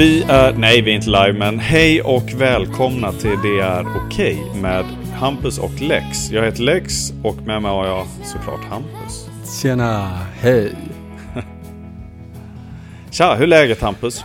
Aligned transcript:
Vi 0.00 0.22
är, 0.28 0.52
nej 0.52 0.82
vi 0.82 0.90
är 0.90 0.94
inte 0.94 1.10
live, 1.10 1.32
men 1.32 1.58
hej 1.58 2.02
och 2.02 2.32
välkomna 2.36 3.12
till 3.12 3.38
Det 3.42 3.60
är 3.60 3.86
okej 3.96 4.42
med 4.62 4.84
Hampus 5.14 5.58
och 5.58 5.80
Lex. 5.80 6.30
Jag 6.30 6.44
heter 6.44 6.62
Lex 6.62 7.12
och 7.22 7.36
med 7.36 7.62
mig 7.62 7.70
har 7.70 7.86
jag 7.86 8.06
såklart 8.24 8.64
Hampus. 8.64 9.28
Tjena, 9.62 10.18
hej. 10.40 10.72
Tja, 13.10 13.34
hur 13.34 13.42
är 13.42 13.46
läget 13.46 13.80
Hampus? 13.80 14.24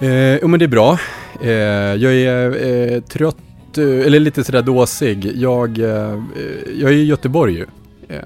Eh, 0.00 0.36
jo 0.36 0.48
men 0.48 0.58
det 0.58 0.64
är 0.64 0.68
bra. 0.68 0.98
Eh, 1.42 1.50
jag 1.50 2.14
är 2.14 2.66
eh, 2.66 3.00
trött, 3.00 3.78
eh, 3.78 3.84
eller 3.84 4.20
lite 4.20 4.44
sådär 4.44 4.62
dåsig. 4.62 5.32
Jag, 5.34 5.78
eh, 5.78 6.22
jag 6.74 6.90
är 6.90 6.96
i 6.96 7.04
Göteborg 7.04 7.54
ju. 7.54 7.66
Eh, 8.08 8.22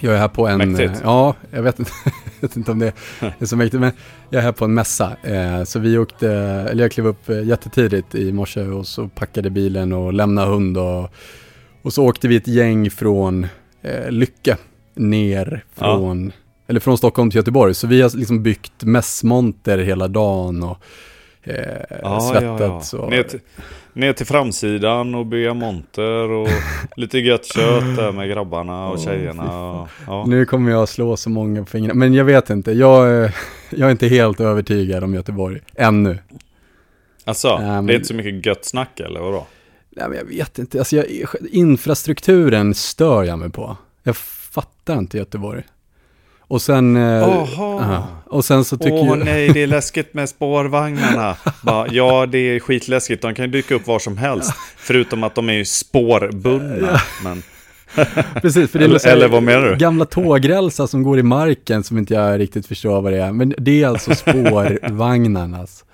jag 0.00 0.14
är 0.14 0.18
här 0.18 0.28
på 0.28 0.48
en... 0.48 0.58
Mäktigt. 0.58 1.00
ja, 1.04 1.34
jag 1.50 1.62
vet, 1.62 1.78
inte, 1.78 1.92
jag 2.40 2.48
vet 2.48 2.56
inte 2.56 2.72
om 2.72 2.78
det 2.78 2.92
är 3.38 3.46
så 3.46 3.56
mäktigt, 3.56 3.80
men 3.80 3.92
jag 4.30 4.38
är 4.38 4.42
här 4.42 4.52
på 4.52 4.64
en 4.64 4.74
mässa. 4.74 5.16
Eh, 5.22 5.64
så 5.64 5.78
vi 5.78 5.98
åkte, 5.98 6.30
eller 6.70 6.84
jag 6.84 6.92
klev 6.92 7.06
upp 7.06 7.28
eh, 7.28 7.44
jättetidigt 7.44 8.14
i 8.14 8.32
morse 8.32 8.62
och 8.62 8.86
så 8.86 9.08
packade 9.08 9.50
bilen 9.50 9.92
och 9.92 10.12
lämnade 10.12 10.48
hund 10.48 10.78
och, 10.78 11.10
och 11.82 11.92
så 11.92 12.04
åkte 12.04 12.28
vi 12.28 12.36
ett 12.36 12.48
gäng 12.48 12.90
från 12.90 13.46
eh, 13.82 14.10
Lycke 14.10 14.56
ner 14.94 15.64
från, 15.74 16.32
eller 16.66 16.80
från 16.80 16.98
Stockholm 16.98 17.30
till 17.30 17.38
Göteborg. 17.38 17.74
Så 17.74 17.86
vi 17.86 18.02
har 18.02 18.16
liksom 18.16 18.42
byggt 18.42 18.82
mässmonter 18.82 19.78
hela 19.78 20.08
dagen 20.08 20.62
och 20.62 20.78
eh, 21.46 22.20
svettats. 22.20 22.94
Och, 22.94 23.10
Ner, 23.10 23.22
till, 23.22 23.40
ner 23.92 24.12
till 24.12 24.26
framsidan 24.26 25.14
och 25.14 25.26
bygga 25.26 25.54
monter 25.54 26.30
och 26.30 26.48
lite 26.96 27.18
gött 27.18 27.44
kött 27.44 27.96
där 27.96 28.12
med 28.12 28.28
grabbarna 28.28 28.88
och 28.88 28.98
tjejerna. 28.98 29.70
Och, 29.70 29.88
ja. 30.06 30.24
Nu 30.26 30.44
kommer 30.44 30.70
jag 30.70 30.88
slå 30.88 31.16
så 31.16 31.30
många 31.30 31.60
på 31.60 31.70
fingrarna, 31.70 31.94
men 31.94 32.14
jag 32.14 32.24
vet 32.24 32.50
inte. 32.50 32.72
Jag, 32.72 33.24
eh, 33.24 33.30
jag 33.70 33.86
är 33.86 33.90
inte 33.90 34.08
helt 34.08 34.40
övertygad 34.40 35.04
om 35.04 35.14
Göteborg, 35.14 35.60
ännu. 35.74 36.18
Alltså, 37.24 37.48
Ja, 37.48 37.82
det 37.82 37.92
är 37.92 37.96
inte 37.96 38.08
så 38.08 38.14
mycket 38.14 38.46
gött 38.46 38.64
snack 38.64 39.00
eller 39.00 39.20
vadå? 39.20 39.46
Nej, 39.90 40.08
men 40.08 40.18
jag 40.18 40.24
vet 40.24 40.58
inte. 40.58 40.78
Alltså, 40.78 40.96
jag, 40.96 41.06
infrastrukturen 41.50 42.74
stör 42.74 43.24
jag 43.24 43.38
mig 43.38 43.50
på. 43.50 43.76
Jag 44.02 44.16
fattar 44.16 44.98
inte 44.98 45.18
Göteborg. 45.18 45.62
Och 46.48 46.62
sen... 46.62 46.96
eh, 46.96 47.02
Jaha. 47.02 47.46
ja. 47.58 48.08
Och 48.26 48.44
sen 48.44 48.64
så 48.64 48.76
tycker 48.76 48.92
Åh 48.92 49.06
jag... 49.06 49.24
nej, 49.24 49.48
det 49.48 49.62
är 49.62 49.66
läskigt 49.76 50.14
med 50.14 50.28
spårvagnarna. 50.28 51.36
Bara, 51.62 51.88
ja, 51.88 52.26
det 52.26 52.38
är 52.38 52.60
skitläskigt. 52.60 53.22
De 53.22 53.34
kan 53.34 53.44
ju 53.44 53.50
dyka 53.50 53.74
upp 53.74 53.86
var 53.86 53.98
som 53.98 54.16
helst. 54.16 54.52
Förutom 54.76 55.24
att 55.24 55.34
de 55.34 55.48
är 55.48 55.52
ju 55.52 55.64
spårbundna. 55.64 57.00
Men, 57.24 57.42
Precis, 58.42 58.70
för 58.70 58.78
det 58.78 58.84
är 58.84 59.08
eller 59.08 59.28
vad 59.28 59.42
menar 59.42 59.62
du? 59.66 59.76
Gamla 59.76 60.04
tågrälsar 60.04 60.86
som 60.86 61.02
går 61.02 61.18
i 61.18 61.22
marken 61.22 61.84
som 61.84 61.98
inte 61.98 62.14
jag 62.14 62.40
riktigt 62.40 62.66
förstår 62.66 63.00
vad 63.00 63.12
det 63.12 63.22
är. 63.22 63.32
Men 63.32 63.54
det 63.58 63.82
är 63.82 63.88
alltså 63.88 64.14
spårvagnarnas. 64.14 65.84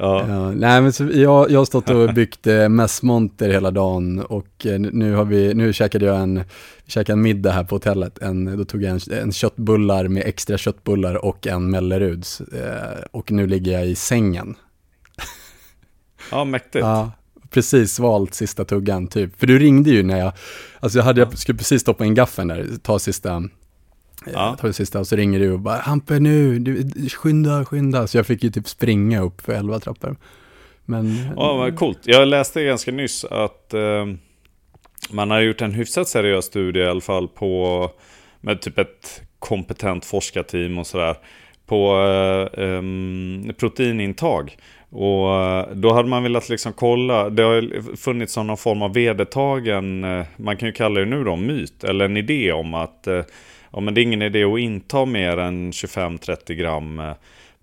Ja. 0.00 0.28
Ja, 0.28 0.50
nej 0.50 0.80
men 0.82 0.92
så 0.92 1.04
jag, 1.12 1.50
jag 1.50 1.60
har 1.60 1.64
stått 1.64 1.90
och 1.90 2.14
byggt 2.14 2.46
eh, 2.46 2.68
mässmonter 2.68 3.50
hela 3.50 3.70
dagen 3.70 4.20
och 4.20 4.66
eh, 4.66 4.80
nu 4.80 5.14
har 5.14 5.24
vi, 5.24 5.54
nu 5.54 5.72
käkade 5.72 6.06
jag 6.06 6.20
en, 6.20 6.44
käkade 6.86 7.12
en 7.12 7.22
middag 7.22 7.50
här 7.50 7.64
på 7.64 7.74
hotellet. 7.74 8.18
En, 8.18 8.56
då 8.56 8.64
tog 8.64 8.82
jag 8.82 8.90
en, 8.90 9.18
en 9.18 9.32
köttbullar 9.32 10.08
med 10.08 10.22
extra 10.26 10.58
köttbullar 10.58 11.24
och 11.24 11.46
en 11.46 11.70
Melleruds. 11.70 12.40
Eh, 12.40 13.04
och 13.10 13.32
nu 13.32 13.46
ligger 13.46 13.72
jag 13.72 13.86
i 13.86 13.94
sängen. 13.94 14.54
ja, 16.30 16.44
mäktigt. 16.44 16.84
Ja, 16.84 17.10
precis 17.50 17.94
svalt 17.94 18.34
sista 18.34 18.64
tuggan 18.64 19.06
typ. 19.06 19.38
För 19.38 19.46
du 19.46 19.58
ringde 19.58 19.90
ju 19.90 20.02
när 20.02 20.18
jag, 20.18 20.32
alltså 20.80 20.98
jag 20.98 21.04
hade, 21.04 21.20
jag 21.20 21.38
skulle 21.38 21.58
precis 21.58 21.82
stoppa 21.82 22.04
in 22.04 22.14
gaffeln 22.14 22.48
där, 22.48 22.66
ta 22.82 22.98
sista, 22.98 23.42
Ja. 24.26 24.56
ta 24.60 24.66
det 24.66 24.72
sista 24.72 25.00
och 25.00 25.06
så 25.06 25.16
ringer 25.16 25.40
du 25.40 25.52
och 25.52 25.60
bara 25.60 25.76
Hampe 25.76 26.18
nu, 26.18 26.58
du, 26.58 26.90
skynda, 27.08 27.64
skynda. 27.64 28.06
Så 28.06 28.18
jag 28.18 28.26
fick 28.26 28.44
ju 28.44 28.50
typ 28.50 28.68
springa 28.68 29.20
upp 29.20 29.40
för 29.40 29.52
elva 29.52 29.80
trappor. 29.80 30.16
Men, 30.84 31.32
Ja, 31.36 31.56
vad 31.56 31.76
coolt. 31.76 31.98
Jag 32.04 32.28
läste 32.28 32.64
ganska 32.64 32.92
nyss 32.92 33.24
att 33.24 33.74
eh, 33.74 34.06
man 35.10 35.30
har 35.30 35.40
gjort 35.40 35.62
en 35.62 35.72
hyfsat 35.72 36.08
seriös 36.08 36.44
studie 36.44 36.80
i 36.80 36.86
alla 36.86 37.00
fall 37.00 37.28
på 37.28 37.90
med 38.40 38.60
typ 38.60 38.78
ett 38.78 39.22
kompetent 39.38 40.04
forskarteam 40.04 40.78
och 40.78 40.86
sådär 40.86 41.16
på 41.66 41.96
eh, 42.56 42.64
em, 42.64 43.52
proteinintag. 43.58 44.56
Och 44.90 45.34
eh, 45.34 45.68
då 45.74 45.92
hade 45.92 46.08
man 46.08 46.22
velat 46.22 46.48
liksom 46.48 46.72
kolla, 46.72 47.30
det 47.30 47.42
har 47.42 47.96
funnits 47.96 48.36
någon 48.36 48.56
form 48.56 48.82
av 48.82 48.94
vedertagen, 48.94 50.04
eh, 50.04 50.26
man 50.36 50.56
kan 50.56 50.68
ju 50.68 50.72
kalla 50.72 51.00
det 51.00 51.06
nu 51.06 51.24
då 51.24 51.36
myt, 51.36 51.84
eller 51.84 52.04
en 52.04 52.16
idé 52.16 52.52
om 52.52 52.74
att 52.74 53.06
eh, 53.06 53.22
ja, 53.72 53.80
men 53.80 53.94
det 53.94 54.00
är 54.00 54.02
ingen 54.02 54.22
idé 54.22 54.44
att 54.44 54.58
inta 54.58 55.04
mer 55.04 55.36
än 55.36 55.70
25-30 55.70 56.54
gram 56.54 56.98
eh, 56.98 57.12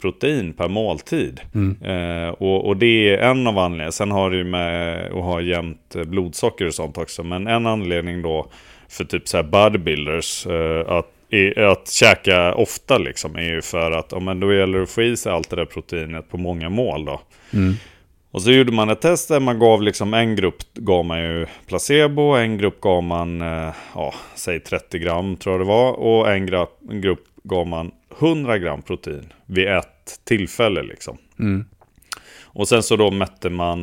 protein 0.01 0.53
per 0.53 0.67
måltid. 0.67 1.41
Eh, 1.83 2.29
och, 2.29 2.67
och 2.67 2.77
det 2.77 3.09
är 3.09 3.17
en 3.17 3.47
av 3.47 3.57
anledningarna. 3.57 3.91
Sen 3.91 4.11
har 4.11 4.29
det 4.29 4.37
ju 4.37 4.43
med 4.43 5.05
att 5.05 5.23
ha 5.23 5.41
jämnt 5.41 5.95
eh, 5.95 6.03
blodsocker 6.03 6.67
och 6.67 6.73
sånt 6.73 6.97
också. 6.97 7.23
Men 7.23 7.47
en 7.47 7.65
anledning 7.65 8.21
då 8.21 8.47
för 8.89 9.03
typ 9.03 9.27
så 9.27 9.37
här 9.37 9.43
bodybuilders 9.43 10.47
eh, 10.47 10.89
att, 10.89 11.07
är, 11.29 11.59
att 11.59 11.89
käka 11.91 12.53
ofta 12.53 12.97
liksom 12.97 13.35
är 13.35 13.53
ju 13.53 13.61
för 13.61 13.91
att 13.91 14.11
ja, 14.11 14.19
men 14.19 14.39
då 14.39 14.53
gäller 14.53 14.77
det 14.77 14.83
att 14.83 14.89
få 14.89 15.01
i 15.01 15.17
sig 15.17 15.31
allt 15.31 15.49
det 15.49 15.55
där 15.55 15.65
proteinet 15.65 16.29
på 16.29 16.37
många 16.37 16.69
mål 16.69 17.05
då. 17.05 17.21
Mm. 17.53 17.73
Och 18.37 18.43
så 18.43 18.51
gjorde 18.51 18.71
man 18.71 18.89
ett 18.89 19.01
test 19.01 19.27
där 19.29 19.39
man 19.39 19.59
gav 19.59 19.81
liksom 19.81 20.13
en 20.13 20.35
grupp 20.35 20.73
gav 20.73 21.05
man 21.05 21.19
ju 21.21 21.45
placebo, 21.67 22.21
en 22.21 22.57
grupp 22.57 22.81
gav 22.81 23.03
man, 23.03 23.41
eh, 23.41 23.73
ja, 23.95 24.13
säg 24.35 24.59
30 24.59 24.99
gram 24.99 25.37
tror 25.37 25.53
jag 25.53 25.61
det 25.61 25.67
var. 25.67 25.91
Och 25.91 26.31
en, 26.31 26.49
gra- 26.49 26.67
en 26.89 27.01
grupp 27.01 27.23
gav 27.43 27.67
man 27.67 27.91
100 28.19 28.57
gram 28.57 28.81
protein 28.81 29.33
vid 29.45 29.67
ett 29.67 30.19
tillfälle 30.23 30.83
liksom. 30.83 31.17
Mm. 31.39 31.65
Och 32.43 32.67
sen 32.67 32.83
så 32.83 32.95
då 32.95 33.11
mätte 33.11 33.49
man 33.49 33.81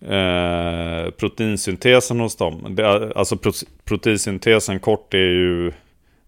eh, 0.00 1.10
proteinsyntesen 1.10 2.20
hos 2.20 2.36
dem. 2.36 2.66
Det, 2.70 3.12
alltså 3.16 3.36
pro, 3.36 3.52
proteinsyntesen 3.84 4.80
kort 4.80 5.14
är 5.14 5.18
ju 5.18 5.68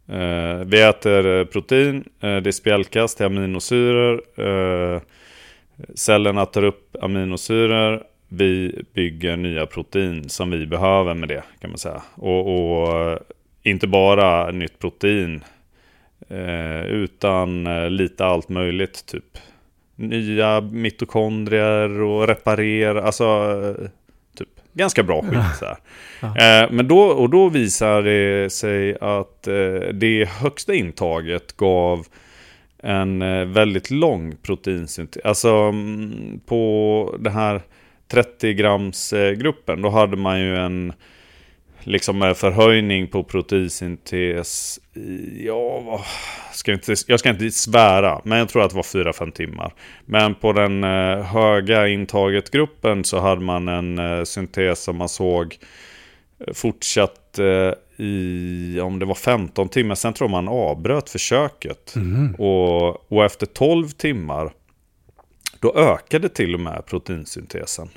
eh, 0.08 0.64
Vi 0.66 0.82
äter 0.82 1.38
eh, 1.38 1.44
protein, 1.44 2.04
eh, 2.20 2.36
det 2.36 2.52
spjälkas 2.52 3.14
till 3.14 3.26
aminosyror. 3.26 4.22
Cellerna 5.94 6.46
tar 6.46 6.64
upp 6.64 6.96
aminosyror. 7.00 8.02
Vi 8.28 8.84
bygger 8.94 9.36
nya 9.36 9.66
protein 9.66 10.28
som 10.28 10.50
vi 10.50 10.66
behöver 10.66 11.14
med 11.14 11.28
det 11.28 11.42
kan 11.60 11.70
man 11.70 11.78
säga. 11.78 12.02
Och, 12.14 12.54
och 12.54 13.10
eh, 13.10 13.18
inte 13.62 13.86
bara 13.86 14.50
nytt 14.50 14.78
protein. 14.78 15.44
Eh, 16.28 16.86
utan 16.86 17.66
eh, 17.66 17.90
lite 17.90 18.24
allt 18.26 18.48
möjligt 18.48 19.06
typ 19.06 19.38
nya 19.96 20.60
mitokondrier 20.60 22.00
och 22.00 22.28
reparera, 22.28 23.02
alltså 23.02 23.54
typ 24.38 24.48
ganska 24.72 25.02
bra 25.02 25.22
skit 25.22 25.56
så. 25.58 25.66
Eh, 26.26 26.70
men 26.70 26.88
då, 26.88 27.00
och 27.00 27.30
då 27.30 27.48
visar 27.48 28.02
det 28.02 28.52
sig 28.52 28.96
att 29.00 29.48
eh, 29.48 29.88
det 29.92 30.28
högsta 30.28 30.74
intaget 30.74 31.56
gav 31.56 32.06
en 32.82 33.22
eh, 33.22 33.44
väldigt 33.44 33.90
lång 33.90 34.36
proteinsyntes. 34.42 35.22
Alltså 35.24 35.48
mm, 35.48 36.40
på 36.46 37.16
den 37.18 37.32
här 37.32 37.62
30 38.08 38.54
grams 38.54 39.12
eh, 39.12 39.32
gruppen, 39.32 39.82
då 39.82 39.88
hade 39.88 40.16
man 40.16 40.40
ju 40.40 40.56
en 40.56 40.92
liksom 41.80 42.22
eh, 42.22 42.34
förhöjning 42.34 43.06
på 43.06 43.24
proteinsyntes 43.24 44.80
i, 44.94 45.46
ja, 45.46 45.80
vad, 45.80 46.00
ska 46.52 46.70
jag, 46.70 46.76
inte, 46.76 46.94
jag 47.06 47.20
ska 47.20 47.30
inte 47.30 47.50
svära, 47.50 48.20
men 48.24 48.38
jag 48.38 48.48
tror 48.48 48.62
att 48.62 48.70
det 48.70 48.76
var 48.76 48.82
4-5 48.82 49.30
timmar. 49.30 49.74
Men 50.04 50.34
på 50.34 50.52
den 50.52 50.84
höga 51.22 51.88
intaget-gruppen 51.88 53.04
så 53.04 53.20
hade 53.20 53.40
man 53.40 53.68
en 53.68 54.26
syntes 54.26 54.82
som 54.82 54.96
man 54.96 55.08
såg 55.08 55.58
fortsatt 56.54 57.38
i, 58.02 58.80
om 58.80 58.98
det 58.98 59.06
var 59.06 59.14
15 59.14 59.68
timmar, 59.68 59.94
sen 59.94 60.12
tror 60.12 60.28
man 60.28 60.48
avbröt 60.48 61.10
försöket. 61.10 61.94
Och, 62.38 63.12
och 63.12 63.24
efter 63.24 63.46
12 63.46 63.88
timmar, 63.88 64.52
då 65.60 65.74
ökade 65.76 66.28
till 66.28 66.54
och 66.54 66.60
med 66.60 66.86
proteinsyntesen. 66.86 67.88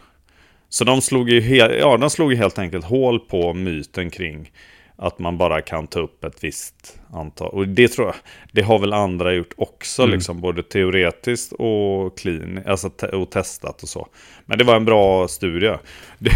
Så 0.69 0.83
de 0.83 1.01
slog, 1.01 1.29
ju 1.29 1.41
he- 1.41 1.77
ja, 1.79 1.97
de 1.97 2.09
slog 2.09 2.31
ju 2.31 2.37
helt 2.37 2.59
enkelt 2.59 2.85
hål 2.85 3.19
på 3.19 3.53
myten 3.53 4.09
kring 4.09 4.51
att 4.97 5.19
man 5.19 5.37
bara 5.37 5.61
kan 5.61 5.87
ta 5.87 5.99
upp 5.99 6.23
ett 6.23 6.43
visst 6.43 6.99
antal. 7.13 7.49
Och 7.49 7.67
det 7.67 7.87
tror 7.87 8.07
jag, 8.07 8.15
det 8.51 8.61
har 8.61 8.79
väl 8.79 8.93
andra 8.93 9.33
gjort 9.33 9.53
också, 9.57 10.05
liksom, 10.05 10.41
både 10.41 10.63
teoretiskt 10.63 11.53
och 11.53 12.17
klin, 12.17 12.59
alltså 12.65 12.89
te- 12.89 13.07
och 13.07 13.31
testat 13.31 13.83
och 13.83 13.89
så. 13.89 14.07
Men 14.45 14.57
det 14.57 14.63
var 14.63 14.75
en 14.75 14.85
bra 14.85 15.27
studie. 15.27 15.73
Det. 16.19 16.29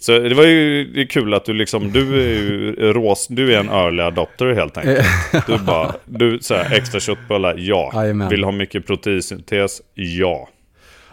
Så 0.00 0.18
det 0.18 0.34
var 0.34 0.44
ju 0.44 0.84
det 0.84 1.06
kul 1.06 1.34
att 1.34 1.44
du 1.44 1.52
liksom, 1.52 1.92
du 1.92 2.22
är 2.22 2.28
ju 2.28 2.72
rås, 2.92 3.26
du 3.28 3.54
är 3.54 3.60
en 3.60 3.68
early 3.68 4.02
adopter 4.02 4.54
helt 4.54 4.76
enkelt. 4.78 5.06
Du 5.46 5.58
bara, 5.58 5.94
du 6.04 6.38
så 6.40 6.54
här, 6.54 6.74
extra 6.76 7.00
köttbullar, 7.00 7.54
ja. 7.58 7.90
Jajamän. 7.94 8.28
Vill 8.28 8.44
ha 8.44 8.52
mycket 8.52 8.86
proteinsyntes, 8.86 9.82
ja. 9.94 10.48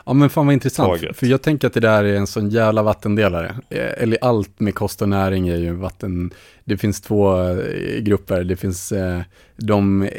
Ja 0.07 0.13
men 0.13 0.29
fan 0.29 0.45
vad 0.45 0.53
intressant, 0.53 1.01
Taget. 1.01 1.17
för 1.17 1.27
jag 1.27 1.41
tänker 1.41 1.67
att 1.67 1.73
det 1.73 1.79
där 1.79 2.03
är 2.03 2.15
en 2.15 2.27
sån 2.27 2.49
jävla 2.49 2.83
vattendelare. 2.83 3.55
Eh, 3.69 4.03
Eller 4.03 4.17
allt 4.21 4.59
med 4.59 4.75
kost 4.75 5.01
och 5.01 5.09
näring 5.09 5.47
är 5.47 5.55
ju 5.57 5.71
vatten. 5.73 6.31
Det 6.63 6.77
finns 6.77 7.01
två 7.01 7.41
eh, 7.49 7.99
grupper, 7.99 8.43
det 8.43 8.55
finns 8.55 8.91
eh, 8.91 9.21
de 9.57 10.09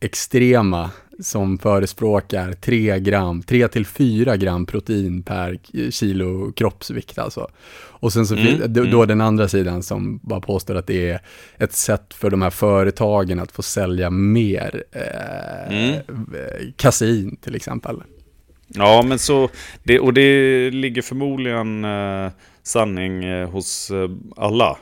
extrema 0.00 0.90
som 1.22 1.58
förespråkar 1.58 2.52
3 2.52 2.98
gram, 2.98 3.42
3 3.42 3.68
till 3.68 3.86
4 3.86 4.36
gram 4.36 4.66
protein 4.66 5.22
per 5.22 5.58
kilo 5.90 6.52
kroppsvikt 6.52 7.18
alltså. 7.18 7.48
Och 7.76 8.12
sen 8.12 8.26
så 8.26 8.34
Mm, 8.34 8.46
finns 8.46 8.62
då, 8.68 8.80
mm. 8.82 9.08
den 9.08 9.20
andra 9.20 9.48
sidan 9.48 9.82
som 9.82 10.20
bara 10.22 10.40
påstår 10.40 10.74
att 10.74 10.86
det 10.86 11.10
är 11.10 11.20
ett 11.58 11.72
sätt 11.72 12.14
för 12.14 12.30
de 12.30 12.42
här 12.42 12.50
företagen 12.50 13.40
att 13.40 13.52
få 13.52 13.62
sälja 13.62 14.10
mer 14.10 14.84
eh, 14.92 15.76
Mm. 15.76 16.00
kasein 16.76 17.36
till 17.36 17.54
exempel. 17.54 18.02
Ja, 18.76 19.02
men 19.02 19.18
så, 19.18 19.48
det, 19.82 19.98
och 20.00 20.14
det 20.14 20.70
ligger 20.70 21.02
förmodligen 21.02 21.84
eh, 21.84 22.28
sanning 22.62 23.24
eh, 23.24 23.50
hos 23.50 23.90
eh, 23.90 24.08
alla 24.36 24.76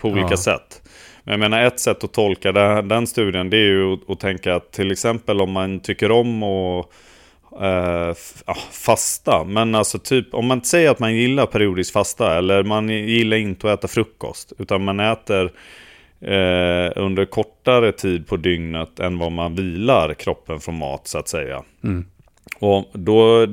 på 0.00 0.08
olika 0.08 0.26
Ja. 0.30 0.36
sätt. 0.36 0.82
Men 1.24 1.32
jag 1.32 1.40
menar 1.40 1.62
ett 1.66 1.80
sätt 1.80 2.04
att 2.04 2.12
tolka 2.12 2.52
den, 2.52 2.88
den 2.88 3.06
studien 3.06 3.50
det 3.50 3.56
är 3.56 3.66
ju 3.66 3.92
att, 3.94 4.10
att 4.10 4.20
tänka 4.20 4.54
att 4.54 4.72
till 4.72 4.90
exempel 4.92 5.40
om 5.40 5.52
man 5.52 5.80
tycker 5.80 6.10
om 6.10 6.42
att 6.42 6.86
eh, 7.62 8.14
fasta. 8.72 9.44
Men 9.44 9.74
alltså 9.74 9.98
typ 9.98 10.34
om 10.34 10.46
man 10.46 10.62
säger 10.64 10.90
att 10.90 10.98
man 10.98 11.14
gillar 11.16 11.46
periodisk 11.46 11.92
fasta 11.92 12.38
eller 12.38 12.62
man 12.62 12.88
gillar 12.88 13.36
inte 13.36 13.72
att 13.72 13.78
äta 13.78 13.88
frukost. 13.88 14.52
Utan 14.58 14.84
man 14.84 15.00
äter 15.00 15.44
eh, 16.20 16.92
under 16.96 17.24
kortare 17.24 17.92
tid 17.92 18.26
på 18.26 18.36
dygnet 18.36 19.00
än 19.00 19.18
vad 19.18 19.32
man 19.32 19.54
vilar 19.54 20.14
kroppen 20.14 20.60
från 20.60 20.78
mat 20.78 21.06
så 21.06 21.18
att 21.18 21.28
säga. 21.28 21.62
Mm. 21.84 22.06
Och 22.58 22.90
då, 22.92 23.46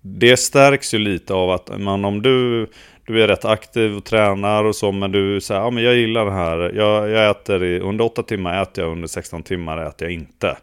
det 0.00 0.36
stärks 0.36 0.94
ju 0.94 0.98
lite 0.98 1.34
av 1.34 1.50
att 1.50 1.80
man, 1.80 2.04
om 2.04 2.22
du, 2.22 2.66
du 3.06 3.22
är 3.22 3.28
rätt 3.28 3.44
aktiv 3.44 3.96
och 3.96 4.04
tränar 4.04 4.64
och 4.64 4.76
så, 4.76 4.92
men 4.92 5.12
du 5.12 5.40
säger 5.40 5.60
ja 5.60 5.70
men 5.70 5.84
jag 5.84 5.96
gillar 5.96 6.24
det 6.24 6.32
här. 6.32 6.72
Jag, 6.74 7.10
jag 7.10 7.30
äter 7.30 7.64
i, 7.64 7.80
under 7.80 8.04
8 8.04 8.22
timmar 8.22 8.62
äter 8.62 8.84
jag, 8.84 8.92
under 8.92 9.08
16 9.08 9.42
timmar 9.42 9.86
äter 9.86 10.08
jag 10.08 10.12
inte. 10.12 10.56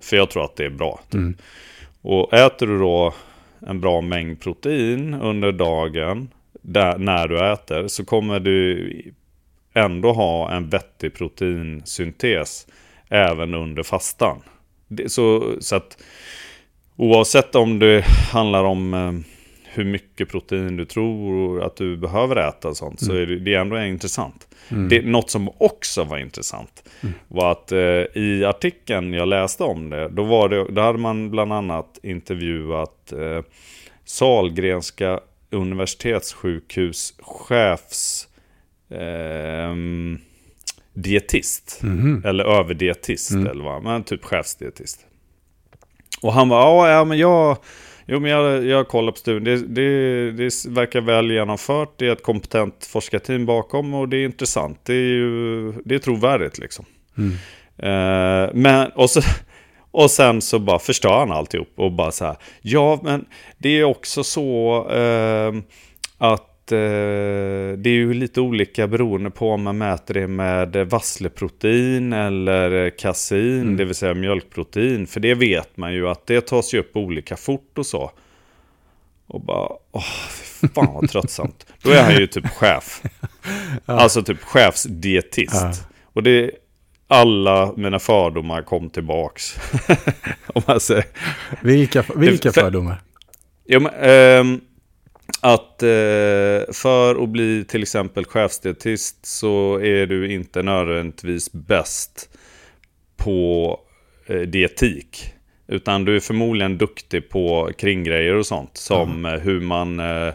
För 0.00 0.16
jag 0.16 0.30
tror 0.30 0.44
att 0.44 0.56
det 0.56 0.64
är 0.64 0.70
bra. 0.70 1.00
Typ. 1.04 1.14
Mm. 1.14 1.36
Och 2.02 2.34
äter 2.34 2.66
du 2.66 2.78
då 2.78 3.14
en 3.66 3.80
bra 3.80 4.00
mängd 4.00 4.40
protein 4.40 5.14
under 5.14 5.52
dagen, 5.52 6.28
där, 6.62 6.98
när 6.98 7.28
du 7.28 7.52
äter, 7.52 7.88
så 7.88 8.04
kommer 8.04 8.40
du 8.40 8.92
ändå 9.74 10.12
ha 10.12 10.50
en 10.50 10.68
vettig 10.68 11.14
proteinsyntes 11.14 12.66
även 13.08 13.54
under 13.54 13.82
fastan. 13.82 14.42
Det, 14.88 15.08
så, 15.08 15.54
så 15.60 15.76
att 15.76 15.98
oavsett 16.98 17.54
om 17.54 17.78
det 17.78 18.04
handlar 18.32 18.64
om 18.64 18.94
eh, 18.94 19.12
hur 19.64 19.84
mycket 19.84 20.28
protein 20.28 20.76
du 20.76 20.84
tror 20.84 21.62
att 21.62 21.76
du 21.76 21.96
behöver 21.96 22.36
äta 22.36 22.68
och 22.68 22.76
sånt, 22.76 23.00
så 23.00 23.12
är 23.12 23.26
det, 23.26 23.38
det 23.38 23.54
är 23.54 23.58
ändå 23.60 23.80
intressant. 23.80 24.48
Mm. 24.68 24.88
Det, 24.88 25.02
något 25.02 25.30
som 25.30 25.50
också 25.58 26.04
var 26.04 26.18
intressant 26.18 26.88
var 27.28 27.52
att 27.52 27.72
eh, 27.72 27.78
i 28.22 28.44
artikeln 28.46 29.12
jag 29.12 29.28
läste 29.28 29.64
om 29.64 29.90
det, 29.90 30.08
då, 30.08 30.24
var 30.24 30.48
det, 30.48 30.64
då 30.72 30.80
hade 30.80 30.98
man 30.98 31.30
bland 31.30 31.52
annat 31.52 31.98
intervjuat 32.02 33.12
eh, 33.12 33.42
Salgrenska 34.04 35.20
universitetssjukhus 35.50 37.14
chefs 37.22 38.28
ehm, 38.90 40.18
dietist. 40.94 41.80
Mhm. 41.82 42.22
Eller 42.24 42.44
överdietist 42.44 43.30
Mm. 43.30 43.46
eller 43.46 43.64
vad, 43.64 43.82
men 43.82 44.02
typ 44.04 44.24
chefsdietist. 44.24 45.06
Och 46.20 46.32
han 46.32 46.48
var, 46.48 46.88
ja, 46.88 47.04
men 47.04 47.18
jag, 47.18 47.56
jo, 48.06 48.20
men 48.20 48.30
jag, 48.30 48.64
jag 48.64 48.88
kollar 48.88 49.12
på 49.12 49.18
studien, 49.18 49.44
det, 49.44 49.56
det, 49.66 50.30
det 50.30 50.66
verkar 50.68 51.00
väl 51.00 51.30
genomfört, 51.30 51.94
det 51.96 52.06
är 52.06 52.12
ett 52.12 52.22
kompetent 52.22 52.86
forskarteam 52.86 53.46
bakom 53.46 53.94
och 53.94 54.08
det 54.08 54.16
är 54.16 54.24
intressant. 54.24 54.80
Det 54.82 54.94
är 54.94 55.14
ju, 55.14 55.72
det 55.84 55.94
är 55.94 55.98
trovärdigt 55.98 56.58
liksom. 56.58 56.84
Mm. 57.18 57.32
Eh, 57.76 58.50
men, 58.54 58.90
och, 58.90 59.10
så, 59.10 59.20
och 59.90 60.10
sen 60.10 60.40
så 60.42 60.58
bara 60.58 60.78
förstör 60.78 61.18
han 61.18 61.32
alltihop 61.32 61.72
och 61.76 61.92
bara 61.92 62.10
så 62.10 62.24
här. 62.24 62.36
Ja, 62.60 63.00
men 63.02 63.24
det 63.58 63.68
är 63.68 63.84
också 63.84 64.24
så 64.24 64.86
eh, 64.90 65.52
att 66.18 66.47
det 66.76 67.90
är 67.90 67.94
ju 67.94 68.14
lite 68.14 68.40
olika 68.40 68.86
beroende 68.86 69.30
på 69.30 69.50
om 69.50 69.62
man 69.62 69.78
mäter 69.78 70.14
det 70.14 70.26
med 70.26 70.76
vassleprotein 70.76 72.12
eller 72.12 72.90
kasein, 72.98 73.60
Mm. 73.62 73.76
det 73.76 73.84
vill 73.84 73.94
säga 73.94 74.14
mjölkprotein. 74.14 75.06
För 75.06 75.20
det 75.20 75.34
vet 75.34 75.76
man 75.76 75.92
ju 75.94 76.08
att 76.08 76.26
det 76.26 76.40
tas 76.46 76.74
ju 76.74 76.78
upp 76.78 76.96
olika 76.96 77.36
fort 77.36 77.78
och 77.78 77.86
så. 77.86 78.10
Och 79.26 79.40
bara, 79.40 79.68
åh, 79.92 80.02
fan 80.74 80.94
vad 80.94 81.10
tröttsamt. 81.10 81.66
Då 81.82 81.90
är 81.90 82.02
han 82.02 82.14
ju 82.16 82.26
typ 82.26 82.46
chef. 82.46 83.02
Alltså 83.86 84.22
typ 84.22 84.42
chefsdietist. 84.42 85.82
Och 86.12 86.22
det, 86.22 86.50
alla 87.08 87.72
mina 87.76 87.98
fördomar 87.98 88.62
kom 88.62 88.90
tillbaks. 88.90 89.56
Om 90.46 90.62
man 90.66 90.80
säger. 90.80 91.04
Vilka, 91.62 92.04
vilka 92.16 92.52
för- 92.52 92.60
fördomar? 92.60 93.02
Ja, 93.70 93.80
men, 93.80 93.92
ehm, 94.00 94.60
att 95.40 95.82
eh, 95.82 96.72
för 96.72 97.22
att 97.22 97.28
bli 97.28 97.64
till 97.68 97.82
exempel 97.82 98.24
chefsdietist 98.24 99.26
så 99.26 99.80
är 99.80 100.06
du 100.06 100.32
inte 100.32 100.62
nödvändigtvis 100.62 101.52
bäst 101.52 102.28
på 103.16 103.80
eh, 104.26 104.40
dietik. 104.40 105.34
Utan 105.68 106.04
du 106.04 106.16
är 106.16 106.20
förmodligen 106.20 106.78
duktig 106.78 107.28
på 107.28 107.70
kringgrejer 107.78 108.34
och 108.34 108.46
sånt. 108.46 108.76
Som 108.76 109.24
eh, 109.24 109.32
hur 109.32 109.60
man 109.60 110.00
eh, 110.00 110.32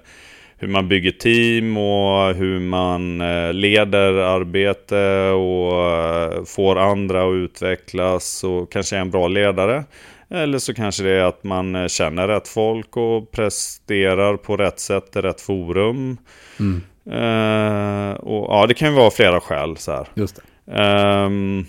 hur 0.58 0.68
man 0.68 0.88
bygger 0.88 1.12
team 1.12 1.78
och 1.78 2.36
hur 2.36 2.60
man 2.60 3.22
eh, 3.22 3.54
leder 3.54 4.14
arbete 4.14 5.30
och 5.30 5.92
eh, 5.92 6.44
får 6.46 6.76
andra 6.76 7.30
att 7.30 7.34
utvecklas 7.34 8.44
och 8.44 8.72
kanske 8.72 8.96
är 8.96 9.00
en 9.00 9.12
bra 9.12 9.28
ledare. 9.28 9.84
Eller 10.34 10.58
så 10.58 10.74
kanske 10.74 11.04
det 11.04 11.12
är 11.12 11.24
att 11.24 11.44
man 11.44 11.76
eh, 11.76 11.88
känner 11.88 12.28
rätt 12.28 12.48
folk 12.48 12.98
och 12.98 13.32
presterar 13.32 14.38
på 14.38 14.58
rätt 14.58 14.80
sätt 14.80 15.16
i 15.16 15.20
rätt 15.20 15.42
forum. 15.42 16.18
Mm. 16.60 16.82
Eh, 17.06 18.12
och 18.14 18.54
ja, 18.54 18.66
det 18.68 18.74
kan 18.74 18.90
ju 18.90 18.96
vara 18.96 19.12
flera 19.12 19.40
skäl 19.42 19.78
så 19.78 19.92
här. 19.92 20.08
Just 20.16 20.36
det. 20.36 20.42
Ehm, 20.82 21.66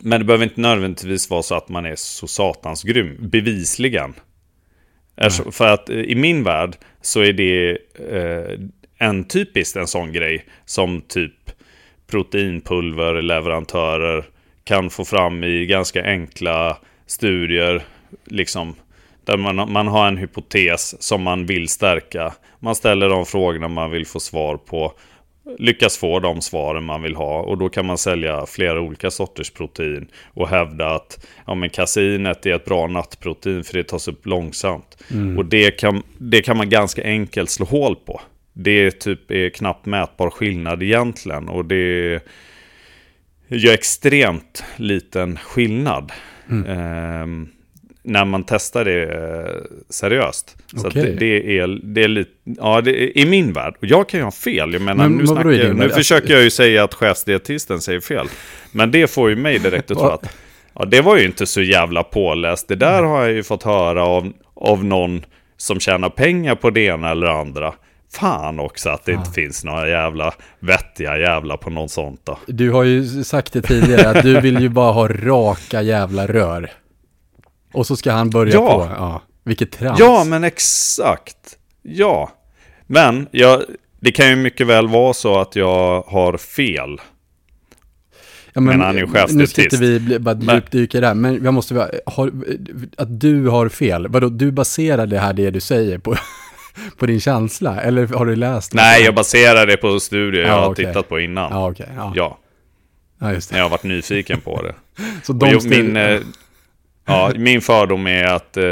men 0.00 0.20
det 0.20 0.24
behöver 0.24 0.44
inte 0.44 0.60
nödvändigtvis 0.60 1.30
vara 1.30 1.42
så 1.42 1.54
att 1.54 1.68
man 1.68 1.86
är 1.86 1.96
så 1.96 2.26
satans 2.26 2.82
grym, 2.82 3.16
bevisligen. 3.20 4.14
Eftersom- 5.16 5.52
För 5.52 5.68
att 5.68 5.88
eh, 5.88 5.96
i 5.96 6.14
min 6.14 6.42
värld 6.42 6.76
så 7.00 7.20
är 7.20 7.32
det 7.32 7.70
eh, 8.10 8.58
en 8.98 9.24
typiskt 9.24 9.76
en 9.76 9.86
sån 9.86 10.12
grej 10.12 10.44
som 10.64 11.00
typ 11.00 11.34
proteinpulverleverantörer 12.10 14.24
kan 14.64 14.90
få 14.90 15.04
fram 15.04 15.44
i 15.44 15.66
ganska 15.66 16.04
enkla 16.04 16.78
studier. 17.06 17.82
Liksom, 18.24 18.74
där 19.24 19.36
man, 19.36 19.72
man 19.72 19.88
har 19.88 20.08
en 20.08 20.16
hypotes 20.16 21.02
som 21.02 21.22
man 21.22 21.46
vill 21.46 21.68
stärka. 21.68 22.34
Man 22.58 22.74
ställer 22.74 23.08
de 23.08 23.26
frågorna 23.26 23.68
man 23.68 23.90
vill 23.90 24.06
få 24.06 24.20
svar 24.20 24.56
på. 24.56 24.92
Lyckas 25.58 25.98
få 25.98 26.20
de 26.20 26.40
svaren 26.40 26.84
man 26.84 27.02
vill 27.02 27.16
ha. 27.16 27.40
Och 27.40 27.58
då 27.58 27.68
kan 27.68 27.86
man 27.86 27.98
sälja 27.98 28.46
flera 28.46 28.80
olika 28.80 29.10
sorters 29.10 29.50
protein. 29.50 30.08
Och 30.34 30.48
hävda 30.48 30.94
att 30.94 31.26
ja, 31.46 31.54
men 31.54 31.70
kaseinet 31.70 32.46
är 32.46 32.54
ett 32.54 32.64
bra 32.64 32.86
nattprotein 32.86 33.64
för 33.64 33.74
det 33.74 33.84
tas 33.84 34.08
upp 34.08 34.26
långsamt. 34.26 35.02
Och 35.38 35.44
det 35.44 35.70
kan, 35.70 36.02
det 36.18 36.42
kan 36.42 36.56
man 36.56 36.68
ganska 36.68 37.04
enkelt 37.04 37.50
slå 37.50 37.66
hål 37.66 37.96
på. 37.96 38.20
Det 38.52 38.70
är 38.70 38.90
typ 38.90 39.30
är 39.30 39.48
knappt 39.48 39.86
mätbar 39.86 40.30
skillnad 40.30 40.82
egentligen. 40.82 41.48
Och 41.48 41.64
det 41.64 42.20
gör 43.48 43.74
extremt 43.74 44.64
liten 44.76 45.38
skillnad. 45.38 46.12
Ehm, 46.68 47.48
när 48.04 48.24
man 48.24 48.44
testar 48.44 48.84
det 48.84 49.02
eh, 49.02 49.62
seriöst. 49.90 50.56
Så 50.76 50.86
Okej. 50.88 51.02
det, 51.02 51.12
det, 51.12 51.58
är, 51.58 51.66
det 51.82 52.04
är 52.04 52.08
lite, 52.08 52.30
ja 52.44 52.80
det 52.80 53.18
i 53.20 53.26
min 53.26 53.52
värld. 53.52 53.74
Och 53.80 53.86
jag 53.86 54.08
kan 54.08 54.20
ju 54.20 54.24
ha 54.24 54.30
fel. 54.32 54.72
Jag 54.72 54.82
menar, 54.82 55.08
Men 55.08 55.18
nu, 55.18 55.26
snackar, 55.26 55.50
jag- 55.50 55.76
nu 55.76 55.82
Alltså- 55.82 55.98
försöker 55.98 56.34
jag 56.34 56.42
ju 56.42 56.50
säga 56.50 56.84
att 56.84 56.94
chefsdietisten 56.94 57.80
säger 57.80 58.00
fel. 58.00 58.26
Men 58.72 58.90
det 58.90 59.10
får 59.10 59.30
ju 59.30 59.36
mig 59.36 59.58
direkt 59.58 59.90
att 59.90 59.98
tro 59.98 60.06
att 60.08 60.36
ja, 60.74 60.84
det 60.84 61.00
var 61.00 61.16
ju 61.16 61.24
inte 61.24 61.46
så 61.46 61.62
jävla 61.62 62.02
påläst. 62.02 62.68
Det 62.68 62.76
där 62.76 63.02
har 63.02 63.22
jag 63.22 63.32
ju 63.32 63.42
fått 63.42 63.62
höra 63.62 64.04
av, 64.04 64.32
av 64.54 64.84
någon 64.84 65.24
som 65.56 65.80
tjänar 65.80 66.08
pengar 66.10 66.54
på 66.54 66.70
det 66.70 66.80
ena 66.80 67.10
eller 67.10 67.26
andra. 67.26 67.74
Fan 68.14 68.60
också 68.60 68.90
att 68.90 69.04
det 69.04 69.12
inte 69.12 69.30
finns 69.30 69.64
några 69.64 69.88
jävla 69.88 70.34
vettiga 70.60 71.18
jävla 71.18 71.56
på 71.56 71.70
något 71.70 71.90
sånt 71.90 72.20
då. 72.24 72.38
Du 72.46 72.70
har 72.70 72.82
ju 72.82 73.24
sagt 73.24 73.52
det 73.52 73.62
tidigare 73.62 74.10
att 74.18 74.22
du 74.22 74.40
vill 74.40 74.60
ju 74.60 74.68
bara 74.68 74.92
ha 74.92 75.08
raka 75.08 75.82
jävla 75.82 76.26
rör. 76.26 76.70
Och 77.72 77.86
så 77.86 77.96
ska 77.96 78.12
han 78.12 78.30
börja 78.30 78.52
Ja. 78.54 78.60
på, 78.88 78.94
ja, 78.96 79.22
vilket 79.44 79.72
trams. 79.72 79.98
Ja, 80.00 80.24
men 80.24 80.44
exakt. 80.44 81.36
Ja. 81.82 82.32
Men 82.86 83.26
jag, 83.30 83.62
det 84.00 84.12
kan 84.12 84.28
ju 84.30 84.36
mycket 84.36 84.66
väl 84.66 84.88
vara 84.88 85.12
så 85.14 85.38
att 85.40 85.56
jag 85.56 86.02
har 86.02 86.36
fel. 86.36 87.00
Ja, 88.54 88.60
Men 88.60 88.80
han 88.80 88.96
är 88.96 89.00
ju 89.00 89.06
Nu 89.06 89.10
ska 89.10 89.18
chefsdietist. 89.20 89.58
inte 89.58 89.76
vi 89.76 90.00
bli- 90.00 90.18
bara 90.18 90.34
Men- 90.34 90.54
djupdyka 90.54 91.00
där, 91.00 91.14
men 91.14 91.44
jag 91.44 91.54
måste 91.54 92.00
har, 92.06 92.30
att 92.96 93.20
du 93.20 93.48
har 93.48 93.68
fel, 93.68 94.08
vadå, 94.08 94.28
du 94.28 94.50
baserar 94.52 95.06
det 95.06 95.18
här 95.18 95.32
det 95.32 95.50
du 95.50 95.60
säger 95.60 95.98
på, 95.98 96.16
på 96.98 97.06
din 97.06 97.20
känsla, 97.20 97.80
eller 97.80 98.06
har 98.06 98.26
du 98.26 98.36
läst? 98.36 98.72
något? 98.74 98.82
Nej, 98.82 99.02
jag 99.02 99.14
baserar 99.14 99.66
det 99.66 99.76
på 99.76 100.00
studier 100.00 100.42
jag 100.42 100.50
Ja, 100.50 100.60
har 100.60 100.70
okej. 100.70 100.86
tittat 100.86 101.08
på 101.08 101.20
innan. 101.20 101.52
Ja, 101.52 101.70
okej, 101.70 101.88
ja. 101.96 102.12
Ja, 102.16 102.38
ja, 103.20 103.32
just 103.32 103.50
det. 103.50 103.56
jag 103.56 103.64
har 103.64 103.70
varit 103.70 103.82
nyfiken 103.82 104.40
på 104.40 104.62
det. 104.62 104.74
Så 105.22 105.32
de 105.32 105.50
jag, 105.50 105.64
min, 105.68 105.96
eh, 105.96 106.20
ja, 107.06 107.32
min 107.36 107.60
fördom 107.60 108.06
är 108.06 108.24
att 108.24 108.56
eh, 108.56 108.64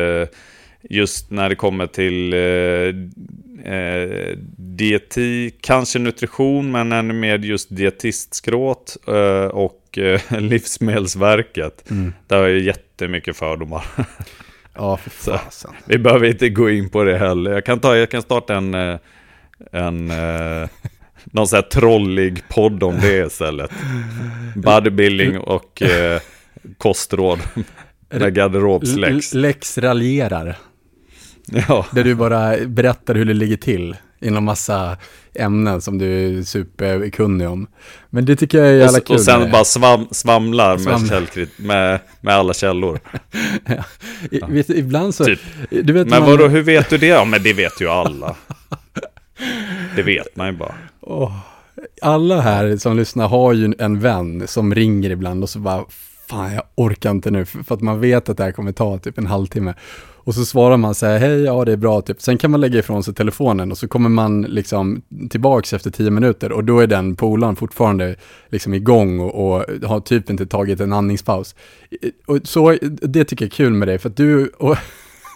just 0.91 1.31
när 1.31 1.49
det 1.49 1.55
kommer 1.55 1.87
till 1.87 2.33
eh, 2.33 3.73
eh, 3.75 4.37
dietik, 4.57 5.55
kanske 5.61 5.99
nutrition, 5.99 6.71
men 6.71 6.93
ännu 6.93 7.15
mer 7.15 7.39
just 7.39 7.77
dietistskråt 7.77 8.97
eh, 9.09 9.45
och 9.45 9.99
Livsmedelsverket. 10.39 11.91
Mm. 11.91 12.13
Där 12.27 12.37
har 12.39 12.49
jag 12.49 12.59
jättemycket 12.59 13.37
fördomar. 13.37 13.85
Ja, 14.81 14.97
för 14.97 15.11
fasen. 15.11 15.71
Vi 15.85 15.99
behöver 15.99 16.27
inte 16.27 16.49
gå 16.49 16.71
in 16.71 16.91
på 16.91 17.05
det 17.05 17.19
heller. 17.19 17.51
Jag 17.51 17.65
kan, 17.65 17.81
ta, 17.81 17.97
jag 17.97 18.11
kan 18.11 18.23
starta 18.23 18.55
en, 18.55 18.75
eh, 18.75 18.99
en 19.73 20.11
eh, 20.11 20.69
någon 21.25 21.49
sån 21.49 21.57
här 21.57 21.63
trollig 21.63 22.49
podd 22.49 22.83
om 22.83 23.01
det 23.01 23.27
istället. 23.27 23.71
Bodybuilding 24.57 25.39
och 25.39 25.83
eh, 25.83 26.21
kostråd 26.79 27.39
med 28.11 28.35
garderobsläx. 28.35 29.35
Lex 29.35 29.79
raljerar, 29.79 30.57
Ja, 31.69 31.87
där 31.93 32.05
du 32.05 32.15
bara 32.15 32.57
berättar 32.67 33.15
hur 33.15 33.25
det 33.25 33.35
ligger 33.35 33.57
till 33.57 33.97
inom 34.21 34.45
massa 34.45 34.97
ämnen 35.35 35.81
som 35.81 35.99
du 35.99 36.39
är 36.39 36.43
superkunnig 36.43 37.49
om. 37.49 37.67
Men 38.11 38.25
det 38.25 38.37
tycker 38.37 38.59
jag 38.59 38.67
är 38.69 38.73
jävla 38.73 38.99
och, 38.99 39.05
kul. 39.07 39.17
och 39.17 39.23
sen 39.23 39.41
med 39.41 39.51
bara 39.51 39.65
svam, 39.65 40.07
svamlar 40.11 40.71
med, 40.71 40.81
Svamlar. 40.81 41.09
källkrit, 41.09 41.59
med, 41.59 42.01
med 42.21 42.35
alla 42.35 42.55
källor. 42.55 43.01
I, 44.31 44.41
vet, 44.49 44.67
du, 44.67 44.75
ibland 44.77 45.15
så, 45.15 45.25
Typ. 45.25 45.41
du 45.71 45.93
vet 45.93 46.07
Men 46.09 46.21
man- 46.21 46.31
vadå, 46.31 46.49
hur 46.49 46.63
vet 46.63 46.91
du 46.91 46.99
det? 46.99 47.07
Ja, 47.07 47.25
men 47.25 47.43
det 47.43 47.53
vet 47.53 47.81
ju 47.81 47.89
alla. 47.89 48.37
Det 49.97 50.03
vet 50.03 50.37
man 50.37 50.47
ju 50.47 50.53
bara. 50.53 50.75
Åh, 51.01 51.37
alla 52.03 52.41
här 52.41 52.77
som 52.77 52.97
lyssnar 52.97 53.29
har 53.29 53.53
ju 53.53 53.75
en 53.79 54.01
vän 54.01 54.43
som 54.47 54.75
ringer 54.75 55.11
ibland 55.11 55.43
och 55.43 55.51
så 55.51 55.59
bara, 55.59 55.85
fan 56.29 56.53
jag 56.55 56.63
orkar 56.75 57.11
inte 57.11 57.31
nu, 57.31 57.45
för 57.45 57.75
att 57.75 57.81
man 57.81 58.01
vet 58.01 58.29
att 58.29 58.37
det 58.37 58.45
här 58.45 58.53
kommer 58.53 58.73
ta 58.73 58.99
typ 58.99 59.19
en 59.19 59.27
halvtimme. 59.27 59.75
Och 60.31 60.35
så 60.35 60.45
svarar 60.45 60.77
man 60.77 60.95
så 60.95 61.07
här, 61.07 61.19
hej, 61.19 61.43
ja 61.43 61.65
det 61.65 61.73
är 61.73 61.77
bra, 61.77 62.01
typ. 62.01 62.23
Sen 62.23 62.39
kan 62.39 62.51
man 62.51 62.61
lägga 62.61 62.79
ifrån 62.79 63.05
sig 63.05 63.15
telefonen 63.15 63.71
och 63.71 63.79
så 63.79 63.89
kommer 63.89 64.09
man 64.09 64.43
liksom 64.43 65.03
tillbaks 65.31 65.73
efter 65.73 65.91
tio 65.91 66.11
minuter 66.11 66.53
och 66.53 66.65
då 66.65 66.81
är 66.81 66.87
den 66.87 67.17
polaren 67.17 67.57
fortfarande 67.57 68.17
liksom 68.49 68.75
igång 68.75 69.21
och, 69.21 69.35
och 69.35 69.65
har 69.89 70.01
typ 70.01 70.31
inte 70.31 70.47
tagit 70.47 70.81
en 70.81 70.93
andningspaus. 70.93 71.55
Och 72.27 72.39
så, 72.45 72.77
det 72.83 73.25
tycker 73.25 73.45
jag 73.45 73.53
är 73.53 73.57
kul 73.57 73.73
med 73.73 73.89
dig, 73.89 73.99
för 73.99 74.09
att 74.09 74.17
du... 74.17 74.49
Och, 74.49 74.77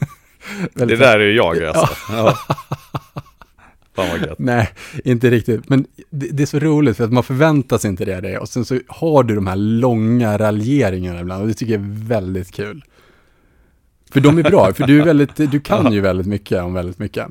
Det 0.75 0.97
där 0.97 1.21
är 1.21 1.27
ju 1.27 1.37
jag 1.37 1.65
alltså. 1.65 1.89
Ja. 2.13 2.39
Fan 3.95 4.09
vad 4.11 4.29
gött. 4.29 4.39
Nej, 4.39 4.69
inte 5.05 5.31
riktigt. 5.31 5.69
Men 5.69 5.87
det, 6.11 6.27
det 6.27 6.43
är 6.43 6.47
så 6.47 6.59
roligt 6.59 6.97
för 6.97 7.05
att 7.05 7.13
man 7.13 7.23
förväntar 7.23 7.79
sig 7.79 7.91
inte 7.91 8.05
det 8.05 8.17
av 8.17 8.23
dig. 8.23 8.39
Och 8.39 8.49
sen 8.49 8.65
så 8.65 8.79
har 8.89 9.23
du 9.23 9.35
de 9.35 9.47
här 9.47 9.57
långa 9.57 10.39
raljeringarna 10.39 11.21
ibland 11.21 11.43
och 11.43 11.49
det 11.49 11.55
tycker 11.55 11.73
jag 11.73 11.83
är 11.83 12.07
väldigt 12.09 12.53
kul. 12.53 12.85
För 14.15 14.21
de 14.21 14.39
är 14.39 14.43
bra, 14.43 14.73
för 14.75 14.87
du, 14.87 15.01
är 15.01 15.05
väldigt, 15.13 15.37
du 15.37 15.61
kan 15.61 15.93
ju 15.93 16.01
väldigt 16.01 16.27
mycket 16.27 16.63
om 16.63 16.75
väldigt 16.75 16.99
mycket. 16.99 17.27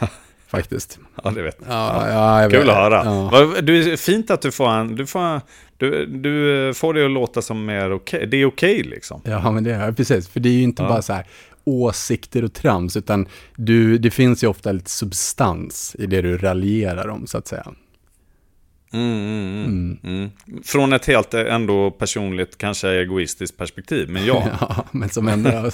Faktiskt. 0.48 0.98
Ja, 1.24 1.30
det 1.30 1.42
vet 1.42 1.56
jag. 1.60 1.68
Ja, 1.74 2.08
ja, 2.10 2.42
jag 2.42 2.50
Kul 2.50 2.60
vet. 2.60 2.68
att 2.68 2.74
höra. 2.76 3.02
Ja. 3.04 3.60
Du, 3.62 3.96
fint 3.96 4.30
att 4.30 4.42
du 4.42 4.50
får 4.52 4.68
en, 4.68 4.96
du 4.96 5.06
får, 5.06 5.40
du, 5.76 6.06
du 6.06 6.74
får 6.74 6.94
det 6.94 7.04
att 7.04 7.10
låta 7.10 7.42
som 7.42 7.64
mer 7.64 7.92
okej. 7.92 8.26
Det 8.26 8.36
är 8.36 8.44
okej 8.44 8.82
liksom. 8.82 9.20
Ja, 9.24 9.50
men 9.50 9.64
det 9.64 9.74
är 9.74 9.92
precis. 9.92 10.28
För 10.28 10.40
det 10.40 10.48
är 10.48 10.52
ju 10.52 10.62
inte 10.62 10.82
Ja. 10.82 10.88
bara 10.88 11.02
så 11.02 11.12
här 11.12 11.26
åsikter 11.64 12.44
och 12.44 12.52
trams, 12.52 12.96
utan 12.96 13.26
du, 13.56 13.98
det 13.98 14.10
finns 14.10 14.44
ju 14.44 14.48
ofta 14.48 14.72
lite 14.72 14.90
substans 14.90 15.96
i 15.98 16.06
det 16.06 16.22
du 16.22 16.36
raljerar 16.38 17.08
om, 17.08 17.26
så 17.26 17.38
att 17.38 17.48
säga. 17.48 17.66
Mm, 18.92 19.18
mm, 19.18 19.64
mm, 19.64 19.98
mm. 20.04 20.30
Från 20.64 20.92
ett 20.92 21.06
helt 21.06 21.34
ändå 21.34 21.90
personligt, 21.90 22.58
kanske 22.58 22.88
egoistiskt 22.90 23.56
perspektiv. 23.56 24.08
Men 24.10 24.24
ja, 24.26 24.48
Ja, 24.60 24.84
men 24.92 25.08
som 25.08 25.28
ändå, 25.28 25.50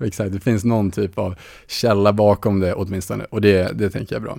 exakt, 0.00 0.32
det 0.32 0.40
finns 0.40 0.64
någon 0.64 0.90
typ 0.90 1.18
av 1.18 1.34
källa 1.66 2.12
bakom 2.12 2.60
det 2.60 2.74
åtminstone, 2.74 3.24
och 3.24 3.40
det, 3.40 3.78
det 3.78 3.90
tänker 3.90 4.14
jag 4.14 4.20
är 4.20 4.24
bra. 4.24 4.38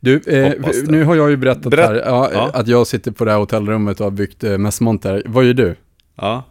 Du, 0.00 0.16
eh, 0.26 0.52
nu 0.88 1.04
har 1.04 1.14
jag 1.14 1.30
ju 1.30 1.36
berättat 1.36 1.62
Berätt- 1.70 1.86
här, 1.88 1.94
ja, 1.94 2.30
Ja. 2.32 2.50
att 2.54 2.68
jag 2.68 2.86
sitter 2.86 3.10
på 3.10 3.24
det 3.24 3.30
här 3.30 3.38
hotellrummet 3.38 4.00
och 4.00 4.06
har 4.06 4.10
byggt 4.10 4.44
eh, 4.44 4.58
mässmonter. 4.58 5.22
Vad 5.26 5.44
gör 5.44 5.54
du? 5.54 5.76
ja. 6.16 6.44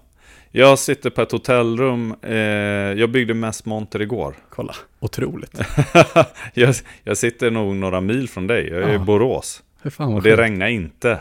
Jag 0.53 0.79
sitter 0.79 1.09
på 1.09 1.21
ett 1.21 1.31
hotellrum. 1.31 2.15
Eh, 2.21 2.33
jag 2.99 3.11
byggde 3.11 3.33
mest 3.33 3.65
monter 3.65 4.01
igår. 4.01 4.35
Kolla, 4.49 4.75
otroligt. 4.99 5.59
jag, 6.53 6.75
jag 7.03 7.17
sitter 7.17 7.51
nog 7.51 7.75
några 7.75 8.01
mil 8.01 8.29
från 8.29 8.47
dig. 8.47 8.67
Jag 8.69 8.81
är 8.81 8.89
i 8.89 8.93
Ja. 8.93 8.99
Borås. 8.99 9.63
Hur 9.81 9.91
fan 9.91 10.13
Och 10.13 10.21
det 10.21 10.35
regnar 10.37 10.67
inte. 10.67 11.19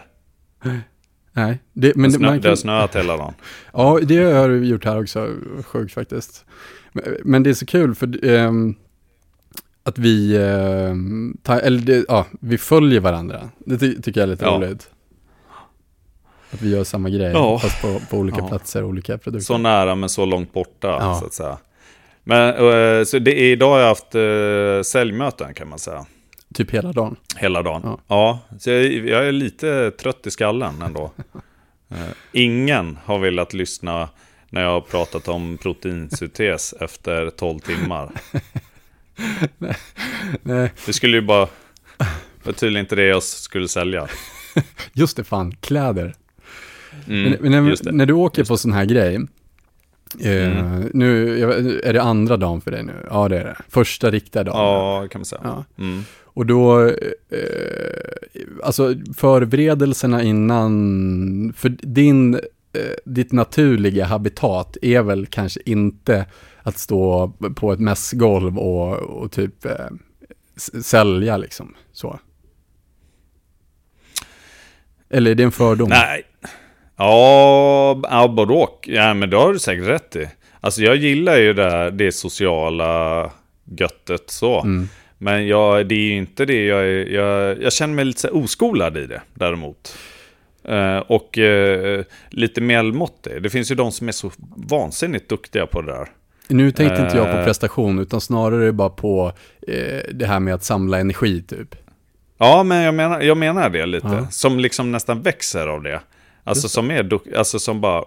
Nej, 1.33 1.59
det, 1.73 1.97
men 1.97 2.11
det, 2.11 2.17
snö, 2.17 2.27
man 2.27 2.41
det 2.41 2.49
har 2.49 2.51
kan, 2.51 2.57
snöat 2.57 2.97
hela 2.97 3.17
dagen. 3.17 3.35
Ja, 3.73 3.99
det 4.03 4.17
har 4.23 4.49
du 4.49 4.65
gjort 4.65 4.85
här 4.85 5.01
också, 5.03 5.29
sjukt 5.65 5.95
faktiskt. 5.95 6.45
Men, 6.93 7.05
men 7.25 7.43
det 7.43 7.51
är 7.51 7.55
så 7.55 7.67
kul 7.67 7.95
för 7.95 8.25
ehm, 8.25 8.75
att 9.83 9.99
vi, 9.99 10.37
ehm, 10.37 11.37
ta, 11.43 11.61
eller 11.61 11.81
det, 11.81 12.05
ja, 12.09 12.27
vi 12.41 12.59
följer 12.59 13.01
varandra. 13.01 13.51
Det 13.59 13.79
ty 13.79 14.03
tycker 14.03 14.21
jag 14.21 14.27
är 14.29 14.31
lite 14.33 14.45
Ja. 14.45 14.51
roligt. 14.57 14.91
Att 16.53 16.63
vi 16.63 16.71
gör 16.71 16.85
samma 16.85 17.09
grej, 17.11 17.33
Ja. 17.33 17.59
fast 17.59 17.83
på, 17.83 18.01
på 18.11 18.17
olika 18.19 18.39
Ja. 18.39 18.49
platser, 18.49 18.85
olika 18.85 19.19
produkter. 19.19 19.45
Så 19.45 19.59
nära 19.59 19.95
men 19.95 20.09
så 20.09 20.25
långt 20.25 20.53
borta 20.53 20.89
Ja. 21.01 21.15
så 21.21 21.27
att 21.27 21.33
säga. 21.35 21.59
Men 22.25 22.49
eh, 22.49 23.05
så 23.05 23.19
det 23.19 23.41
är, 23.41 23.53
idag 23.53 23.71
har 23.71 23.79
jag 23.81 23.89
haft 23.89 24.15
eh, 24.15 24.83
säljmöten 24.85 25.55
kan 25.55 25.69
man 25.69 25.79
säga. 25.79 26.07
Typ 26.55 26.71
hela 26.71 26.93
dagen. 26.93 27.17
Hela 27.37 27.63
dagen. 27.63 27.81
Ja. 27.85 27.99
Ja, 28.09 28.39
så 28.59 28.71
jag, 28.71 28.85
jag 28.93 29.29
är 29.29 29.33
lite 29.33 29.91
trött 29.91 30.27
i 30.27 30.31
skallen 30.31 30.83
ändå. 30.83 31.13
Eh, 31.93 31.97
Ingen 32.33 32.99
har 33.05 33.19
velat 33.19 33.53
lyssna 33.55 34.09
när 34.51 34.63
jag 34.63 34.71
har 34.71 34.81
pratat 34.81 35.29
om 35.29 35.59
proteinsyntes 35.59 36.73
efter 36.81 37.31
12 37.31 37.59
timmar. 37.59 38.11
Nej, 40.43 40.73
Det 40.87 40.93
skulle 40.93 41.17
ju 41.17 41.21
bara... 41.23 41.49
Var 42.45 42.53
tydligen 42.53 42.85
inte 42.85 42.97
det 42.97 43.05
jag 43.05 43.23
skulle 43.23 43.69
sälja. 43.69 44.09
just 44.93 45.17
det 45.17 45.25
fan, 45.25 45.53
kläder. 45.61 46.15
Mm, 47.09 47.37
men 47.41 47.53
men 47.53 47.65
när, 47.65 47.93
när 47.93 48.07
du 48.07 48.13
åker 48.13 48.45
på 48.45 48.57
sån 48.57 48.73
här 48.73 48.85
grej, 48.85 49.15
eh, 50.21 50.59
Mm. 50.61 50.91
nu, 50.95 51.39
är 51.85 51.93
det 51.93 52.03
andra 52.03 52.37
dagen 52.37 52.61
för 52.61 52.71
dig 52.71 52.83
nu? 52.83 53.07
Ja, 53.11 53.29
det 53.29 53.39
är 53.41 53.45
det. 53.45 53.57
Första 53.69 54.11
riktiga 54.11 54.45
dagen. 54.45 54.57
Ja, 54.59 55.09
kan 55.09 55.19
man 55.21 55.25
säga. 55.27 55.41
Ja. 55.45 55.65
Mm. 55.79 56.05
Och 56.33 56.47
då, 56.47 56.87
eh, 56.87 56.95
alltså 58.63 58.95
förberedelserna 59.17 60.23
innan, 60.23 61.53
för 61.57 61.69
din, 61.69 62.35
eh, 62.35 62.41
ditt 63.05 63.33
naturliga 63.33 64.05
habitat 64.05 64.77
är 64.83 65.03
väl 65.03 65.27
kanske 65.27 65.61
inte 65.65 66.27
att 66.63 66.79
stå 66.79 67.33
på 67.57 67.73
ett 67.73 67.81
mässgolv 67.81 68.59
och, 68.59 68.95
och 68.97 69.33
typ 69.33 69.65
eh, 69.65 69.87
sälja 70.83 71.37
liksom, 71.37 71.75
så. 71.93 72.19
Eller 75.11 75.31
är 75.31 75.35
det 75.35 75.43
en 75.43 75.53
fördom? 75.53 75.89
Nej. 75.89 76.23
Ja, 76.97 78.01
ja, 78.03 78.29
både 78.29 78.53
och. 78.53 78.89
Ja, 78.89 79.15
men 79.15 79.31
det 79.31 79.37
har 79.37 79.53
du 79.53 79.59
säkert 79.59 79.87
rätt 79.87 80.17
i. 80.17 80.29
Alltså 80.61 80.83
jag 80.83 80.97
gillar 80.97 81.37
ju 81.37 81.53
det, 81.53 81.91
det 81.91 82.13
sociala 82.13 83.31
göttet 83.65 84.31
så. 84.31 84.61
Mm. 84.61 84.89
Men 85.23 85.47
jag, 85.47 85.87
det 85.89 85.95
är 85.95 85.99
ju 85.99 86.13
inte 86.17 86.45
det 86.45 86.65
jag 86.67 86.81
är, 86.81 87.07
jag, 87.07 87.63
jag 87.63 87.73
känner 87.73 87.95
mig 87.95 88.05
lite 88.05 88.29
oskolad 88.31 88.97
i 88.97 89.07
det 89.07 89.23
däremot. 89.35 89.97
Eh, 90.65 90.99
och 90.99 91.39
eh, 91.39 92.05
lite 92.31 92.61
medelmåttig. 92.61 93.43
Det 93.43 93.51
finns 93.51 93.71
ju 93.71 93.75
de 93.75 93.93
som 93.93 94.09
är 94.09 94.13
så 94.13 94.31
vansinnigt 94.57 95.29
duktiga 95.29 95.67
på 95.67 95.83
det 95.83 95.93
där. 95.93 96.09
Nu 96.49 96.71
tänkte 96.71 97.03
inte 97.03 97.17
jag 97.17 97.31
på 97.33 97.39
Eh. 97.39 97.45
prestation, 97.45 97.99
utan 97.99 98.21
snarare 98.21 98.73
bara 98.73 98.89
på 98.91 99.33
det 100.13 100.27
här 100.27 100.41
med 100.41 100.55
att 100.55 100.65
samla 100.65 100.99
energi 100.99 101.43
typ. 101.43 101.75
Ja, 102.39 102.63
men 102.63 102.83
jag 102.83 102.95
menar, 102.95 103.21
jag 103.21 103.37
menar 103.37 103.71
det 103.71 103.87
lite. 103.87 104.07
Ja. 104.07 104.27
Som 104.31 104.59
liksom 104.61 104.93
nästan 104.93 105.23
växer 105.23 105.67
av 105.67 105.83
det. 105.83 106.01
Alltså 106.45 106.69
som 106.69 106.91
är, 106.91 107.19
alltså 107.37 107.59
som 107.59 107.81
bara... 107.81 108.05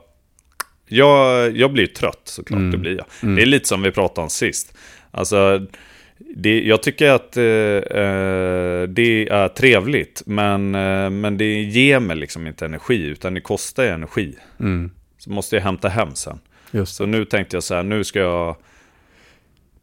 Jag, 0.87 1.57
jag 1.57 1.73
blir 1.73 1.87
trött 1.87 2.21
såklart, 2.23 2.57
Mm. 2.57 2.71
det 2.71 2.77
blir 2.77 2.97
jag. 2.97 3.35
Det 3.35 3.41
är 3.41 3.45
lite 3.45 3.67
som 3.67 3.81
vi 3.81 3.91
pratade 3.91 4.23
om 4.23 4.29
sist. 4.29 4.73
Alltså, 5.11 5.65
det, 6.35 6.63
jag 6.63 6.83
tycker 6.83 7.09
att 7.09 7.37
eh, 7.37 7.43
eh, 7.43 8.83
det 8.87 9.27
är 9.29 9.47
trevligt, 9.47 10.23
men, 10.25 10.75
eh, 10.75 11.09
men 11.09 11.37
det 11.37 11.63
ger 11.63 11.99
mig 11.99 12.15
liksom 12.15 12.47
inte 12.47 12.65
energi, 12.65 13.03
utan 13.03 13.33
det 13.33 13.41
kostar 13.41 13.85
energi. 13.85 14.35
Mm. 14.59 14.91
Så 15.17 15.29
måste 15.29 15.55
jag 15.55 15.63
hämta 15.63 15.89
hem 15.89 16.15
sen. 16.15 16.39
Just 16.71 16.95
Så 16.95 17.05
nu 17.05 17.25
tänkte 17.25 17.55
jag 17.55 17.63
så 17.63 17.75
här, 17.75 17.83
nu 17.83 18.03
ska 18.03 18.19
jag 18.19 18.55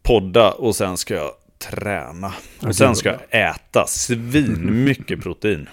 podda 0.03 0.51
och 0.51 0.77
sen 0.77 0.97
ska 0.97 1.15
jag 1.15 1.31
träna. 1.59 2.35
Och 2.63 2.77
sen 2.77 2.97
ska 2.97 3.09
jag 3.09 3.51
äta 3.51 3.87
svin 3.87 4.85
mycket 4.85 5.21
protein. 5.23 5.69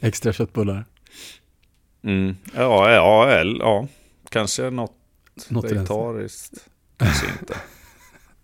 extra 0.00 0.32
köttbullar. 0.32 0.84
Mm. 2.04 2.36
Ja, 2.54 2.92
ja, 2.92 3.30
eller, 3.30 3.58
ja, 3.58 3.88
kanske 4.28 4.70
något, 4.70 4.92
Något 5.48 5.64
vegetariskt. 5.64 6.54
Kanske 6.96 7.26
inte. 7.40 7.54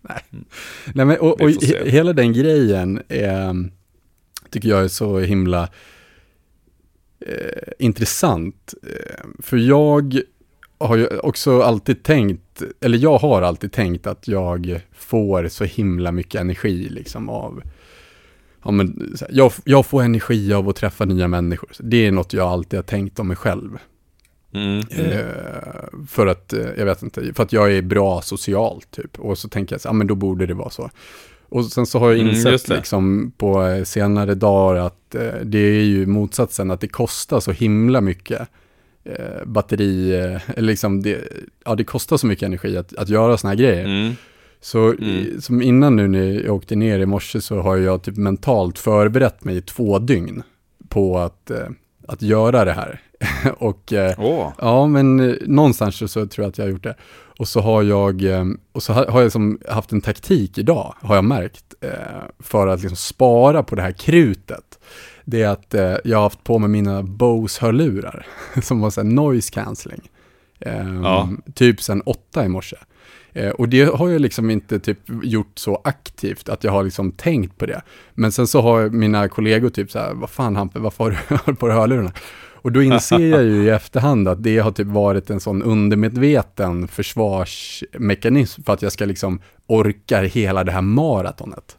Nej, 0.93 1.05
men, 1.05 1.17
och, 1.19 1.35
Vi 1.39 1.45
och 1.45 1.61
he- 1.61 1.89
hela 1.89 2.13
den 2.13 2.33
grejen 2.33 3.01
är, 3.07 3.69
tycker 4.49 4.69
jag 4.69 4.83
är 4.83 4.87
så 4.87 5.19
himla 5.19 5.69
eh, 7.25 7.71
intressant. 7.79 8.73
Eh, 8.83 9.25
för 9.39 9.57
jag 9.57 10.19
har 10.77 10.97
ju 10.97 11.07
också 11.07 11.61
alltid 11.61 12.03
tänkt, 12.03 12.63
eller 12.81 12.97
jag 12.97 13.17
har 13.17 13.41
alltid 13.41 13.71
tänkt 13.71 14.07
att 14.07 14.27
jag 14.27 14.79
får 14.91 15.47
så 15.47 15.63
himla 15.63 16.11
mycket 16.11 16.41
energi 16.41 16.89
liksom 16.89 17.29
av 17.29 17.61
Ja, 18.65 18.71
men, 18.71 19.15
jag, 19.29 19.51
jag 19.65 19.85
får 19.85 20.03
energi 20.03 20.53
av 20.53 20.69
att 20.69 20.75
träffa 20.75 21.05
nya 21.05 21.27
människor. 21.27 21.69
Det 21.79 22.07
är 22.07 22.11
något 22.11 22.33
jag 22.33 22.47
alltid 22.47 22.77
har 22.77 22.83
tänkt 22.83 23.19
om 23.19 23.27
mig 23.27 23.37
själv. 23.37 23.77
Mm. 24.53 24.79
Eh, 24.89 25.23
för 26.07 26.27
att, 26.27 26.53
eh, 26.53 26.59
jag 26.77 26.85
vet 26.85 27.03
inte, 27.03 27.33
för 27.33 27.43
att 27.43 27.53
jag 27.53 27.73
är 27.73 27.81
bra 27.81 28.21
socialt 28.21 28.91
typ. 28.91 29.19
Och 29.19 29.37
så 29.37 29.49
tänker 29.49 29.73
jag 29.75 29.81
så, 29.81 29.87
ja 29.87 29.93
men 29.93 30.07
då 30.07 30.15
borde 30.15 30.45
det 30.45 30.53
vara 30.53 30.69
så. 30.69 30.89
Och 31.49 31.65
sen 31.65 31.85
så 31.85 31.99
har 31.99 32.09
jag 32.11 32.19
Mm, 32.19 32.29
insett 32.35 32.67
det. 32.67 32.75
liksom 32.75 33.31
på 33.37 33.81
senare 33.85 34.35
dagar 34.35 34.79
att 34.85 35.15
eh, 35.15 35.21
det 35.43 35.57
är 35.59 35.83
ju 35.83 36.05
motsatsen, 36.05 36.71
att 36.71 36.81
det 36.81 36.87
kostar 36.87 37.39
så 37.39 37.51
himla 37.51 38.01
mycket 38.01 38.41
eh, 39.03 39.45
batteri, 39.45 40.13
eller 40.13 40.67
liksom 40.67 41.01
det, 41.01 41.19
ja 41.65 41.75
det 41.75 41.83
kostar 41.83 42.17
så 42.17 42.27
mycket 42.27 42.45
energi 42.45 42.77
att, 42.77 42.93
att 42.95 43.09
göra 43.09 43.37
sådana 43.37 43.51
här 43.55 43.59
grejer. 43.63 43.85
Mm. 43.85 44.13
Så 44.61 44.79
Mm. 44.93 45.41
som 45.41 45.61
innan 45.61 45.95
nu 45.95 46.07
när 46.07 46.45
jag 46.45 46.55
åkte 46.55 46.75
ner 46.75 46.99
i 46.99 47.05
morse 47.05 47.41
så 47.41 47.59
har 47.61 47.77
jag 47.77 48.03
typ 48.03 48.17
mentalt 48.17 48.79
förberett 48.79 49.43
mig 49.43 49.57
i 49.57 49.61
två 49.61 49.99
dygn 49.99 50.43
på 50.89 51.17
att, 51.19 51.51
att 52.07 52.21
göra 52.21 52.65
det 52.65 52.71
här. 52.73 53.01
och 53.57 53.93
Åh, 54.17 54.51
Ja, 54.57 54.87
men 54.87 55.19
eh, 55.19 55.35
någonstans 55.41 55.95
så, 55.97 56.07
så 56.07 56.25
tror 56.25 56.43
jag 56.43 56.49
att 56.49 56.57
jag 56.57 56.65
har 56.65 56.71
gjort 56.71 56.83
det. 56.83 56.95
Och 57.39 57.47
så 57.47 57.59
har 57.61 57.83
jag, 57.83 58.23
eh, 58.23 58.45
och 58.71 58.83
så 58.83 58.93
har, 58.93 59.21
jag 59.21 59.31
som 59.31 59.59
haft 59.69 59.91
en 59.91 60.01
taktik 60.01 60.57
idag, 60.57 60.95
har 61.01 61.15
jag 61.15 61.23
märkt, 61.23 61.63
för 62.39 62.67
att 62.67 62.79
liksom 62.81 62.95
spara 62.95 63.63
på 63.63 63.75
det 63.75 63.81
här 63.81 63.91
krutet. 63.91 64.79
Det 65.25 65.41
är 65.41 65.47
att 65.49 65.73
jag 66.03 66.17
har 66.17 66.23
haft 66.23 66.43
på 66.43 66.59
mig 66.59 66.69
mina 66.69 67.03
Bose-hörlurar, 67.03 68.25
som 68.63 68.81
var 68.81 68.89
så 68.89 69.01
här 69.01 69.09
noise 69.09 69.51
cancelling. 69.53 70.09
Eh, 70.59 70.93
Ja. 71.03 71.29
Typ 71.53 71.81
sen 71.81 72.01
åtta 72.01 72.45
i 72.45 72.47
morse. 72.47 72.75
Och 73.57 73.69
det 73.69 73.83
har 73.95 74.09
jag 74.09 74.21
liksom 74.21 74.49
inte 74.49 74.79
typ 74.79 74.99
gjort 75.23 75.51
så 75.59 75.81
aktivt 75.83 76.49
att 76.49 76.63
jag 76.63 76.71
har 76.71 76.83
liksom 76.83 77.11
tänkt 77.11 77.57
på 77.57 77.65
det. 77.65 77.81
Men 78.13 78.31
sen 78.31 78.47
så 78.47 78.61
har 78.61 78.89
mina 78.89 79.27
kollegor 79.29 79.69
typ 79.69 79.91
så 79.91 79.99
här, 79.99 80.13
vad 80.13 80.29
fan 80.29 80.55
Hampe, 80.55 80.79
varför 80.79 81.03
har 81.03 81.11
du 81.11 81.17
har 81.35 81.41
du 81.51 81.55
på 81.55 81.67
dig 81.67 81.75
hörlurarna? 81.77 82.11
Och 82.63 82.71
då 82.71 82.81
inser 82.83 83.19
jag 83.19 83.43
ju 83.43 83.63
i 83.63 83.69
efterhand 83.69 84.27
att 84.27 84.43
det 84.43 84.57
har 84.57 84.71
typ 84.71 84.87
varit 84.87 85.29
en 85.29 85.39
sån 85.39 85.63
undermedveten 85.63 86.87
försvarsmekanism 86.87 88.63
för 88.63 88.73
att 88.73 88.81
jag 88.81 88.91
ska 88.91 89.05
liksom 89.05 89.41
orka 89.67 90.21
hela 90.21 90.63
det 90.63 90.71
här 90.71 90.81
maratonet. 90.81 91.77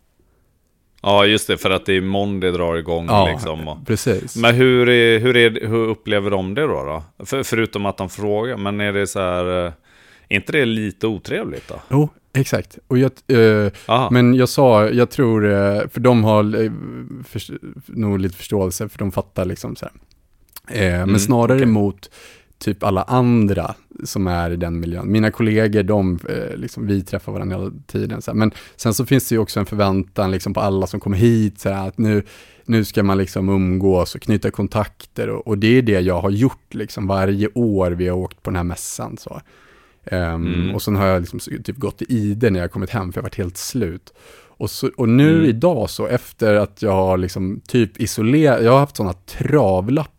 ja 1.03 1.27
just 1.27 1.47
det, 1.47 1.57
för 1.57 1.71
att 1.71 1.87
det 1.87 1.93
är 1.93 2.41
det 2.41 2.51
drar 2.51 2.77
igång 2.77 3.07
Ja, 3.07 3.29
liksom. 3.33 3.85
Precis. 3.87 4.37
Men 4.37 4.55
hur, 4.55 4.89
är, 4.89 5.19
hur, 5.19 5.37
är, 5.37 5.67
hur 5.69 5.89
upplever 5.89 6.31
de 6.31 6.55
det 6.55 6.63
då? 6.63 7.03
då? 7.19 7.25
För, 7.25 7.43
förutom 7.43 7.87
att 7.87 7.97
de 7.97 8.09
frågar, 8.09 8.57
men 8.57 8.81
är 8.81 8.93
det 8.93 9.07
så 9.07 9.21
här, 9.21 9.67
eh, 9.67 9.73
är 10.29 10.37
inte 10.37 10.53
det 10.53 10.65
lite 10.65 11.07
otrevligt 11.07 11.69
då? 11.69 11.81
Jo, 11.91 12.09
exakt. 12.35 12.79
Och 12.89 12.99
jag, 12.99 13.11
eh. 13.27 14.09
Men 14.11 14.35
jag 14.35 14.49
sa, 14.49 14.89
jag 14.89 15.11
tror, 15.11 15.45
eh, 15.45 15.89
för 15.89 16.01
de 16.01 16.25
har 16.25 16.63
eh, 16.65 16.73
för, 17.25 17.43
nog 17.87 18.19
lite 18.19 18.37
förståelse, 18.37 18.89
för 18.89 18.99
de 18.99 19.13
fattar 19.13 19.45
liksom 19.45 19.77
så 19.77 19.85
här. 19.85 19.95
Eh, 20.69 20.81
men 20.91 21.03
Mm, 21.03 21.19
snarare 21.19 21.57
okej. 21.57 21.67
mot 21.67 22.11
typ 22.59 22.83
alla 22.83 23.03
andra 23.03 23.75
som 24.05 24.27
är 24.27 24.51
i 24.51 24.57
den 24.57 24.81
miljön. 24.81 25.13
Mina 25.13 25.31
kollegor, 25.31 25.83
de, 25.83 26.19
eh, 26.29 26.57
liksom, 26.57 26.87
vi 26.87 27.03
träffar 27.03 27.33
varandra 27.33 27.57
hela 27.59 27.73
tiden. 27.87 28.23
Så 28.23 28.31
här. 28.31 28.37
Men 28.39 28.51
sen 28.77 28.95
så 28.95 29.07
finns 29.07 29.29
det 29.29 29.35
ju 29.35 29.39
också 29.39 29.61
en 29.61 29.67
förväntan 29.67 30.31
liksom, 30.31 30.55
på 30.55 30.61
alla 30.61 30.87
som 30.87 31.01
kommer 31.01 31.17
hit, 31.17 31.61
så 31.61 31.69
här, 31.71 31.89
att 31.89 31.99
nu, 31.99 32.23
nu 32.65 32.85
ska 32.85 33.03
man 33.03 33.19
liksom 33.19 33.49
umgås 33.49 34.15
och 34.15 34.21
knyta 34.23 34.51
kontakter. 34.51 35.29
Och, 35.29 35.47
och 35.47 35.59
det 35.59 35.79
är 35.79 35.83
det 35.83 36.01
jag 36.01 36.21
har 36.21 36.31
gjort 36.31 36.75
liksom, 36.75 37.07
varje 37.07 37.49
år 37.55 37.91
vi 37.91 38.09
har 38.09 38.17
åkt 38.17 38.43
på 38.43 38.51
den 38.51 38.57
här 38.57 38.65
mässan. 38.65 39.17
Så. 39.17 39.41
Ehm, 40.05 40.47
Mm. 40.55 40.75
Och 40.75 40.83
sen 40.83 40.97
har 40.97 41.07
jag 41.07 41.21
liksom 41.21 41.39
typ 41.65 41.77
gått 41.77 42.03
i 42.03 42.05
ide 42.09 42.51
när 42.51 42.61
jag 42.61 42.71
kommit 42.73 42.91
hem, 42.91 43.13
för 43.13 43.19
jag 43.19 43.23
har 43.23 43.27
varit 43.29 43.39
helt 43.39 43.57
slut. 43.57 44.13
Och, 44.57 44.71
så, 44.71 44.91
och 44.97 45.09
nu 45.09 45.35
Mm. 45.35 45.47
idag 45.47 45.91
så, 45.91 46.07
efter 46.07 46.55
att 46.55 46.83
jag 46.83 46.93
har 46.93 47.19
liksom 47.19 47.61
typ 47.69 48.01
isolerat, 48.01 48.63
jag 48.65 48.73
har 48.73 48.79
haft 48.79 48.97
sådana 48.97 49.15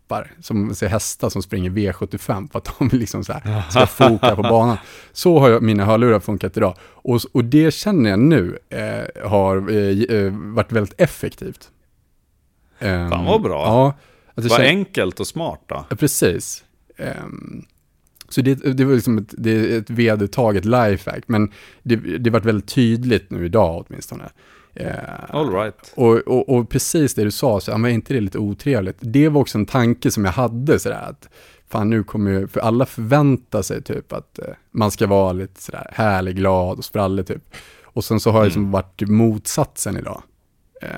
travlappar, 0.08 0.32
som 0.40 0.74
ser 0.74 0.88
hästar 0.88 1.30
som 1.30 1.42
springer 1.42 1.70
V75, 1.70 2.50
för 2.50 2.58
att 2.58 2.78
de 2.78 2.88
liksom 2.92 3.24
så 3.24 3.32
här 3.32 3.62
ska 3.70 3.86
foka 3.86 4.36
på 4.36 4.42
banan. 4.42 4.76
Så 5.12 5.38
har 5.38 5.50
jag, 5.50 5.62
mina 5.62 5.84
hörlurar 5.84 6.20
funkat 6.20 6.56
idag. 6.56 6.74
Och, 6.80 7.20
och 7.32 7.44
det 7.44 7.74
känner 7.74 8.10
jag 8.10 8.18
nu 8.18 8.58
eh, 8.68 9.28
har 9.28 9.70
eh, 9.70 10.18
eh, 10.18 10.32
varit 10.32 10.72
väldigt 10.72 11.00
effektivt. 11.00 11.70
Ehm, 12.78 13.10
Fan, 13.10 13.24
vad 13.24 13.42
bra. 13.42 13.64
Ja. 13.64 13.94
Det 14.42 14.48
Vad 14.48 14.60
enkelt 14.60 15.20
och 15.20 15.26
smart 15.26 15.60
då. 15.66 15.84
Ja, 15.90 15.96
precis. 15.96 16.64
Ehm, 16.96 17.64
så 18.28 18.40
det, 18.42 18.54
det 18.54 18.84
var 18.84 18.94
liksom 18.94 19.18
ett, 19.18 19.34
det 19.38 19.50
är 19.50 19.78
ett 19.78 19.90
vedertaget 19.90 20.64
lifehack, 20.64 21.22
men 21.26 21.52
det, 21.82 21.96
det 21.96 22.30
varit 22.30 22.44
väldigt 22.44 22.68
tydligt 22.74 23.30
nu 23.30 23.44
idag 23.44 23.84
åtminstone. 23.88 24.24
All 25.30 25.52
right. 25.52 25.92
och, 25.94 26.14
och, 26.18 26.48
och 26.48 26.68
precis 26.68 27.14
det 27.14 27.24
du 27.24 27.30
sa, 27.30 27.60
så, 27.60 27.70
ja, 27.70 27.78
men 27.78 27.90
är 27.90 27.94
inte 27.94 28.14
det 28.14 28.20
lite 28.20 28.38
otrevligt? 28.38 28.96
Det 29.00 29.28
var 29.28 29.40
också 29.40 29.58
en 29.58 29.66
tanke 29.66 30.10
som 30.10 30.24
jag 30.24 30.32
hade 30.32 30.78
sådär 30.78 31.02
att, 31.10 31.28
fan 31.68 31.90
nu 31.90 32.02
kommer 32.04 32.30
ju, 32.30 32.48
för 32.48 32.60
alla 32.60 32.86
förväntar 32.86 33.62
sig 33.62 33.82
typ 33.82 34.12
att 34.12 34.38
eh, 34.38 34.44
man 34.70 34.90
ska 34.90 35.06
vara 35.06 35.32
lite 35.32 35.62
sådär 35.62 35.90
härlig, 35.92 36.36
glad 36.36 36.78
och 36.78 36.84
sprallig 36.84 37.26
typ. 37.26 37.42
Och 37.84 38.04
sen 38.04 38.20
så 38.20 38.30
har 38.30 38.38
jag 38.38 38.44
liksom 38.44 38.62
Mm. 38.62 38.72
varit 38.72 39.00
motsatsen 39.08 39.96
idag. 39.96 40.22
Eh, 40.82 40.88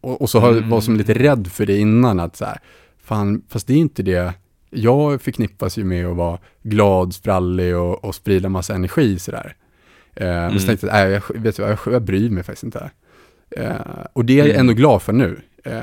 och, 0.00 0.22
och 0.22 0.30
så 0.30 0.38
har 0.40 0.48
jag 0.48 0.56
Mm. 0.56 0.70
var 0.70 0.80
som 0.80 0.96
lite 0.96 1.14
rädd 1.14 1.46
för 1.46 1.66
det 1.66 1.76
innan, 1.78 2.20
att 2.20 2.36
så 2.36 2.44
här, 2.44 2.58
fan, 3.02 3.42
fast 3.48 3.66
det 3.66 3.72
är 3.72 3.78
inte 3.78 4.02
det, 4.02 4.32
jag 4.70 5.22
förknippas 5.22 5.76
ju 5.78 5.84
med 5.84 6.06
att 6.06 6.16
vara 6.16 6.38
glad, 6.62 7.14
sprallig 7.14 7.76
och, 7.76 8.04
och 8.04 8.14
sprida 8.14 8.48
massa 8.48 8.74
energi 8.74 9.18
sådär. 9.18 9.56
Eh, 10.16 10.26
Men 10.26 10.44
Mm. 10.44 10.58
så 10.58 10.66
tänkte 10.66 10.86
jag, 10.86 10.92
nej, 10.94 11.10
jag, 11.12 11.40
vet 11.40 11.56
du, 11.56 11.62
jag, 11.62 11.78
jag 11.86 12.02
bryr 12.02 12.30
mig 12.30 12.42
faktiskt 12.42 12.64
inte. 12.64 12.90
Eh, 13.50 13.76
och 14.12 14.24
det 14.24 14.32
är 14.32 14.38
jag 14.38 14.46
Mm. 14.48 14.60
ändå 14.60 14.72
glad 14.72 15.02
för 15.02 15.12
nu. 15.12 15.40
Eh, 15.64 15.82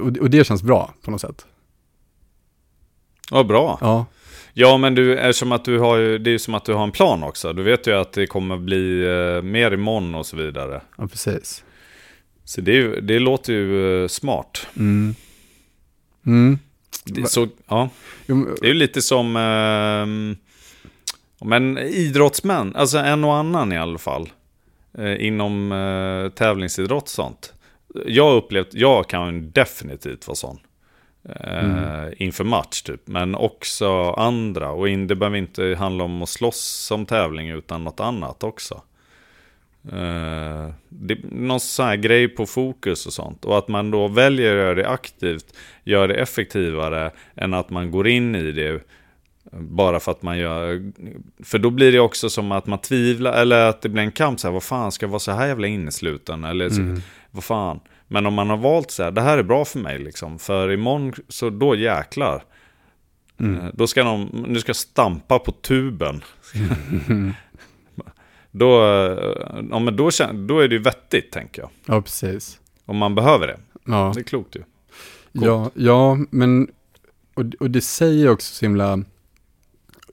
och, 0.00 0.16
och 0.18 0.30
det 0.30 0.44
känns 0.46 0.62
bra 0.62 0.94
på 1.04 1.10
något 1.10 1.20
sätt. 1.20 1.46
Ja, 3.30 3.44
bra. 3.44 3.78
Ja, 3.80 4.06
Ja, 4.52 4.76
men 4.78 4.94
du, 4.94 5.18
eftersom 5.18 5.52
att 5.52 5.64
du 5.64 5.78
har 5.78 5.98
det 5.98 6.30
är 6.30 6.32
ju 6.32 6.38
som 6.38 6.54
att 6.54 6.64
du 6.64 6.72
har 6.74 6.84
en 6.84 6.92
plan 6.92 7.22
också. 7.22 7.52
Du 7.52 7.62
vet 7.62 7.86
ju 7.86 7.92
att 7.92 8.12
det 8.12 8.26
kommer 8.26 8.56
bli 8.56 9.02
eh, 9.36 9.42
mer 9.42 9.70
imorgon 9.72 10.14
och 10.14 10.26
så 10.26 10.36
vidare. 10.36 10.80
ja 10.98 11.06
precis. 11.06 11.64
Så 12.44 12.60
det, 12.60 12.78
är 12.78 13.00
det 13.00 13.18
låter 13.18 13.52
ju 13.52 14.02
eh, 14.02 14.08
smart. 14.08 14.66
Mm. 14.76 15.14
Mm. 16.26 16.58
Det, 17.04 17.20
är 17.20 17.24
så, 17.24 17.48
ja. 17.68 17.88
Det 18.26 18.32
är 18.62 18.66
ju 18.66 18.74
lite 18.74 19.02
som 19.02 19.36
eh, 19.36 20.36
men 21.48 21.78
idrottsmän, 21.78 22.76
alltså 22.76 22.98
en 22.98 23.24
och 23.24 23.36
annan 23.36 23.72
i 23.72 23.78
alla 23.78 23.98
fall. 23.98 24.28
Eh, 24.98 25.26
inom 25.26 25.72
eh, 25.72 26.30
tävlingsidrott 26.30 27.02
och 27.02 27.08
sånt. 27.08 27.54
Jag 28.06 28.36
upplevt, 28.36 28.74
jag 28.74 29.08
kan 29.08 29.50
definitivt 29.50 30.26
vara 30.26 30.34
sån. 30.34 30.58
Eh, 31.28 32.08
Inför 32.16 32.44
match 32.44 32.82
typ. 32.82 33.00
Men 33.04 33.34
också 33.34 34.10
andra. 34.10 34.70
Och 34.70 34.88
in, 34.88 35.06
det 35.06 35.16
behöver 35.16 35.38
inte 35.38 35.76
handla 35.78 36.04
om 36.04 36.22
att 36.22 36.28
slåss 36.28 36.60
som 36.60 37.06
tävling 37.06 37.48
utan 37.48 37.84
något 37.84 38.00
annat 38.00 38.44
också. 38.44 38.82
Eh, 39.92 40.70
det, 40.88 41.18
någon 41.22 41.60
sån 41.60 41.86
här 41.86 41.96
grej 41.96 42.28
på 42.28 42.46
fokus 42.46 43.06
och 43.06 43.12
sånt. 43.12 43.44
Och 43.44 43.58
att 43.58 43.68
man 43.68 43.90
då 43.90 44.08
väljer 44.08 44.50
att 44.50 44.58
göra 44.58 44.74
det 44.74 44.88
aktivt, 44.88 45.56
gör 45.84 46.08
det 46.08 46.14
effektivare 46.14 47.10
än 47.34 47.54
att 47.54 47.70
man 47.70 47.90
går 47.90 48.08
in 48.08 48.34
i 48.34 48.52
det 48.52 48.82
bara 49.50 50.00
för 50.00 50.12
att 50.12 50.22
man 50.22 50.38
gör... 50.38 50.92
För 51.44 51.58
då 51.58 51.70
blir 51.70 51.92
det 51.92 52.00
också 52.00 52.30
som 52.30 52.52
att 52.52 52.66
man 52.66 52.78
tvivlar, 52.78 53.32
eller 53.32 53.68
att 53.68 53.82
det 53.82 53.88
blir 53.88 54.02
en 54.02 54.12
kamp 54.12 54.40
så 54.40 54.46
här, 54.48 54.52
vad 54.52 54.62
fan, 54.62 54.92
ska 54.92 55.06
jag 55.06 55.10
vara 55.10 55.20
så 55.20 55.32
här 55.32 55.46
jävla 55.46 55.66
innesluten? 55.66 56.44
Eller 56.44 56.68
så, 56.70 56.80
Mm. 56.80 57.00
vad 57.30 57.44
fan. 57.44 57.80
Men 58.08 58.26
om 58.26 58.34
man 58.34 58.50
har 58.50 58.56
valt 58.56 58.90
så 58.90 59.02
här, 59.02 59.10
det 59.10 59.20
här 59.20 59.38
är 59.38 59.42
bra 59.42 59.64
för 59.64 59.78
mig 59.78 59.98
liksom. 59.98 60.38
För 60.38 60.72
imorgon, 60.72 61.12
så 61.28 61.50
då 61.50 61.74
jäklar. 61.74 62.42
Mm. 63.40 63.60
Eh, 63.60 63.66
Då 63.74 63.86
ska 63.86 64.02
de, 64.04 64.44
nu 64.48 64.60
ska 64.60 64.68
jag 64.68 64.76
stampa 64.76 65.38
på 65.38 65.52
tuben. 65.52 66.20
då, 68.50 68.82
eh, 68.86 69.18
ja, 69.70 69.78
men 69.78 69.96
då, 69.96 70.10
då 70.32 70.58
är 70.60 70.68
det 70.68 70.74
ju 70.74 70.82
vettigt, 70.82 71.32
tänker 71.32 71.62
jag. 71.62 71.70
ja, 71.86 72.02
precis. 72.02 72.60
Om 72.84 72.96
man 72.96 73.14
behöver 73.14 73.46
det. 73.46 73.58
Ja. 73.86 74.12
Det 74.14 74.20
är 74.20 74.24
klokt 74.24 74.56
ju. 74.56 74.62
Ja, 75.32 75.70
ja, 75.74 76.18
men 76.30 76.68
och, 77.34 77.44
och 77.60 77.70
det 77.70 77.80
säger 77.80 78.28
också 78.30 78.54
så 78.54 78.64
himla, 78.64 79.04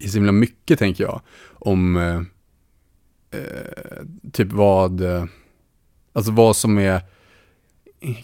så 0.01 0.17
himla 0.17 0.31
mycket 0.31 0.79
tänker 0.79 1.03
jag 1.03 1.21
om 1.49 1.97
eh, 1.97 2.21
eh, 3.39 4.03
typ 4.31 4.51
vad, 4.51 5.01
eh, 5.01 5.25
alltså 6.13 6.31
vad 6.31 6.55
som 6.55 6.77
är, 6.77 7.01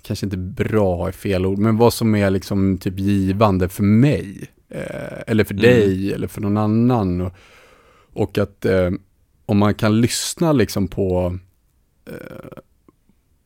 kanske 0.01 0.25
inte 0.25 0.37
bra 0.37 1.07
är 1.07 1.11
fel 1.11 1.45
ord, 1.45 1.57
men 1.59 1.77
vad 1.77 1.93
som 1.93 2.15
är 2.15 2.29
liksom 2.29 2.77
typ 2.77 2.99
givande 2.99 3.69
för 3.69 3.83
mig. 3.83 4.47
Eh, 4.69 5.21
eller 5.27 5.43
för 5.43 5.53
dig 5.53 6.13
eller 6.13 6.27
för 6.27 6.41
någon 6.41 6.57
annan. 6.57 7.21
Och, 7.21 7.33
och 8.13 8.37
att 8.37 8.65
eh, 8.65 8.91
om 9.45 9.57
man 9.57 9.75
kan 9.75 10.01
lyssna 10.01 10.51
liksom 10.51 10.87
på, 10.87 11.37
eh, 12.05 12.57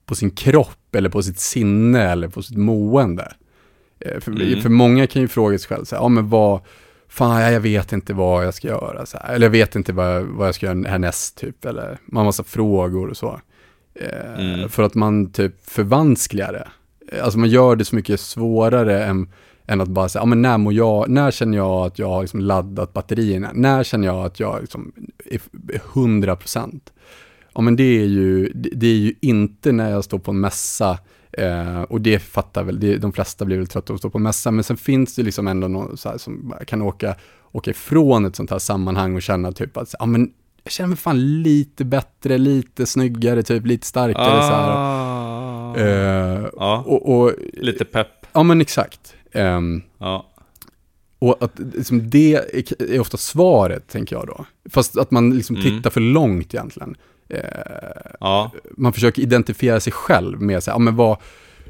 på 0.05 0.15
sin 0.15 0.31
kropp 0.31 0.95
eller 0.95 1.09
på 1.09 1.23
sitt 1.23 1.39
sinne 1.39 2.01
eller 2.01 2.27
på 2.27 2.43
sitt 2.43 2.57
mående. 2.57 3.33
Eh, 3.99 4.19
för, 4.19 4.31
Mm. 4.31 4.61
för 4.61 4.69
många 4.69 5.07
kan 5.07 5.21
ju 5.21 5.27
fråga 5.27 5.59
sig 5.59 5.67
själv, 5.67 5.85
så 5.85 5.95
här, 5.95 6.03
ja 6.03 6.07
men 6.09 6.29
vad, 6.29 6.61
fan 7.09 7.53
jag 7.53 7.59
vet 7.59 7.93
inte 7.93 8.13
vad 8.13 8.45
jag 8.45 8.53
ska 8.53 8.67
göra, 8.67 9.05
så 9.05 9.17
här, 9.17 9.33
eller 9.33 9.45
jag 9.45 9.51
vet 9.51 9.75
inte 9.75 9.93
vad, 9.93 10.23
vad 10.23 10.47
jag 10.47 10.55
ska 10.55 10.65
göra 10.65 10.89
härnäst 10.89 11.37
typ, 11.37 11.65
eller 11.65 11.97
man 12.05 12.17
har 12.17 12.25
massa 12.25 12.43
frågor 12.43 13.09
och 13.09 13.17
så. 13.17 13.39
Eh, 13.99 14.33
Mm. 14.37 14.69
För 14.69 14.83
att 14.83 14.95
man 14.95 15.31
typ 15.31 15.69
förvanskligar 15.69 16.53
det. 16.53 16.67
Eh, 17.17 17.23
Alltså 17.23 17.39
man 17.39 17.49
gör 17.49 17.75
det 17.75 17.85
så 17.85 17.95
mycket 17.95 18.19
svårare 18.19 19.05
än, 19.05 19.29
än 19.65 19.81
att 19.81 19.87
bara 19.87 20.09
säga, 20.09 20.21
ja 20.21 20.25
men 20.25 20.41
när 20.41 20.57
mår 20.57 20.73
jag, 20.73 21.09
när 21.09 21.31
känner 21.31 21.57
jag 21.57 21.85
att 21.87 21.99
jag 21.99 22.09
har 22.09 22.21
liksom 22.21 22.39
laddat 22.39 22.93
batterierna? 22.93 23.49
När 23.53 23.83
känner 23.83 24.07
jag 24.07 24.25
att 24.25 24.39
jag 24.39 24.61
liksom 24.61 24.91
är 25.25 25.39
är 25.73 25.81
100 25.93 26.35
procent? 26.35 26.93
Ja 27.53 27.61
men 27.61 27.75
det 27.75 27.83
är 27.83 28.05
ju, 28.05 28.51
det 28.53 28.87
är 28.87 28.95
ju 28.97 29.13
inte 29.21 29.71
när 29.71 29.91
jag 29.91 30.03
står 30.03 30.19
på 30.19 30.31
en 30.31 30.39
mässa 30.39 30.99
eh, 31.37 31.81
och 31.81 32.01
det 32.01 32.19
fattar 32.19 32.63
väl, 32.63 32.79
det, 32.79 32.97
de 32.97 33.13
flesta 33.13 33.45
blir 33.45 33.57
väl 33.57 33.67
trötta 33.67 33.93
av 33.93 33.95
att 33.95 34.01
stå 34.01 34.09
på 34.09 34.19
mässa, 34.19 34.51
men 34.51 34.63
sen 34.63 34.77
finns 34.77 35.15
det 35.15 35.23
liksom 35.23 35.47
ändå 35.47 35.67
någon 35.67 35.97
så 35.97 36.09
här 36.09 36.17
som 36.17 36.53
kan 36.67 36.81
åka, 36.81 37.15
åka 37.51 37.71
ifrån 37.71 38.25
ett 38.25 38.35
sånt 38.35 38.51
här 38.51 38.59
sammanhang 38.59 39.15
och 39.15 39.21
känna 39.21 39.51
typ 39.51 39.77
att, 39.77 39.95
ja 39.99 40.05
men 40.05 40.33
jag 40.63 40.71
känner 40.71 40.87
mig 40.87 40.97
fan 40.97 41.41
lite 41.43 41.85
bättre, 41.85 42.37
lite 42.37 42.85
snyggare, 42.85 43.43
typ 43.43 43.65
lite 43.65 43.87
starkare 43.87 44.41
så 44.41 44.47
här. 44.53 44.71
Ah. 44.75 45.75
Eh, 45.77 46.47
ja, 46.55 46.83
och, 46.87 47.17
och, 47.19 47.31
lite 47.53 47.85
pepp. 47.85 48.07
ja 48.33 48.43
men 48.43 48.61
exakt. 48.61 49.15
Ehm, 49.31 49.81
Ja. 49.97 50.25
och 51.19 51.37
att 51.43 51.59
liksom, 51.73 52.09
det 52.09 52.33
är, 52.35 52.81
är 52.95 52.99
ofta 52.99 53.17
svaret, 53.17 53.87
tänker 53.87 54.15
jag 54.15 54.27
då. 54.27 54.45
Fast 54.69 54.97
att 54.97 55.11
man 55.11 55.29
liksom 55.37 55.55
Mm. 55.55 55.67
tittar 55.67 55.89
för 55.89 56.01
långt 56.01 56.53
egentligen. 56.53 56.95
Eh, 57.29 57.41
ja. 58.19 58.51
man 58.77 58.93
försöker 58.93 59.21
identifiera 59.21 59.79
sig 59.79 59.93
själv 59.93 60.41
med, 60.41 60.63
så 60.63 60.71
här, 60.71 60.75
ja, 60.75 60.79
men 60.79 60.95
vad, 60.95 61.17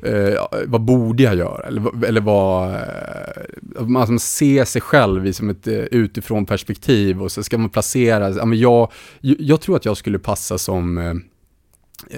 eh, 0.04 0.46
vad 0.66 0.82
borde 0.82 1.24
jag 1.24 1.36
göra? 1.36 1.68
Eller, 1.68 2.06
eller 2.06 2.22
vad, 2.22 2.74
eh, 2.74 2.82
man 3.80 4.02
alltså, 4.02 4.20
ser 4.20 4.66
sig 4.66 4.82
själv 4.82 5.28
i 5.28 5.34
som 5.34 5.50
ett 5.50 5.68
eh, 5.68 5.74
utifrån 5.74 6.46
perspektiv 6.46 7.24
och 7.24 7.32
så 7.32 7.44
ska 7.44 7.58
man 7.58 7.70
placera, 7.70 8.30
ja, 8.30 8.46
men 8.46 8.60
jag, 8.60 8.92
jag 9.22 9.62
tror 9.62 9.76
att 9.76 9.86
jag 9.86 9.98
skulle 9.98 10.20
passa 10.20 10.58
som, 10.58 10.98
eh, 10.98 11.16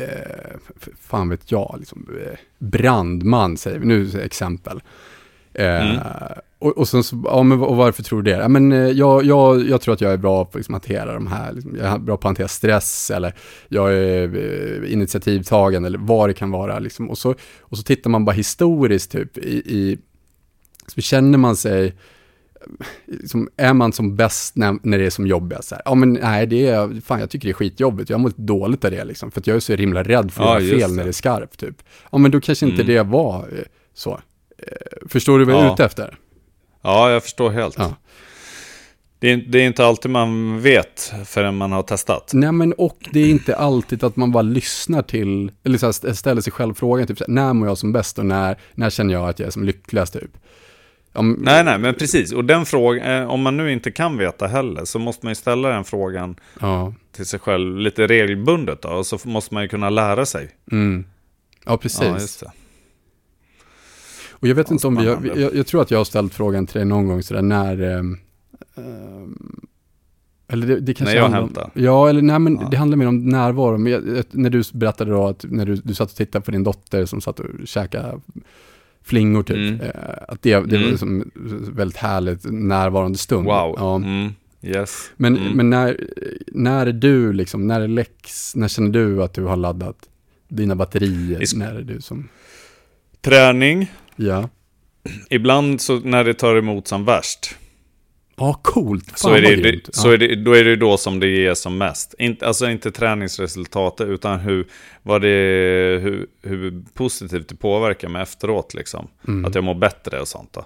eh, 0.02 0.58
fan 1.02 1.30
vet 1.30 1.52
jag, 1.52 1.76
liksom, 1.80 2.08
brandman 2.60 3.58
säger 3.58 3.80
vi, 3.80 3.86
nu 3.86 4.22
exempel. 4.22 4.82
Mm. 5.54 5.98
Och, 6.60 6.78
och 6.78 6.88
sen 6.88 7.04
så, 7.04 7.22
ja 7.26 7.44
men 7.44 7.62
och 7.62 7.76
varför 7.76 8.04
tror 8.04 8.22
du 8.22 8.32
det? 8.32 8.38
Ja, 8.38 8.48
men, 8.48 8.72
eh, 8.72 8.78
jag, 8.78 9.26
jag, 9.26 9.68
jag 9.70 9.82
tror 9.82 9.94
att 9.94 10.02
jag 10.02 10.14
är 10.14 10.18
bra 10.18 10.46
på 10.46 10.58
liksom, 10.58 10.76
att 10.76 10.86
hantera 10.86 11.14
de 11.14 11.28
här, 11.28 11.54
liksom, 11.54 11.76
jag 11.76 11.86
är 11.88 11.98
bra 11.98 12.18
på 12.18 12.20
att 12.20 12.24
hantera 12.24 12.48
stress 12.48 13.12
eller 13.12 13.34
jag 13.68 13.94
är 13.94 14.36
eh, 14.84 14.94
initiativtagande 14.94 15.88
eller 15.88 16.00
vad 16.00 16.30
det 16.30 16.34
kan 16.34 16.52
vara. 16.52 16.80
Liksom. 16.80 17.10
Och, 17.10 17.18
så, 17.18 17.36
och 17.62 17.78
så 17.78 17.84
tittar 17.84 18.10
man 18.10 18.26
bara 18.26 18.32
historiskt 18.32 19.12
typ 19.12 19.38
i, 19.38 19.56
i 19.56 19.98
så 20.88 21.02
känner 21.02 21.38
man 21.38 21.56
sig, 21.56 21.96
liksom, 23.06 23.50
är 23.58 23.74
man 23.74 23.94
som 23.94 24.16
bäst 24.16 24.56
när, 24.56 24.78
när 24.84 24.98
det 24.98 25.06
är 25.06 25.10
som 25.10 25.28
jobbigast? 25.28 25.74
Ja 25.86 25.96
men 25.96 26.14
nej, 26.14 26.48
det 26.48 26.68
är, 26.68 27.02
fan 27.02 27.20
jag 27.20 27.30
tycker 27.30 27.48
det 27.48 27.52
är 27.52 27.54
skitjobbigt, 27.54 28.10
jag 28.10 28.20
mår 28.20 28.30
lite 28.30 28.42
dåligt 28.42 28.86
av 28.86 28.92
det 28.92 29.04
liksom, 29.06 29.32
för 29.32 29.40
att 29.40 29.48
jag 29.48 29.56
är 29.56 29.60
så 29.60 29.76
himla 29.76 30.04
rädd 30.04 30.32
för 30.32 30.44
att 30.44 30.64
Ja, 30.64 30.68
göra 30.68 30.80
fel 30.80 30.90
det. 30.90 30.96
när 30.96 31.04
det 31.04 31.10
är 31.10 31.12
skarpt 31.12 31.60
typ. 31.60 31.76
Ja 32.12 32.18
men 32.18 32.32
då 32.32 32.42
kanske 32.42 32.66
inte 32.66 32.82
Mm. 32.82 32.96
det 32.96 33.04
var 33.04 33.40
eh, 33.40 33.64
så. 33.94 34.20
Förstår 35.08 35.40
du 35.40 35.46
vad 35.46 35.56
jag 35.56 35.62
är 35.62 35.66
Ja. 35.66 35.74
ute 35.74 35.86
efter? 35.86 36.18
Ja, 36.82 37.12
jag 37.12 37.24
förstår 37.24 37.50
helt. 37.50 37.76
Ja. 37.78 37.96
Det, 39.20 39.32
är, 39.32 39.38
det 39.38 39.58
är 39.60 39.68
inte 39.68 39.86
alltid 39.86 40.12
man 40.12 40.62
vet 40.62 41.14
förrän 41.26 41.58
man 41.58 41.72
har 41.72 41.84
testat. 41.84 42.32
Nej 42.34 42.52
men 42.52 42.74
och 42.74 42.98
det 43.12 43.20
är 43.20 43.30
inte 43.30 43.56
alltid 43.56 44.04
att 44.04 44.16
man 44.16 44.32
bara 44.32 44.42
lyssnar 44.42 45.02
till, 45.02 45.52
eller 45.64 45.78
så 45.78 45.86
här, 45.86 46.14
ställer 46.14 46.42
sig 46.42 46.54
själv 46.54 46.74
frågan, 46.74 47.08
typ 47.08 47.22
när 47.28 47.54
mår 47.54 47.68
jag 47.68 47.78
som 47.78 47.92
bäst 47.92 48.20
och 48.20 48.26
när, 48.26 48.58
när 48.74 48.90
känner 48.90 49.14
jag 49.14 49.30
att 49.30 49.40
jag 49.40 49.48
är 49.48 49.52
som 49.52 49.64
lyckligast 49.64 50.14
typ? 50.14 50.32
Men- 51.14 51.32
Nej, 51.40 51.64
nej, 51.64 51.80
men 51.80 51.94
precis. 51.96 52.32
Och 52.32 52.46
den 52.46 52.66
frågan, 52.66 53.12
eh, 53.22 53.30
om 53.30 53.42
man 53.42 53.58
nu 53.58 53.72
inte 53.72 53.92
kan 53.92 54.18
veta 54.18 54.48
heller, 54.48 54.86
så 54.86 55.00
måste 55.00 55.26
man 55.26 55.32
ju 55.32 55.36
ställa 55.36 55.70
den 55.70 55.84
frågan 55.84 56.36
Ja, 56.62 56.94
till 57.12 57.26
sig 57.26 57.40
själv 57.40 57.78
lite 57.78 58.08
regelbundet 58.08 58.82
då. 58.82 58.90
Och 58.90 59.06
så 59.06 59.18
måste 59.24 59.54
man 59.54 59.64
ju 59.64 59.70
kunna 59.70 59.90
lära 59.90 60.26
sig. 60.26 60.50
mm. 60.72 61.06
ja 61.66 61.78
precis. 61.78 62.44
Ja. 62.46 62.52
Och 64.40 64.48
jag 64.48 64.56
vet 64.56 64.72
inte 64.72 64.88
om 64.88 64.96
vi 64.96 65.08
har, 65.08 65.32
jag, 65.38 65.56
jag 65.56 65.68
tror 65.68 65.82
att 65.82 65.92
jag 65.92 65.98
har 65.98 66.06
ställt 66.06 66.34
frågan 66.34 66.68
till 66.68 66.76
dig 66.78 66.86
någon 66.86 67.08
gång 67.08 67.24
sådär 67.24 67.42
när, 67.42 67.82
ehm, 67.82 68.18
ehm, 68.78 69.60
eller 70.48 70.68
det, 70.68 70.80
det 70.80 70.94
kanske 70.94 71.16
När 71.16 71.22
jag 71.22 71.30
hämtar. 71.30 71.72
Ja, 71.74 72.10
eller 72.10 72.22
nej 72.22 72.40
men 72.40 72.56
Ja. 72.62 72.68
det 72.72 72.78
handlar 72.78 72.98
mer 72.98 73.08
om 73.08 73.26
närvaro. 73.30 73.78
Men 73.78 73.92
jag, 73.92 74.24
när 74.32 74.50
du 74.50 74.64
berättade 74.74 75.12
då 75.12 75.28
att 75.28 75.46
när 75.50 75.66
du, 75.66 75.76
du 75.76 75.94
satt 75.94 76.10
och 76.12 76.16
tittade 76.18 76.46
på 76.46 76.52
din 76.52 76.64
dotter 76.64 77.06
som 77.06 77.22
satt 77.22 77.40
och 77.40 77.46
käkade 77.66 78.20
flingor 79.04 79.44
typ, 79.44 79.58
Mm. 79.58 79.82
eh, 79.82 79.90
att 80.28 80.42
det, 80.42 80.50
det 80.50 80.58
var 80.60 80.78
Mm. 80.78 80.90
liksom 80.90 81.32
väldigt 81.74 81.98
härligt 81.98 82.46
närvarande 82.52 83.18
stund. 83.18 83.46
Wow. 83.46 83.76
Ja. 83.78 83.96
Mm. 83.96 84.30
Yes. 84.62 85.12
Men, 85.18 85.38
Mm. 85.38 85.54
men 85.58 85.70
när, 85.70 86.00
när 86.48 86.86
är 86.88 86.92
du 86.94 87.34
liksom, 87.34 87.68
när 87.68 87.82
är 87.82 87.88
Lex, 87.88 88.56
när 88.56 88.68
känner 88.68 88.90
du 88.90 89.24
att 89.24 89.34
du 89.34 89.44
har 89.44 89.56
laddat 89.58 89.98
dina 90.48 90.76
batterier? 90.76 91.58
När 91.58 91.76
är 91.76 91.82
du 91.82 92.02
som, 92.02 92.28
Träning. 93.22 93.92
Ja. 94.20 94.50
Ibland 95.30 95.82
så 95.82 96.00
när 96.00 96.24
det 96.24 96.34
tar 96.34 96.56
emot 96.56 96.88
som 96.88 97.06
värst. 97.06 97.56
Ja, 98.36 98.60
coolt. 98.64 99.06
Fan, 99.06 99.18
Så, 99.18 99.34
är 99.34 99.42
det, 99.42 99.56
det, 99.56 99.96
så 99.96 100.12
är 100.12 100.18
det, 100.18 100.36
då 100.36 100.54
är 100.54 100.64
det 100.64 100.76
då 100.76 100.98
som 100.98 101.20
det 101.20 101.28
ger 101.28 101.54
som 101.54 101.78
mest. 101.78 102.16
Inte, 102.18 102.48
alltså 102.48 102.70
inte 102.70 102.92
träningsresultatet 102.92 104.08
utan 104.08 104.40
hur, 104.40 104.68
vad 105.04 105.22
det, 105.22 105.28
hur, 106.02 106.28
hur 106.44 106.84
positivt 106.94 107.50
det 107.50 107.56
påverkar 107.56 108.10
mig 108.10 108.22
efteråt. 108.22 108.74
Liksom. 108.74 109.08
Mm. 109.28 109.46
Att 109.46 109.56
jag 109.56 109.64
mår 109.64 109.76
bättre 109.76 110.20
och 110.20 110.28
sånt. 110.28 110.54
Då. 110.54 110.66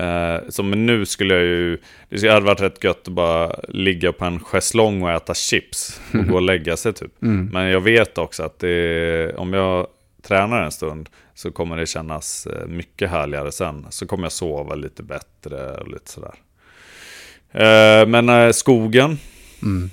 Eh, 0.00 0.40
så 0.48 0.62
men 0.62 0.86
nu 0.86 1.06
skulle 1.06 1.34
jag 1.34 1.44
ju, 1.44 1.78
det 2.08 2.28
hade 2.28 2.46
varit 2.46 2.60
rätt 2.60 2.84
gött 2.84 3.08
att 3.08 3.14
bara 3.14 3.60
ligga 3.68 4.12
på 4.12 4.24
en 4.24 4.40
schäslong 4.40 5.02
och 5.02 5.10
äta 5.10 5.34
chips 5.34 6.00
och 6.12 6.26
gå 6.28 6.34
och 6.34 6.42
lägga 6.42 6.76
sig 6.76 6.92
typ. 6.92 7.22
Mm. 7.22 7.50
Men 7.52 7.66
jag 7.66 7.80
vet 7.80 8.18
också 8.18 8.42
att 8.42 8.58
det, 8.58 9.34
om 9.36 9.52
jag 9.52 9.86
tränar 10.26 10.62
en 10.62 10.72
stund 10.72 11.08
så 11.34 11.50
kommer 11.52 11.76
det 11.76 11.86
kännas 11.86 12.46
eh, 12.46 12.66
mycket 12.66 13.10
härligare 13.10 13.52
sen. 13.52 13.86
Så 13.90 14.06
kommer 14.06 14.24
jag 14.24 14.32
sova 14.32 14.74
lite 14.74 15.02
bättre 15.02 15.74
och 15.74 15.88
lite 15.88 16.10
sådär. 16.10 16.34
Eh, 17.50 18.06
Men 18.06 18.28
eh, 18.28 18.50
skogen, 18.50 19.18
Mm. 19.62 19.90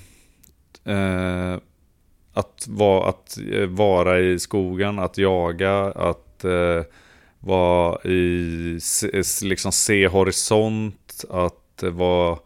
att, 2.33 2.65
vara, 2.67 3.09
att 3.09 3.37
vara 3.67 4.19
i 4.19 4.39
skogen, 4.39 4.99
att 4.99 5.17
jaga, 5.17 5.79
att 5.85 6.45
vara 7.39 8.01
i, 8.03 8.79
liksom 9.43 9.71
se 9.71 10.07
horisont, 10.07 11.25
att 11.29 11.83
vara 11.83 12.37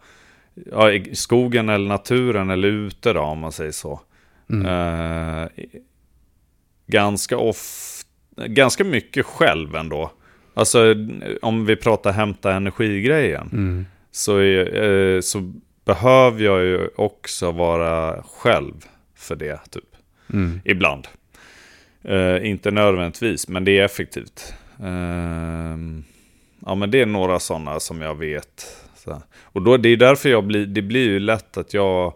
ja, 0.71 0.91
i 0.91 1.15
skogen 1.15 1.69
eller 1.69 1.87
naturen 1.87 2.49
eller 2.49 2.67
ute 2.67 3.13
då 3.13 3.21
om 3.21 3.39
man 3.39 3.51
säger 3.51 3.71
så. 3.71 3.99
Mm. 4.49 5.49
Eh, 6.87 6.91
ganska 6.91 7.37
ofta, 7.37 8.47
ganska 8.47 8.83
mycket 8.83 9.25
själv 9.25 9.75
ändå. 9.75 10.11
Alltså 10.53 10.95
om 11.41 11.65
vi 11.65 11.75
pratar 11.75 12.11
hämta 12.11 12.53
energigrejen. 12.53 13.49
Mm. 13.53 13.85
Så, 14.11 14.39
eh, 14.39 15.21
så 15.21 15.53
behöver 15.85 16.43
jag 16.43 16.63
ju 16.63 16.89
också 16.95 17.51
vara 17.51 18.23
själv 18.23 18.73
för 19.15 19.35
det, 19.35 19.59
typ. 19.69 19.95
Mm. 20.33 20.61
Ibland. 20.65 21.07
Eh, 22.03 22.49
inte 22.49 22.71
nödvändigtvis, 22.71 23.47
men 23.47 23.65
det 23.65 23.79
är 23.79 23.85
effektivt. 23.85 24.53
Ehm, 24.83 26.03
ja, 26.65 26.75
men 26.75 26.91
det 26.91 27.01
är 27.01 27.05
några 27.05 27.39
sådana 27.39 27.79
som 27.79 28.01
jag 28.01 28.15
vet. 28.15 28.81
Så. 28.95 29.21
Och 29.43 29.61
då, 29.61 29.77
det 29.77 29.89
är 29.89 29.97
därför 29.97 30.29
jag 30.29 30.43
blir, 30.43 30.65
det 30.65 30.81
blir 30.81 31.05
ju 31.05 31.19
lätt 31.19 31.57
att 31.57 31.73
jag 31.73 32.13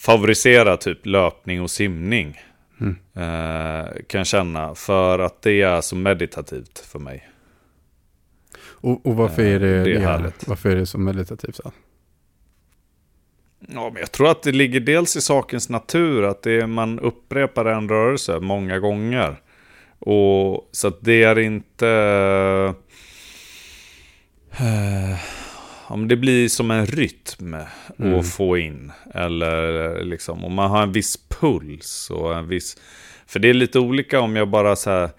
favoriserar 0.00 0.76
typ 0.76 1.06
löpning 1.06 1.62
och 1.62 1.70
simning. 1.70 2.40
Mm. 2.80 2.96
Eh, 3.14 3.86
kan 4.06 4.24
känna, 4.24 4.74
för 4.74 5.18
att 5.18 5.42
det 5.42 5.62
är 5.62 5.80
så 5.80 5.96
meditativt 5.96 6.78
för 6.78 6.98
mig. 6.98 7.28
Och, 8.58 9.06
och 9.06 9.16
varför 9.16 9.42
är 9.42 9.60
det, 9.60 9.76
Eh, 9.76 9.84
det 9.84 9.90
är 9.90 9.98
det 9.98 10.06
härligt. 10.06 10.48
Varför 10.48 10.70
är 10.70 10.76
det 10.76 10.86
så 10.86 10.98
meditativt? 10.98 11.56
Så? 11.56 11.72
Ja, 13.68 13.90
men 13.92 14.00
jag 14.00 14.12
tror 14.12 14.30
att 14.30 14.42
det 14.42 14.52
ligger 14.52 14.80
dels 14.80 15.16
i 15.16 15.20
sakens 15.20 15.68
natur 15.68 16.22
att 16.22 16.42
det 16.42 16.60
är, 16.60 16.66
man 16.66 17.00
upprepar 17.00 17.64
en 17.64 17.88
rörelse 17.88 18.40
många 18.40 18.78
gånger. 18.78 19.40
Och 19.98 20.68
så 20.72 20.88
att 20.88 20.98
det 21.00 21.22
är 21.22 21.38
inte... 21.38 21.88
Eh, 24.50 25.18
om 25.88 26.08
det 26.08 26.16
blir 26.16 26.48
som 26.48 26.70
en 26.70 26.86
rytm 26.86 27.56
Mm. 27.98 28.18
att 28.18 28.30
få 28.32 28.58
in. 28.58 28.92
Eller 29.14 30.04
liksom, 30.04 30.44
om 30.44 30.54
man 30.54 30.70
har 30.70 30.82
en 30.82 30.92
viss 30.92 31.16
puls 31.28 32.10
och 32.10 32.36
en 32.36 32.48
viss... 32.48 32.76
För 33.26 33.38
det 33.40 33.48
är 33.48 33.54
lite 33.54 33.78
olika 33.78 34.20
om 34.20 34.36
jag 34.36 34.48
bara 34.48 34.76
så 34.76 34.90
här, 34.90 35.10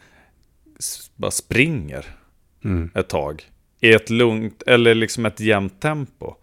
bara 1.15 1.31
springer 1.31 2.05
Mm. 2.65 2.89
ett 2.95 3.09
tag. 3.09 3.43
i 3.81 3.93
ett 3.93 4.09
lugnt 4.09 4.63
eller 4.67 4.95
liksom 4.95 5.25
ett 5.25 5.39
jämnt 5.39 5.81
tempo. 5.81 6.35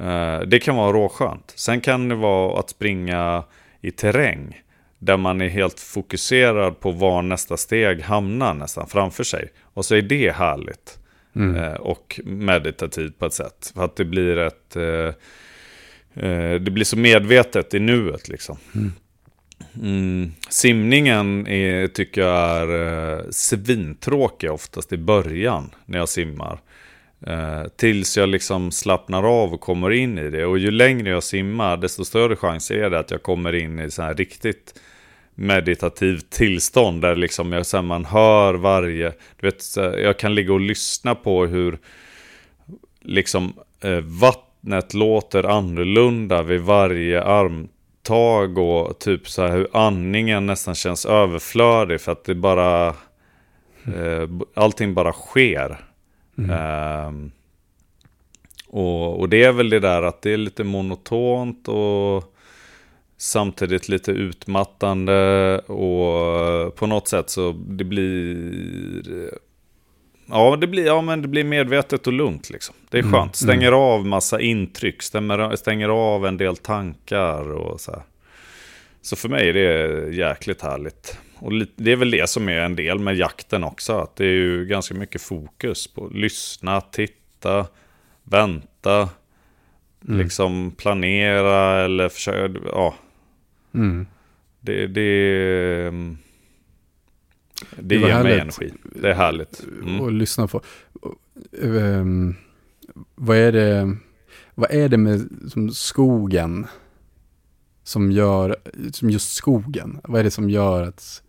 Eh, 0.00 0.40
det 0.40 0.58
kan 0.58 0.76
vara 0.76 0.92
råskönt. 0.92 1.52
Sen 1.56 1.80
kan 1.80 2.08
det 2.08 2.14
vara 2.14 2.60
att 2.60 2.70
springa 2.70 3.44
i 3.80 3.90
terräng. 3.90 4.60
Där 4.98 5.16
man 5.16 5.40
är 5.40 5.48
helt 5.48 5.80
fokuserad 5.80 6.80
på 6.80 6.90
var 6.90 7.22
nästa 7.22 7.56
steg 7.56 8.02
hamnar 8.02 8.54
nästan 8.54 8.86
framför 8.88 9.24
sig. 9.24 9.48
Och 9.62 9.84
så 9.84 9.94
är 9.94 10.02
det 10.02 10.30
härligt. 10.34 10.98
Mm. 11.36 11.56
Eh, 11.56 11.74
och 11.74 12.20
meditativt 12.24 13.18
på 13.18 13.26
ett 13.26 13.32
sätt. 13.32 13.72
För 13.74 13.84
att 13.84 13.96
det 13.96 14.04
blir 14.04 14.36
ett... 14.36 14.76
Eh, 14.76 15.14
det 16.60 16.70
blir 16.70 16.84
så 16.84 16.98
medvetet 16.98 17.74
i 17.74 17.78
nuet 17.78 18.28
liksom. 18.28 18.56
Mm. 18.74 18.92
Mm. 19.82 20.32
Simningen 20.48 21.46
är, 21.46 21.86
tycker 21.86 22.20
jag 22.20 22.70
är 22.70 23.26
svintråkig 23.30 24.52
oftast 24.52 24.92
i 24.92 24.96
början 24.96 25.70
när 25.86 25.98
jag 25.98 26.08
simmar. 26.08 26.60
Eh, 27.26 27.64
tills 27.76 28.16
jag 28.16 28.28
liksom 28.28 28.70
slappnar 28.70 29.42
av 29.42 29.54
och 29.54 29.60
kommer 29.60 29.90
in 29.90 30.18
i 30.18 30.30
det. 30.30 30.46
Och 30.46 30.58
ju 30.58 30.70
längre 30.70 31.10
jag 31.10 31.22
simmar, 31.22 31.76
desto 31.76 32.04
större 32.04 32.36
chans 32.36 32.70
är 32.70 32.90
det 32.90 32.98
att 32.98 33.10
jag 33.10 33.22
kommer 33.22 33.54
in 33.54 33.78
i 33.78 33.90
så 33.90 34.02
här 34.02 34.14
riktigt 34.14 34.80
meditativt 35.38 36.30
tillstånd. 36.30 37.02
Där 37.02 37.16
liksom 37.16 37.52
jag, 37.52 37.66
så 37.66 37.82
man 37.82 38.04
hör 38.04 38.54
varje... 38.54 39.12
Du 39.40 39.46
vet, 39.46 39.76
jag 39.76 40.18
kan 40.18 40.34
ligga 40.34 40.52
och 40.52 40.60
lyssna 40.60 41.14
på 41.14 41.46
hur 41.46 41.78
liksom 43.00 43.52
eh, 43.80 44.00
vattnet 44.00 44.94
låter 44.94 45.44
annorlunda 45.44 46.42
vid 46.42 46.60
varje 46.60 47.22
armtag. 47.22 48.58
Och 48.58 48.98
typ 48.98 49.28
så 49.28 49.42
här 49.42 49.56
hur 49.56 49.68
andningen 49.72 50.46
nästan 50.46 50.74
känns 50.74 51.06
överflödig. 51.06 52.00
För 52.00 52.12
att 52.12 52.24
det 52.24 52.34
bara... 52.34 52.88
Eh, 53.86 54.28
allting 54.54 54.94
bara 54.94 55.12
sker. 55.12 55.84
Mm. 56.38 57.30
och, 58.68 59.20
och 59.20 59.28
det 59.28 59.44
är 59.44 59.52
väl 59.52 59.70
det 59.70 59.80
där 59.80 60.02
att 60.02 60.22
det 60.22 60.32
är 60.32 60.36
lite 60.36 60.64
monotont 60.64 61.68
och 61.68 62.34
samtidigt 63.18 63.88
lite 63.88 64.10
utmattande 64.10 65.58
och 65.58 66.74
på 66.76 66.86
något 66.86 67.08
sätt 67.08 67.30
så 67.30 67.52
det 67.52 67.84
blir 67.84 69.30
Ja, 70.30 70.56
det 70.56 70.66
blir, 70.66 70.86
ja, 70.86 71.00
men 71.02 71.22
det 71.22 71.28
blir 71.28 71.44
medvetet 71.44 72.06
och 72.06 72.12
lugnt 72.12 72.50
liksom. 72.50 72.74
Det 72.90 72.98
är 72.98 73.02
mm, 73.02 73.12
skönt. 73.12 73.36
Stänger 73.36 73.68
mm. 73.68 73.80
av 73.80 74.06
massa 74.06 74.40
intryck, 74.40 75.02
stänger, 75.02 75.56
stänger 75.56 75.88
av 75.88 76.26
en 76.26 76.36
del 76.36 76.56
tankar 76.56 77.50
och 77.50 77.80
så 77.80 77.90
här. 77.90 78.02
Så 79.02 79.16
för 79.16 79.28
mig 79.28 79.48
är 79.48 79.52
det 79.52 80.08
jäkligt 80.14 80.62
härligt. 80.62 81.18
Och 81.38 81.52
det 81.76 81.92
är 81.92 81.96
väl 81.96 82.10
det 82.10 82.28
som 82.28 82.48
är 82.48 82.60
en 82.60 82.76
del 82.76 82.98
med 82.98 83.16
jakten 83.16 83.64
också. 83.64 83.98
Att 83.98 84.16
det 84.16 84.24
är 84.24 84.34
ju 84.34 84.66
ganska 84.66 84.94
mycket 84.94 85.22
fokus 85.22 85.86
på 85.86 86.08
lyssna, 86.08 86.80
titta, 86.80 87.66
vänta. 88.22 89.08
Mm. 90.08 90.20
Liksom 90.20 90.70
planera 90.70 91.84
eller 91.84 92.08
försöka, 92.08 92.58
ja. 92.72 92.94
Mm. 93.74 94.06
Det, 94.60 94.86
det, 94.86 95.90
det, 97.76 97.96
det 97.96 97.96
ger 97.96 98.22
mig 98.22 98.40
energi. 98.40 98.72
Det 98.84 99.10
är 99.10 99.14
härligt. 99.14 99.64
Mm. 99.82 100.00
Och 100.00 100.12
lyssna 100.12 100.46
på. 100.46 100.62
Um, 101.52 102.36
vad 103.14 103.36
är 103.36 103.52
det, 103.52 103.96
vad 104.54 104.70
är 104.70 104.88
det 104.88 104.96
med 104.96 105.28
som 105.52 105.70
skogen 105.70 106.66
som 107.82 108.12
gör, 108.12 108.56
som 108.92 109.10
just 109.10 109.34
skogen? 109.34 110.00
Vad 110.04 110.20
är 110.20 110.24
det 110.24 110.30
som 110.30 110.50
gör 110.50 110.82
att 110.82 111.22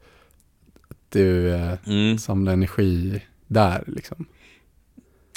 du 1.10 1.50
eh, 1.50 1.78
mm. 1.86 2.18
samlar 2.18 2.54
energi 2.54 3.22
där 3.48 3.84
liksom. 3.88 4.26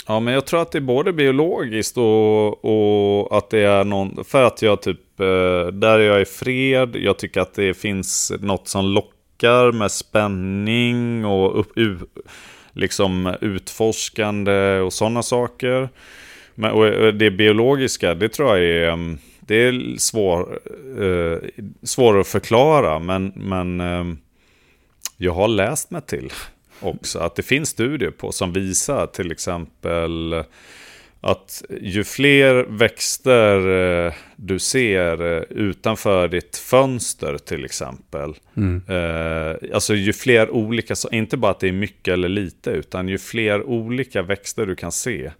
Ja, 0.07 0.21
men 0.21 0.35
jag 0.35 0.47
tror 0.47 0.62
att 0.62 0.73
det 0.73 0.79
är 0.79 0.83
både 0.83 1.12
biologiskt 1.12 1.99
och, 1.99 2.65
och 2.65 3.38
att 3.38 3.51
det 3.51 3.59
är 3.59 3.85
någon, 3.85 4.25
för 4.25 4.45
att 4.45 4.62
jag 4.62 4.83
typ, 4.83 5.21
eh, 5.21 5.67
där 5.67 5.99
jag 5.99 6.21
är 6.21 6.25
fred, 6.25 6.97
jag 6.97 7.19
tycker 7.19 7.41
att 7.41 7.55
det 7.55 7.75
finns 7.75 8.33
något 8.41 8.69
som 8.69 8.85
lockar 8.85 9.73
med 9.73 9.91
spänning 9.91 11.25
och 11.25 11.61
upp, 11.61 11.73
liksom 12.73 13.35
utforskande 13.41 14.79
och 14.81 14.93
sådana 14.93 15.23
saker. 15.23 15.88
Men, 16.55 16.71
och 16.73 16.87
eh, 16.87 17.12
det 17.12 17.31
biologiska, 17.31 18.15
det 18.15 18.29
tror 18.29 18.49
jag 18.49 18.67
är, 18.67 18.88
mm, 18.88 19.19
det 19.41 19.55
är 19.55 19.99
svår, 19.99 20.59
eh, 21.03 21.38
svårare 21.83 22.21
att 22.21 22.29
förklara, 22.29 22.99
men, 22.99 23.33
men 23.37 23.81
eh, 23.81 24.05
jag 25.17 25.33
har 25.33 25.49
läst 25.49 25.91
mig 25.91 26.03
till 26.03 26.31
också 26.83 27.18
att 27.18 27.35
det 27.35 27.42
finns 27.42 27.68
studier 27.68 28.11
på 28.11 28.33
som 28.33 28.53
visar 28.53 29.07
till 29.07 29.33
exempel 29.33 30.45
att 31.25 31.62
ju 31.81 32.05
fler 32.05 32.55
växter 32.68 33.68
eh, 34.07 34.12
du 34.37 34.59
ser 34.59 35.37
eh, 35.37 35.42
utanför 35.42 36.29
ditt 36.29 36.57
fönster 36.57 37.38
till 37.38 37.64
exempel. 37.64 38.35
Mm. 38.57 38.83
Eh, 38.88 39.75
alltså 39.75 39.95
ju 39.95 40.12
fler 40.12 40.51
olika, 40.51 40.95
inte 41.12 41.37
bara 41.37 41.51
att 41.51 41.61
det 41.61 41.68
är 41.68 41.73
mycket 41.73 42.12
eller 42.12 42.29
lite, 42.29 42.71
utan 42.71 43.09
ju 43.09 43.18
fler 43.18 43.62
olika 43.62 44.23
växter 44.23 44.66
du 44.66 44.75
kan 44.75 44.92
se. 44.92 45.31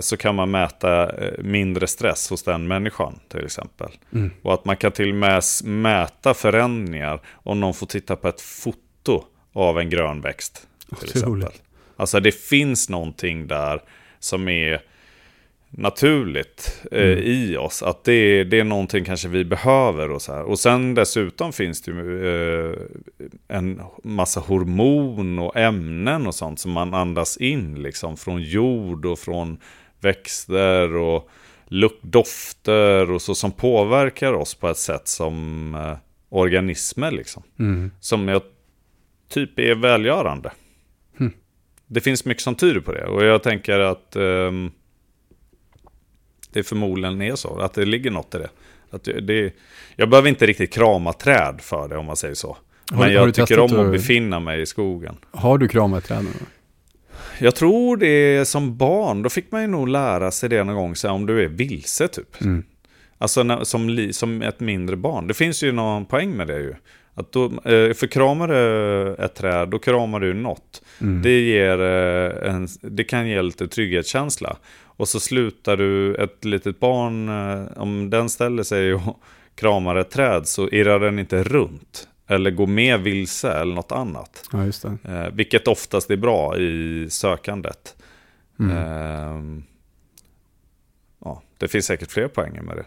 Så 0.00 0.16
kan 0.16 0.34
man 0.34 0.50
mäta 0.50 1.12
mindre 1.38 1.86
stress 1.86 2.30
hos 2.30 2.42
den 2.42 2.68
människan 2.68 3.18
till 3.28 3.44
exempel. 3.44 3.88
Mm. 4.12 4.30
Och 4.42 4.54
att 4.54 4.64
man 4.64 4.76
kan 4.76 4.92
till 4.92 5.08
och 5.08 5.14
med 5.14 5.42
mäta 5.64 6.34
förändringar 6.34 7.20
om 7.32 7.60
någon 7.60 7.74
får 7.74 7.86
titta 7.86 8.16
på 8.16 8.28
ett 8.28 8.40
foto 8.40 9.24
av 9.56 9.78
en 9.78 9.90
grön 9.90 10.20
växt. 10.20 10.66
Exempel. 11.02 11.52
Alltså 11.96 12.20
det 12.20 12.32
finns 12.32 12.88
någonting 12.88 13.46
där 13.46 13.82
som 14.18 14.48
är 14.48 14.82
naturligt 15.70 16.82
eh, 16.92 17.02
mm. 17.02 17.18
i 17.18 17.56
oss. 17.56 17.82
Att 17.82 18.04
det, 18.04 18.44
det 18.44 18.60
är 18.60 18.64
någonting 18.64 19.04
kanske 19.04 19.28
vi 19.28 19.44
behöver 19.44 20.10
och 20.10 20.22
så 20.22 20.32
här. 20.32 20.42
Och 20.42 20.58
sen 20.58 20.94
dessutom 20.94 21.52
finns 21.52 21.82
det 21.82 21.90
ju 21.90 22.70
eh, 22.70 22.76
en 23.48 23.80
massa 24.04 24.40
hormon 24.40 25.38
och 25.38 25.56
ämnen 25.56 26.26
och 26.26 26.34
sånt 26.34 26.60
som 26.60 26.72
man 26.72 26.94
andas 26.94 27.36
in 27.36 27.82
liksom 27.82 28.16
från 28.16 28.42
jord 28.42 29.06
och 29.06 29.18
från 29.18 29.58
växter 30.00 30.96
och 30.96 31.28
lukt, 31.68 32.02
dofter 32.02 33.10
och 33.10 33.22
så 33.22 33.34
som 33.34 33.52
påverkar 33.52 34.32
oss 34.32 34.54
på 34.54 34.68
ett 34.68 34.78
sätt 34.78 35.08
som 35.08 35.74
eh, 35.74 35.96
organismer 36.28 37.10
liksom. 37.10 37.42
Mm. 37.58 37.90
Som 38.00 38.28
jag 38.28 38.42
typ 39.28 39.58
är 39.58 39.74
välgörande. 39.74 40.52
Mm. 41.20 41.32
Det 41.86 42.00
finns 42.00 42.24
mycket 42.24 42.42
som 42.42 42.54
tyder 42.54 42.80
på 42.80 42.92
det 42.92 43.04
och 43.04 43.24
jag 43.24 43.42
tänker 43.42 43.78
att 43.78 44.16
um, 44.16 44.72
det 46.52 46.62
förmodligen 46.62 47.22
är 47.22 47.34
så, 47.34 47.58
att 47.58 47.74
det 47.74 47.84
ligger 47.84 48.10
något 48.10 48.34
i 48.34 48.38
det. 48.38 48.50
Att 48.90 49.04
det, 49.04 49.54
jag 49.96 50.10
behöver 50.10 50.28
inte 50.28 50.46
riktigt 50.46 50.72
krama 50.72 51.12
träd 51.12 51.60
för 51.60 51.88
det 51.88 51.96
om 51.96 52.06
man 52.06 52.16
säger 52.16 52.34
så. 52.34 52.56
Har, 52.92 52.98
Men 53.04 53.12
jag 53.12 53.34
tycker 53.34 53.58
om 53.58 53.80
att 53.80 53.92
befinna 53.92 54.40
mig 54.40 54.60
i 54.60 54.66
skogen. 54.66 55.16
Har 55.30 55.58
du 55.58 55.68
kramat 55.68 56.04
träden? 56.04 56.28
Jag 57.38 57.54
tror 57.54 57.96
det 57.96 58.06
är 58.08 58.44
som 58.44 58.76
barn, 58.76 59.22
då 59.22 59.30
fick 59.30 59.52
man 59.52 59.62
ju 59.62 59.66
nog 59.66 59.88
lära 59.88 60.30
sig 60.30 60.48
det 60.48 60.64
någon 60.64 60.76
gång, 60.76 60.96
så 60.96 61.10
om 61.10 61.26
du 61.26 61.44
är 61.44 61.48
vilse 61.48 62.08
typ. 62.08 62.40
Mm. 62.40 62.64
Alltså 63.18 63.64
som, 63.64 64.08
som 64.12 64.42
ett 64.42 64.60
mindre 64.60 64.96
barn. 64.96 65.26
Det 65.26 65.34
finns 65.34 65.62
ju 65.62 65.72
någon 65.72 66.06
poäng 66.06 66.30
med 66.30 66.46
det 66.46 66.58
ju. 66.58 66.74
Att 67.18 67.32
då, 67.32 67.44
eh, 67.44 67.94
för 67.94 68.06
kramar 68.06 68.48
du 68.48 69.14
ett 69.14 69.34
träd, 69.34 69.68
då 69.68 69.78
kramar 69.78 70.20
du 70.20 70.34
något. 70.34 70.82
Mm. 71.00 71.22
Det, 71.22 71.40
ger 71.40 71.80
eh, 71.80 72.54
en, 72.54 72.68
det 72.80 73.04
kan 73.04 73.28
ge 73.28 73.42
lite 73.42 73.68
trygghetskänsla. 73.68 74.56
Och 74.82 75.08
så 75.08 75.20
slutar 75.20 75.76
du 75.76 76.14
ett 76.14 76.44
litet 76.44 76.80
barn, 76.80 77.28
eh, 77.28 77.82
om 77.82 78.10
den 78.10 78.28
ställer 78.28 78.62
sig 78.62 78.94
och 78.94 79.20
kramar 79.54 79.96
ett 79.96 80.10
träd 80.10 80.48
så 80.48 80.68
irrar 80.68 81.00
den 81.00 81.18
inte 81.18 81.42
runt. 81.42 82.08
Eller 82.26 82.50
går 82.50 82.66
med 82.66 83.00
vilse 83.00 83.52
eller 83.52 83.74
något 83.74 83.92
annat. 83.92 84.48
Ja, 84.52 84.64
just 84.64 84.82
det. 85.02 85.30
vilket 85.32 85.68
oftast 85.68 86.10
är 86.10 86.16
bra 86.16 86.58
i 86.58 87.06
sökandet. 87.10 87.96
Mm. 88.60 88.76
Eh, 88.76 89.62
ja, 91.24 91.42
det 91.58 91.68
finns 91.68 91.86
säkert 91.86 92.10
fler 92.10 92.28
poänger 92.28 92.62
med 92.62 92.76
det. 92.76 92.84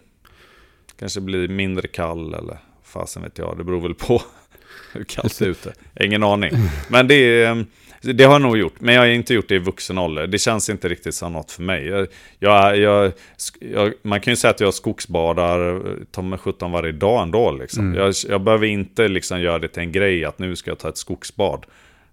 Kanske 0.99 1.21
blir 1.21 1.47
mindre 1.47 1.87
kall 1.87 2.33
eller 2.33 2.57
fasen 2.89 3.23
vet 3.23 3.37
jag, 3.37 3.57
det 3.57 3.63
beror 3.63 3.81
väl 3.81 3.93
på 3.93 4.21
hur 4.93 5.03
kallt 5.03 5.39
det 5.39 5.45
är 5.45 5.49
ute. 5.49 5.73
Ingen 5.99 6.23
aning. 6.23 6.51
Men 6.89 7.07
det, 7.07 7.43
ehm, 7.45 7.65
det 8.01 8.23
har 8.23 8.33
jag 8.33 8.41
nog 8.41 8.57
gjort, 8.57 8.75
men 8.79 8.95
jag 8.95 9.01
har 9.01 9.07
inte 9.07 9.33
gjort 9.33 9.49
det 9.49 9.55
i 9.55 9.59
vuxen 9.59 9.97
ålder. 9.97 10.27
Det 10.27 10.37
känns 10.37 10.69
inte 10.69 10.89
riktigt 10.89 11.15
som 11.15 11.33
något 11.33 11.51
för 11.51 11.63
mig. 11.63 11.87
Jag, 11.87 12.07
jag, 12.39 12.77
jag, 12.77 13.11
jag 13.59 13.93
man 14.01 14.21
kan 14.21 14.31
ju 14.31 14.35
säga 14.35 14.51
att 14.51 14.59
jag 14.59 14.73
skogsbadar 14.73 15.81
ta 16.11 16.21
mig 16.21 16.39
17 16.39 16.71
varje 16.71 16.91
dag 16.91 17.23
ändå. 17.23 17.51
Liksom. 17.51 17.93
Mm. 17.95 18.13
Jag, 18.29 18.41
behöver 18.41 18.67
inte 18.67 19.07
liksom 19.07 19.41
göra 19.41 19.59
det 19.59 19.67
till 19.67 19.83
en 19.83 19.91
grej 19.91 20.25
att 20.25 20.39
nu 20.39 20.55
ska 20.55 20.71
jag 20.71 20.79
ta 20.79 20.89
ett 20.89 20.97
skogsbad. 20.97 21.65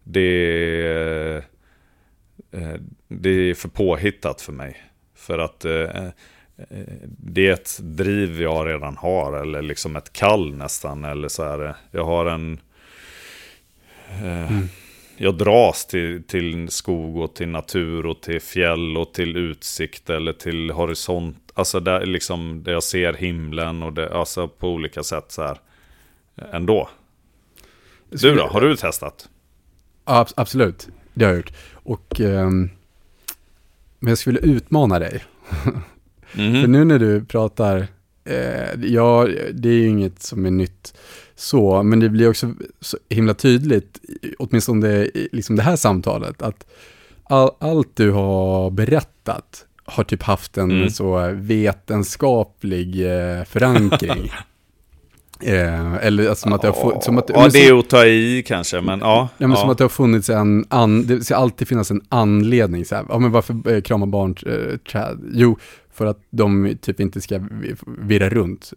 Det, 0.05 1.43
eh, 2.51 2.75
det 3.09 3.31
är 3.31 3.55
för 3.55 3.69
påhittat 3.69 4.41
för 4.41 4.53
mig. 4.53 4.77
För 5.17 5.39
att 5.39 5.65
eh, 5.65 6.09
det 7.19 7.49
är 7.49 7.53
ett 7.53 7.79
driv 7.81 8.43
jag 8.43 8.67
redan 8.67 8.97
har, 8.97 9.41
eller 9.41 9.63
liksom 9.63 9.97
ett 9.97 10.13
kall 10.13 10.55
nästan. 10.55 11.05
Eller 11.05 11.29
så 11.29 11.43
är 11.43 11.59
det. 11.59 11.77
Jag 11.91 12.05
har 12.05 12.27
en... 12.27 12.61
Eh, 14.09 14.53
mm. 14.53 14.69
jag 15.17 15.39
dras 15.39 15.87
till, 15.87 16.23
till 16.23 16.69
skog 16.69 17.17
och 17.17 17.35
till 17.35 17.49
natur 17.49 18.07
och 18.07 18.21
till 18.21 18.41
fjäll 18.41 18.97
och 18.97 19.15
till 19.15 19.37
utsikt 19.37 20.11
eller 20.11 20.33
till 20.33 20.71
horisont. 20.71 21.53
Alltså 21.55 21.81
där, 21.81 22.07
liksom, 22.07 22.63
där 22.63 22.73
jag 22.73 22.83
ser 22.83 23.13
himlen 23.13 23.83
och 23.83 23.93
det, 23.93 24.15
alltså 24.15 24.49
på 24.49 24.69
olika 24.69 25.03
sätt 25.03 25.33
så 25.33 25.43
här. 25.43 25.59
Ändå. 26.53 26.89
Du 28.11 28.35
då, 28.35 28.47
har 28.47 28.61
du 28.61 28.77
testat? 28.77 29.29
Ja, 30.05 30.27
absolut, 30.37 30.89
det 31.15 31.25
har 31.25 31.33
jag 31.33 31.39
gjort. 31.39 31.53
Och, 31.73 32.21
um, 32.21 32.71
men 33.99 34.09
jag 34.09 34.19
skulle 34.19 34.39
utmana 34.39 34.99
dig. 34.99 35.25
Mm. 36.35 36.63
För 36.63 36.69
nu 36.69 36.85
när 36.85 36.99
du 36.99 37.25
pratar, 37.25 37.87
eh, 38.25 38.85
ja, 38.85 39.29
det 39.53 39.69
är 39.69 39.73
ju 39.73 39.89
inget 39.89 40.23
som 40.23 40.47
är 40.47 40.51
nytt 40.51 40.95
så, 41.37 41.83
men 41.83 42.01
det 42.01 42.09
blir 42.09 42.31
också 42.31 42.55
så 42.81 42.99
himla 43.09 43.35
tydligt, 43.35 44.01
åtminstone 44.39 44.89
i 44.89 45.29
liksom 45.33 45.57
det 45.57 45.63
här 45.63 45.77
samtalet, 45.77 46.43
att 46.43 46.67
all, 47.25 47.51
allt 47.59 47.97
du 47.97 48.11
har 48.11 48.71
berättat 48.71 49.67
har 49.85 50.05
typ 50.05 50.23
haft 50.23 50.59
en 50.59 50.71
mm. 50.71 50.91
så 50.91 51.31
vetenskaplig 51.35 53.07
eh, 53.07 53.45
förankring. 53.45 54.33
eh, 55.43 55.95
eller 55.95 56.29
alltså, 56.29 56.43
som 56.43 56.53
att 56.53 56.63
det 56.63 56.69
har 56.69 57.01
som 57.01 57.19
att, 57.19 57.31
Ja, 57.35 57.49
det 57.49 57.67
är 57.67 57.79
att 57.79 57.89
ta 57.89 58.07
i 58.07 58.45
kanske, 58.47 58.81
men 58.81 59.01
ja. 59.01 59.29
Ja, 59.39 59.47
men 59.47 59.51
ja. 59.51 59.57
som 59.57 59.71
att 59.71 59.79
det 59.79 59.85
har 59.85 59.89
funnits 59.89 60.31
en, 60.31 60.65
an, 60.69 61.07
det 61.07 61.25
ska 61.25 61.37
alltid 61.37 61.69
finnas 61.69 61.91
en 61.91 62.03
anledning. 62.09 62.85
Så 62.85 62.95
här, 62.95 63.05
ja, 63.09 63.19
men 63.19 63.33
varför 63.33 63.73
eh, 63.73 63.81
krama 63.81 64.07
barn 64.07 64.35
eh, 64.47 64.77
träd? 64.79 65.19
Jo, 65.33 65.59
för 65.97 66.07
att 66.07 66.21
de 66.31 66.77
typ 66.81 67.01
inte 67.01 67.21
ska 67.21 67.41
virra 67.87 68.29
runt. 68.29 68.73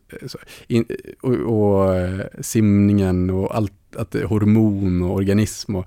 In, 0.67 0.85
och, 1.21 1.33
och, 1.35 1.95
eh, 1.95 2.25
simningen 2.41 3.29
och 3.29 3.55
allt, 3.55 3.95
att 3.95 4.11
det 4.11 4.19
är 4.19 4.25
hormon 4.25 5.01
och 5.01 5.15
organism. 5.15 5.75
Och, 5.75 5.85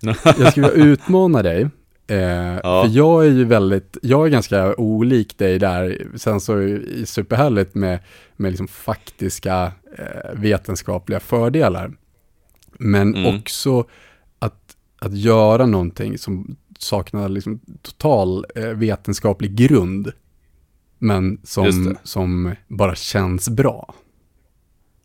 jag 0.00 0.50
skulle 0.50 0.70
vilja 0.70 0.84
utmana 0.84 1.42
dig. 1.42 1.68
Eh, 2.06 2.58
ja. 2.62 2.84
För 2.84 2.96
jag 2.96 3.26
är 3.26 3.30
ju 3.30 3.44
väldigt, 3.44 3.96
jag 4.02 4.26
är 4.26 4.30
ganska 4.30 4.74
olik 4.74 5.38
dig 5.38 5.58
där. 5.58 6.06
Sen 6.14 6.40
så 6.40 6.52
är 6.52 6.66
det 6.66 7.06
superhärligt 7.06 7.74
med, 7.74 7.98
med 8.36 8.50
liksom 8.50 8.68
faktiska 8.68 9.72
eh, 9.98 10.32
vetenskapliga 10.34 11.20
fördelar. 11.20 11.92
Men 12.78 13.14
mm. 13.14 13.38
också 13.38 13.84
att, 14.38 14.76
att 14.98 15.16
göra 15.16 15.66
någonting 15.66 16.18
som 16.18 16.56
saknar 16.78 17.28
liksom 17.28 17.60
total 17.82 18.46
eh, 18.54 18.68
vetenskaplig 18.68 19.54
grund 19.54 20.12
men 20.98 21.40
som, 21.44 21.96
som 22.02 22.54
bara 22.68 22.94
känns 22.94 23.48
bra. 23.48 23.94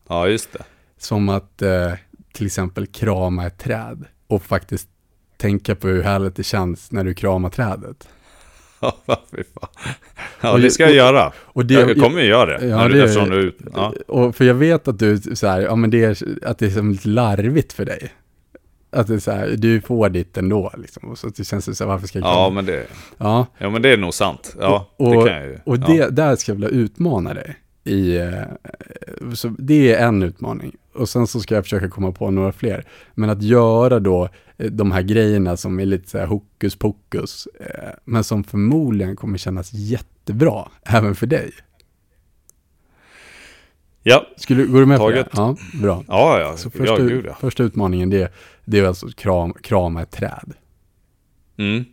Ja, 0.08 0.28
just 0.28 0.54
det. 0.54 0.64
Som 0.98 1.30
att 1.30 1.62
eh, 1.62 1.94
till 2.34 2.46
exempel 2.46 2.88
krama 2.88 3.46
ett 3.46 3.58
träd 3.58 4.06
och 4.28 4.44
faktiskt 4.44 4.90
tänka 5.38 5.76
på 5.76 5.88
hur 5.88 6.04
härligt 6.04 6.36
det 6.36 6.44
känns 6.44 6.92
när 6.92 7.04
du 7.04 7.14
kramar 7.14 7.50
trädet. 7.50 8.08
Ja, 8.80 8.98
fy 9.32 9.44
fan. 9.44 9.94
Ja, 10.42 10.58
det 10.58 10.72
ska 10.72 10.84
jag 10.84 10.94
göra. 10.94 11.34
Och 11.38 11.66
det, 11.66 11.74
jag 11.74 11.98
kommer 11.98 12.22
ju 12.22 12.28
göra 12.28 12.60
det. 12.60 12.68
Ja, 12.68 12.88
det 12.88 13.26
du, 13.30 13.56
ja. 13.74 13.94
och 14.08 14.36
för 14.36 14.46
jag 14.46 14.54
vet 14.54 14.88
att 14.88 15.00
du, 15.00 15.18
så 15.18 15.48
här, 15.48 15.62
ja 15.62 15.76
men 15.76 15.90
det 15.90 16.04
är, 16.04 16.18
att 16.46 16.58
det 16.58 16.66
är 16.66 16.70
som 16.70 16.92
lite 16.92 17.08
larvigt 17.08 17.74
för 17.74 17.86
dig. 17.86 18.12
Att 18.94 19.08
det 19.08 19.14
är 19.14 19.20
så 19.20 19.32
här, 19.32 19.56
du 19.58 19.82
får 19.82 20.10
ditt 20.10 20.38
ändå 20.38 20.72
liksom. 20.78 21.10
Och 21.10 21.18
så 21.18 21.28
det 21.28 21.44
känns 21.44 21.78
så 21.78 21.84
här, 21.84 21.92
varför 21.92 22.08
ska 22.08 22.20
jag 22.20 22.28
Ja, 22.28 22.50
men 22.50 22.66
det, 22.66 22.88
ja. 23.18 23.48
ja, 23.58 23.70
men 23.70 23.82
det 23.82 23.90
är 23.90 23.98
nog 23.98 24.14
sant. 24.14 24.56
Ja, 24.60 24.90
och, 24.98 25.12
det 25.12 25.30
kan 25.30 25.38
jag 25.38 25.46
ju. 25.46 25.60
Och 25.66 25.80
det, 25.80 26.10
där 26.10 26.36
ska 26.36 26.52
jag 26.52 26.56
vilja 26.56 26.70
utmana 26.70 27.34
dig. 27.34 27.56
I, 27.84 28.18
eh, 28.18 28.42
så 29.34 29.48
det 29.48 29.94
är 29.94 30.08
en 30.08 30.24
utmaning. 30.24 30.76
Och 30.94 31.10
sen 31.10 31.28
så 31.28 31.40
ska 31.40 31.56
jag 31.56 31.64
försöka 31.64 31.90
komma 31.90 32.12
på 32.12 32.32
några 32.32 32.52
fler. 32.52 32.86
Men 33.14 33.30
att 33.30 33.42
göra 33.42 34.00
då 34.00 34.30
eh, 34.58 34.72
de 34.72 34.92
här 34.92 35.02
grejerna 35.02 35.58
som 35.58 35.80
är 35.80 35.86
lite 35.86 36.10
så 36.10 36.18
här 36.18 36.26
hokus 36.26 36.76
pokus. 36.76 37.48
Eh, 37.60 37.90
men 38.06 38.24
som 38.24 38.44
förmodligen 38.44 39.16
kommer 39.16 39.38
kännas 39.38 39.74
jättebra, 39.74 40.68
även 40.84 41.16
för 41.16 41.28
dig. 41.28 41.52
Ja, 44.04 44.28
Skulle, 44.38 44.64
går 44.64 44.80
du 44.80 44.86
med 44.86 44.98
taget. 44.98 45.32
på 45.32 45.36
det? 45.36 45.42
Ja, 45.42 45.82
bra. 45.82 46.04
Ja, 46.08 46.40
ja. 46.40 46.58
Så 46.58 46.70
första, 46.70 46.86
ja, 46.86 47.08
gud, 47.08 47.26
ja. 47.26 47.38
första 47.40 47.64
utmaningen 47.64 48.10
det, 48.10 48.34
det 48.66 48.80
är 48.80 48.86
alltså 48.86 49.08
kram, 49.08 49.54
krama 49.54 50.02
ett 50.02 50.12
träd. 50.12 50.54
Mm. 51.58 51.86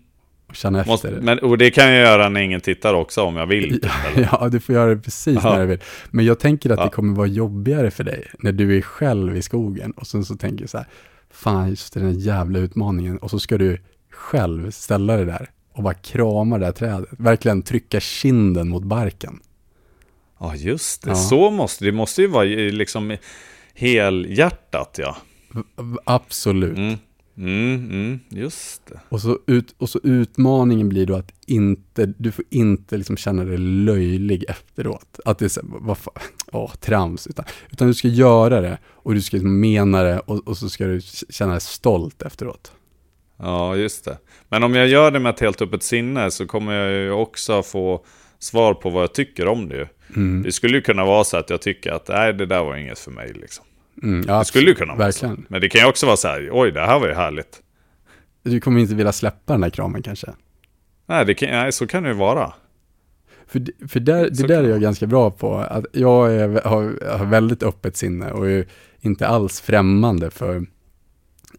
Och 0.48 0.56
känna 0.56 0.80
efter. 0.80 0.92
Måste, 0.92 1.10
men, 1.10 1.38
och 1.38 1.58
det 1.58 1.70
kan 1.70 1.92
jag 1.92 2.02
göra 2.02 2.28
när 2.28 2.40
ingen 2.40 2.60
tittar 2.60 2.94
också 2.94 3.22
om 3.22 3.36
jag 3.36 3.46
vill. 3.46 3.80
ja, 4.16 4.48
du 4.52 4.60
får 4.60 4.74
göra 4.74 4.94
det 4.94 5.00
precis 5.00 5.38
ja. 5.42 5.52
när 5.52 5.60
du 5.60 5.66
vill. 5.66 5.80
Men 6.10 6.24
jag 6.24 6.38
tänker 6.38 6.70
att 6.70 6.78
ja. 6.78 6.84
det 6.84 6.90
kommer 6.90 7.16
vara 7.16 7.26
jobbigare 7.26 7.90
för 7.90 8.04
dig 8.04 8.26
när 8.38 8.52
du 8.52 8.76
är 8.76 8.82
själv 8.82 9.36
i 9.36 9.42
skogen. 9.42 9.90
Och 9.90 10.06
sen 10.06 10.24
så 10.24 10.36
tänker 10.36 10.62
jag 10.62 10.70
så 10.70 10.78
här, 10.78 10.86
fan 11.30 11.70
just 11.70 11.94
den 11.94 12.04
här 12.04 12.12
jävla 12.12 12.58
utmaningen. 12.58 13.18
Och 13.18 13.30
så 13.30 13.38
ska 13.38 13.58
du 13.58 13.78
själv 14.10 14.70
ställa 14.70 15.16
dig 15.16 15.24
där 15.24 15.50
och 15.72 15.82
bara 15.82 15.94
krama 15.94 16.58
det 16.58 16.64
här 16.64 16.72
trädet. 16.72 17.08
Verkligen 17.10 17.62
trycka 17.62 18.00
kinden 18.00 18.68
mot 18.68 18.82
barken. 18.82 19.40
Ja, 20.38 20.54
just 20.56 21.02
det. 21.02 21.10
Ja. 21.10 21.14
Så 21.14 21.50
måste 21.50 21.84
det 21.84 21.92
måste 21.92 22.22
ju 22.22 22.28
vara 22.28 22.44
liksom 22.44 23.16
helhjärtat, 23.74 24.96
ja. 24.98 25.16
Absolut. 26.04 26.78
Mm. 26.78 26.96
Mm, 27.36 27.90
mm, 27.90 28.20
just 28.28 28.86
det. 28.86 29.00
Och 29.08 29.20
så, 29.20 29.38
ut, 29.46 29.74
och 29.78 29.88
så 29.88 30.00
utmaningen 30.02 30.88
blir 30.88 31.06
då 31.06 31.16
att 31.16 31.32
inte, 31.46 32.06
du 32.06 32.32
får 32.32 32.44
inte 32.50 32.96
liksom 32.96 33.16
känna 33.16 33.44
dig 33.44 33.58
löjlig 33.58 34.44
efteråt. 34.48 35.20
Att 35.24 35.38
det 35.38 35.44
är 35.44 35.48
så, 35.48 35.60
vad 35.64 35.98
fan, 35.98 36.14
åh, 36.52 36.74
trams. 36.74 37.26
Utan, 37.26 37.44
utan 37.70 37.88
du 37.88 37.94
ska 37.94 38.08
göra 38.08 38.60
det 38.60 38.78
och 38.86 39.14
du 39.14 39.22
ska 39.22 39.36
liksom 39.36 39.60
mena 39.60 40.02
det 40.02 40.18
och, 40.18 40.48
och 40.48 40.56
så 40.56 40.68
ska 40.68 40.86
du 40.86 41.00
känna 41.30 41.52
dig 41.52 41.60
stolt 41.60 42.22
efteråt. 42.22 42.72
Ja, 43.36 43.76
just 43.76 44.04
det. 44.04 44.18
Men 44.48 44.62
om 44.62 44.74
jag 44.74 44.88
gör 44.88 45.10
det 45.10 45.20
med 45.20 45.34
ett 45.34 45.40
helt 45.40 45.62
öppet 45.62 45.82
sinne 45.82 46.30
så 46.30 46.46
kommer 46.46 46.72
jag 46.72 46.92
ju 46.92 47.10
också 47.10 47.62
få 47.62 48.04
svar 48.38 48.74
på 48.74 48.90
vad 48.90 49.02
jag 49.02 49.14
tycker 49.14 49.48
om 49.48 49.68
det. 49.68 49.88
Mm. 50.16 50.42
Det 50.42 50.52
skulle 50.52 50.76
ju 50.76 50.82
kunna 50.82 51.04
vara 51.04 51.24
så 51.24 51.36
att 51.36 51.50
jag 51.50 51.62
tycker 51.62 51.92
att 51.92 52.08
nej, 52.08 52.32
det 52.32 52.46
där 52.46 52.64
var 52.64 52.76
inget 52.76 52.98
för 52.98 53.10
mig. 53.10 53.32
Liksom. 53.32 53.64
Mm, 54.02 54.24
ja, 54.28 54.38
det 54.38 54.44
skulle 54.44 54.68
ju 54.68 54.74
kunna 54.74 54.94
vara 54.94 55.06
verkligen. 55.06 55.36
så. 55.36 55.42
Men 55.48 55.60
det 55.60 55.68
kan 55.68 55.80
ju 55.80 55.86
också 55.86 56.06
vara 56.06 56.16
så 56.16 56.28
här, 56.28 56.48
oj, 56.52 56.72
det 56.72 56.80
här 56.80 56.98
var 56.98 57.08
ju 57.08 57.14
härligt. 57.14 57.62
Du 58.42 58.60
kommer 58.60 58.80
inte 58.80 58.94
vilja 58.94 59.12
släppa 59.12 59.52
den 59.52 59.60
där 59.60 59.70
kramen 59.70 60.02
kanske? 60.02 60.30
Nej, 61.06 61.34
kan, 61.34 61.48
nej 61.48 61.72
så 61.72 61.86
kan 61.86 62.02
det 62.02 62.08
ju 62.08 62.14
vara. 62.14 62.52
För, 63.46 63.88
för 63.88 64.00
där, 64.00 64.30
det 64.30 64.46
där 64.46 64.64
är 64.64 64.68
jag 64.68 64.80
ganska 64.80 65.06
bra 65.06 65.30
på. 65.30 65.58
Att 65.58 65.84
jag 65.92 66.34
är, 66.34 66.62
har, 66.64 67.16
har 67.18 67.26
väldigt 67.26 67.62
öppet 67.62 67.96
sinne 67.96 68.30
och 68.30 68.50
är 68.50 68.66
inte 69.00 69.28
alls 69.28 69.60
främmande 69.60 70.30
för 70.30 70.56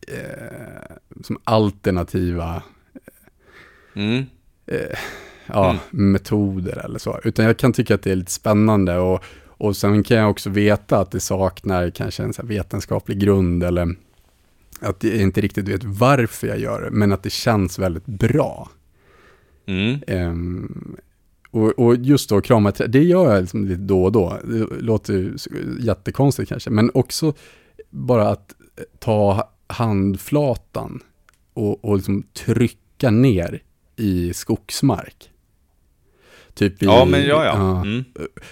eh, 0.07 0.95
som 1.23 1.37
alternativa 1.43 2.63
mm. 3.95 4.25
eh, 4.65 4.97
ja, 5.45 5.69
mm. 5.69 6.11
metoder 6.11 6.85
eller 6.85 6.99
så. 6.99 7.19
Utan 7.23 7.45
jag 7.45 7.57
kan 7.57 7.73
tycka 7.73 7.95
att 7.95 8.03
det 8.03 8.11
är 8.11 8.15
lite 8.15 8.31
spännande 8.31 8.97
och, 8.97 9.23
och 9.61 9.77
sen 9.77 10.03
kan 10.03 10.17
jag 10.17 10.29
också 10.29 10.49
veta 10.49 10.97
att 10.97 11.11
det 11.11 11.19
saknar 11.19 11.89
kanske 11.89 12.23
en 12.23 12.33
så 12.33 12.45
vetenskaplig 12.45 13.19
grund 13.19 13.63
eller 13.63 13.95
att 14.79 15.03
jag 15.03 15.15
inte 15.15 15.41
riktigt 15.41 15.67
vet 15.67 15.83
varför 15.83 16.47
jag 16.47 16.59
gör 16.59 16.81
det, 16.81 16.91
men 16.91 17.11
att 17.11 17.23
det 17.23 17.29
känns 17.29 17.79
väldigt 17.79 18.05
bra. 18.05 18.69
Mm. 19.65 19.99
Um, 20.07 20.95
och, 21.51 21.79
och, 21.79 21.95
just 21.95 22.29
då 22.29 22.41
krama 22.41 22.71
det 22.71 23.03
gör 23.03 23.33
jag 23.33 23.41
liksom 23.41 23.65
lite 23.65 23.81
då 23.81 24.03
och 24.03 24.11
då. 24.11 24.39
Det 24.43 24.81
låter 24.81 25.33
jättekonstigt 25.79 26.49
kanske, 26.49 26.69
men 26.69 26.91
också 26.93 27.33
bara 27.89 28.29
att 28.29 28.55
ta 28.99 29.49
handflatan 29.67 30.99
och, 31.53 31.85
och 31.85 31.95
liksom 31.95 32.23
trycka 32.33 33.11
ner 33.11 33.63
i 33.95 34.33
skogsmark. 34.33 35.30
Typ 36.53 36.83
i, 36.83 36.85
ja, 36.85 37.05
men 37.05 37.25
ja, 37.25 37.45
ja. 37.45 37.81
Mm. 37.81 38.03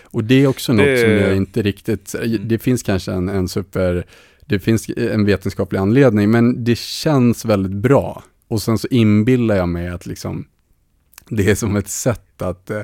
Och 0.04 0.24
det 0.24 0.43
är 0.43 0.47
också 0.47 0.74
det... 0.74 0.78
något 0.78 1.00
som 1.00 1.10
jag 1.10 1.36
inte 1.36 1.62
riktigt, 1.62 2.16
det 2.39 2.60
finns 2.60 2.84
kanske 2.84 3.12
en, 3.12 3.30
en 3.30 3.47
super, 3.47 4.06
det 4.45 4.60
finns 4.60 4.89
en 4.97 5.26
vetenskaplig 5.26 5.80
anledning, 5.80 6.32
men 6.32 6.64
det 6.64 6.78
känns 6.78 7.45
väldigt 7.45 7.72
bra. 7.72 8.24
Och 8.47 8.62
sen 8.62 8.78
så 8.78 8.88
inbillar 8.91 9.56
jag 9.56 9.70
mig 9.70 9.88
att 9.88 10.06
liksom, 10.06 10.47
det 11.30 11.52
är 11.52 11.56
som 11.56 11.76
ett 11.76 11.89
sätt 11.89 12.41
att 12.41 12.70
eh, 12.70 12.82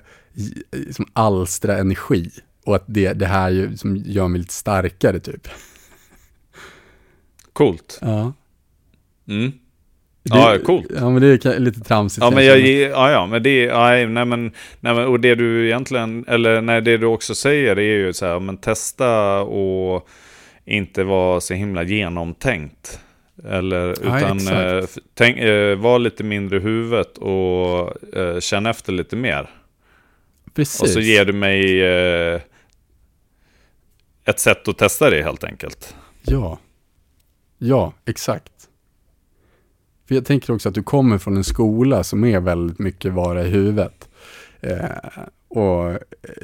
som 0.92 1.06
alstra 1.14 1.78
energi. 1.78 2.30
Och 2.66 2.76
att 2.76 2.84
det, 2.88 3.14
det 3.14 3.26
här 3.26 3.50
ju, 3.50 3.78
som 3.78 3.98
gör 3.98 4.28
mig 4.28 4.40
lite 4.40 4.54
starkare 4.54 5.20
typ. 5.20 5.48
Coolt. 7.54 8.00
Ja. 8.02 8.34
Mm. 9.28 9.52
Det, 10.32 10.38
ja, 10.38 10.58
coolt. 10.66 10.86
Ja, 10.96 11.10
men 11.10 11.22
det 11.22 11.46
är 11.46 11.60
lite 11.60 11.80
tramsigt. 11.80 12.24
Ja, 12.24 12.32
men 12.32 12.46
jag, 12.46 12.60
ja, 12.60 13.12
ja, 13.12 13.26
men 13.26 13.44
det, 13.44 13.64
ja, 13.64 13.90
nej, 13.90 14.08
men, 14.08 14.52
nej, 14.80 14.96
men, 14.96 15.06
och 15.06 15.20
det 15.20 15.36
du 15.36 15.66
egentligen, 15.66 16.26
eller 16.28 16.62
nej, 16.62 16.82
det 16.82 16.98
du 16.98 17.06
också 17.06 17.36
säger 17.36 17.76
är 17.76 17.98
ju 17.98 18.14
så 18.14 18.26
här, 18.26 18.40
men 18.40 18.58
testa 18.58 19.42
och 19.42 20.08
inte 20.66 21.04
vara 21.04 21.42
så 21.42 21.54
himla 21.54 21.84
genomtänkt. 21.84 23.00
Eller, 23.44 23.90
utan 23.90 24.40
ja, 24.40 24.78
eh, 24.78 24.86
tänk, 25.14 25.38
eh, 25.38 25.76
var 25.78 26.00
lite 26.00 26.24
mindre 26.24 26.58
i 26.58 26.60
huvudet 26.60 27.18
och 27.18 28.16
eh, 28.16 28.40
känn 28.40 28.66
efter 28.66 28.92
lite 28.94 29.16
mer. 29.16 29.50
Precis. 30.54 30.82
Och 30.82 30.90
så 30.90 31.00
ger 31.00 31.26
du 31.26 31.34
mig 31.34 31.82
eh, 31.84 32.42
ett 34.26 34.40
sätt 34.40 34.68
att 34.68 34.78
testa 34.78 35.10
det 35.10 35.24
helt 35.24 35.44
enkelt. 35.44 35.96
Ja, 36.24 36.60
ja, 37.58 37.94
exakt. 38.06 38.52
För 40.08 40.16
jag 40.16 40.26
tänker 40.26 40.54
också 40.54 40.70
att 40.70 40.76
du 40.76 40.84
kommer 40.84 41.18
från 41.18 41.38
en 41.38 41.44
skola 41.44 42.04
som 42.04 42.24
är 42.24 42.40
väldigt 42.40 42.80
mycket 42.80 43.14
vara 43.14 43.44
i 43.44 43.50
huvudet. 43.50 44.10
Eh, 44.62 44.80
och 45.48 45.98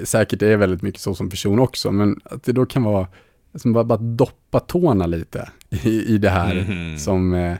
säkert 0.03 0.41
är 0.41 0.57
väldigt 0.57 0.81
mycket 0.81 1.01
så 1.01 1.15
som 1.15 1.29
person 1.29 1.59
också, 1.59 1.91
men 1.91 2.19
att 2.23 2.43
det 2.43 2.51
då 2.51 2.65
kan 2.65 2.83
vara 2.83 3.07
som 3.55 3.73
bara, 3.73 3.83
bara 3.83 3.97
doppa 3.99 4.59
tårna 4.59 5.05
lite 5.05 5.49
i, 5.69 6.13
i 6.13 6.17
det 6.17 6.29
här 6.29 6.55
Mhm. 6.69 6.97
som 6.97 7.33
eh, 7.33 7.51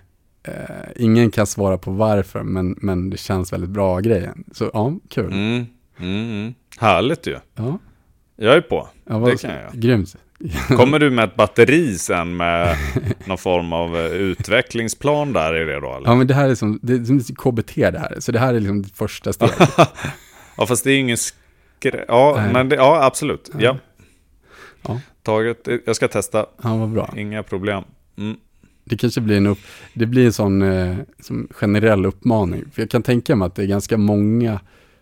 eh, 0.44 0.86
ingen 0.96 1.32
kan 1.32 1.48
svara 1.48 1.78
på 1.78 1.92
varför, 1.92 2.44
men, 2.44 2.76
men 2.82 3.10
det 3.10 3.18
känns 3.18 3.54
väldigt 3.54 3.70
bra 3.70 4.00
grejen. 4.00 4.44
Så 4.52 4.70
ja, 4.74 4.94
kul. 5.10 5.26
Mm. 5.34 5.66
Mm. 6.00 6.30
Mm. 6.32 6.54
Härligt 6.80 7.28
ju. 7.28 7.38
Ja, 7.56 7.78
Jag 8.36 8.56
är 8.56 8.62
på. 8.62 8.88
ja 9.06 9.18
Det 9.20 9.42
kan 9.42 9.52
jag. 9.52 9.74
Grymt. 9.74 10.16
Kommer 10.68 11.00
du 11.00 11.10
med 11.10 11.26
ett 11.26 11.36
batteri 11.36 11.98
sen 11.98 12.38
med 12.38 12.78
någon 13.26 13.38
form 13.38 13.74
av 13.74 13.98
eh, 13.98 14.06
utvecklingsplan 14.06 15.34
där 15.34 15.62
i 15.62 15.66
det 15.66 15.80
då? 15.80 15.96
Eller? 15.96 16.08
Ja, 16.08 16.16
men 16.16 16.28
det 16.28 16.34
här 16.34 16.50
är 16.50 16.56
som, 16.56 16.80
det 16.82 16.94
är 16.94 17.06
som 17.06 17.36
KBT 17.36 17.76
det 17.76 18.00
här, 18.00 18.16
så 18.20 18.32
det 18.32 18.40
här 18.40 18.54
är 18.54 18.60
liksom 18.60 18.82
det 18.82 18.90
första 18.94 19.34
steget. 19.34 19.70
Ja, 20.58 20.66
fast 20.68 20.84
det 20.84 20.92
är 20.92 20.98
ingen 21.00 21.18
skrä... 21.18 22.06
Ja, 22.08 22.34
Nej. 22.38 22.54
men 22.54 22.70
det, 22.70 22.76
ja, 22.76 23.04
absolut. 23.04 23.50
Ja. 23.60 23.78
Ja. 24.88 25.00
Taget. 25.24 25.68
Jag 25.86 25.96
ska 25.96 26.08
testa. 26.08 26.46
Ja, 26.64 26.76
vad 26.78 26.90
bra. 26.90 27.14
Inga 27.18 27.44
problem. 27.44 27.84
Mm. 28.18 28.38
Det 28.84 28.98
kanske 28.98 29.22
blir 29.22 29.38
en, 29.38 29.48
upp, 29.48 29.60
det 29.94 30.06
blir 30.06 30.26
en 30.26 30.34
sån 30.34 30.62
eh, 30.62 30.96
generell 31.52 32.06
uppmaning. 32.06 32.64
För 32.74 32.82
jag 32.82 32.90
kan 32.90 33.04
tänka 33.04 33.36
mig 33.36 33.46
att 33.46 33.56
det 33.56 33.64
är 33.64 33.68
ganska 33.68 33.98
många, 33.98 34.60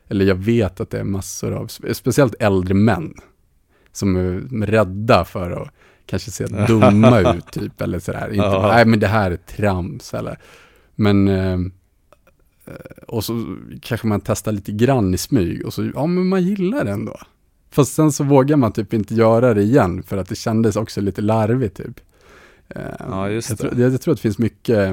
eller 0.09 0.25
jag 0.25 0.35
vet 0.35 0.79
att 0.79 0.89
det 0.89 0.99
är 0.99 1.03
massor 1.03 1.53
av, 1.53 1.67
spe- 1.67 1.93
speciellt 1.93 2.35
äldre 2.39 2.73
män, 2.73 3.13
som 3.99 4.15
är 4.15 4.65
rädda 4.65 5.25
för 5.25 5.51
att 5.51 5.69
kanske 6.05 6.31
se 6.31 6.45
dumma 6.45 7.19
ut 7.35 7.51
typ, 7.51 7.81
eller 7.81 7.99
sådär. 7.99 8.27
Inte, 8.27 8.37
Ja. 8.45 8.67
nej 8.73 8.85
men 8.85 8.99
det 8.99 9.07
här 9.07 9.31
är 9.31 9.35
trams, 9.37 10.13
eller. 10.13 10.37
Men, 10.95 11.27
eh, 11.27 11.57
och 13.07 13.23
så 13.23 13.57
kanske 13.81 14.07
man 14.07 14.21
testar 14.21 14.51
lite 14.51 14.71
grann 14.71 15.13
i 15.13 15.17
smyg, 15.17 15.65
och 15.65 15.73
så, 15.73 15.91
ja 15.95 16.05
men 16.05 16.27
man 16.27 16.41
gillar 16.43 16.83
det 16.85 16.91
ändå. 16.91 17.17
Fast 17.71 17.93
sen 17.93 18.11
så 18.11 18.23
vågar 18.23 18.57
man 18.57 18.71
typ 18.71 18.93
inte 18.93 19.15
göra 19.15 19.53
det 19.53 19.61
igen, 19.61 20.03
för 20.03 20.17
att 20.17 20.29
det 20.29 20.35
kändes 20.35 20.75
också 20.75 21.01
lite 21.01 21.21
larvigt 21.21 21.77
typ. 21.77 21.99
Eh, 22.69 22.81
Ja, 22.99 23.29
just 23.29 23.49
jag, 23.49 23.57
det. 23.57 23.61
tror, 23.61 23.79
jag, 23.81 23.93
jag 23.93 24.01
tror 24.01 24.11
att 24.11 24.17
det 24.17 24.21
finns 24.21 24.37
mycket, 24.37 24.89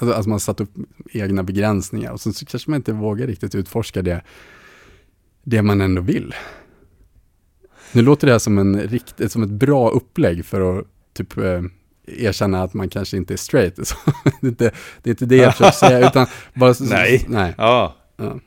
alltså, 0.00 0.16
alltså 0.16 0.28
man 0.30 0.40
satt 0.40 0.60
upp 0.60 0.70
egna 1.12 1.42
begränsningar 1.42 2.12
och 2.12 2.20
sen 2.20 2.32
så 2.32 2.46
kanske 2.46 2.70
man 2.70 2.76
inte 2.76 2.92
vågar 2.92 3.26
riktigt 3.26 3.54
utforska 3.54 4.02
det, 4.02 4.22
det 5.44 5.62
man 5.62 5.80
ändå 5.80 6.02
vill. 6.02 6.34
Nu 7.92 8.02
låter 8.02 8.26
det 8.26 8.32
här 8.32 8.38
som, 8.38 8.58
en 8.58 8.80
rikt, 8.80 9.32
som 9.32 9.42
ett 9.42 9.48
bra 9.50 9.88
upplägg 9.90 10.44
för 10.44 10.78
att 10.78 10.84
typ 11.16 11.36
eh, 11.38 11.62
erkänna 12.06 12.62
att 12.62 12.74
man 12.74 12.88
kanske 12.88 13.16
inte 13.16 13.34
är 13.34 13.36
straight. 13.38 13.74
Så, 13.88 13.96
det, 14.40 14.46
är 14.46 14.48
inte, 14.48 14.70
det 15.02 15.10
är 15.10 15.12
inte 15.12 15.26
det 15.26 15.36
jag 15.36 15.52
försöker 15.56 15.72
säga, 15.72 16.08
utan 16.08 16.26
bara... 16.54 16.74
Så, 16.74 16.84
Nej. 16.84 17.24
nej. 17.28 17.54
Ja. 17.58 17.96
Ja. 18.16 18.38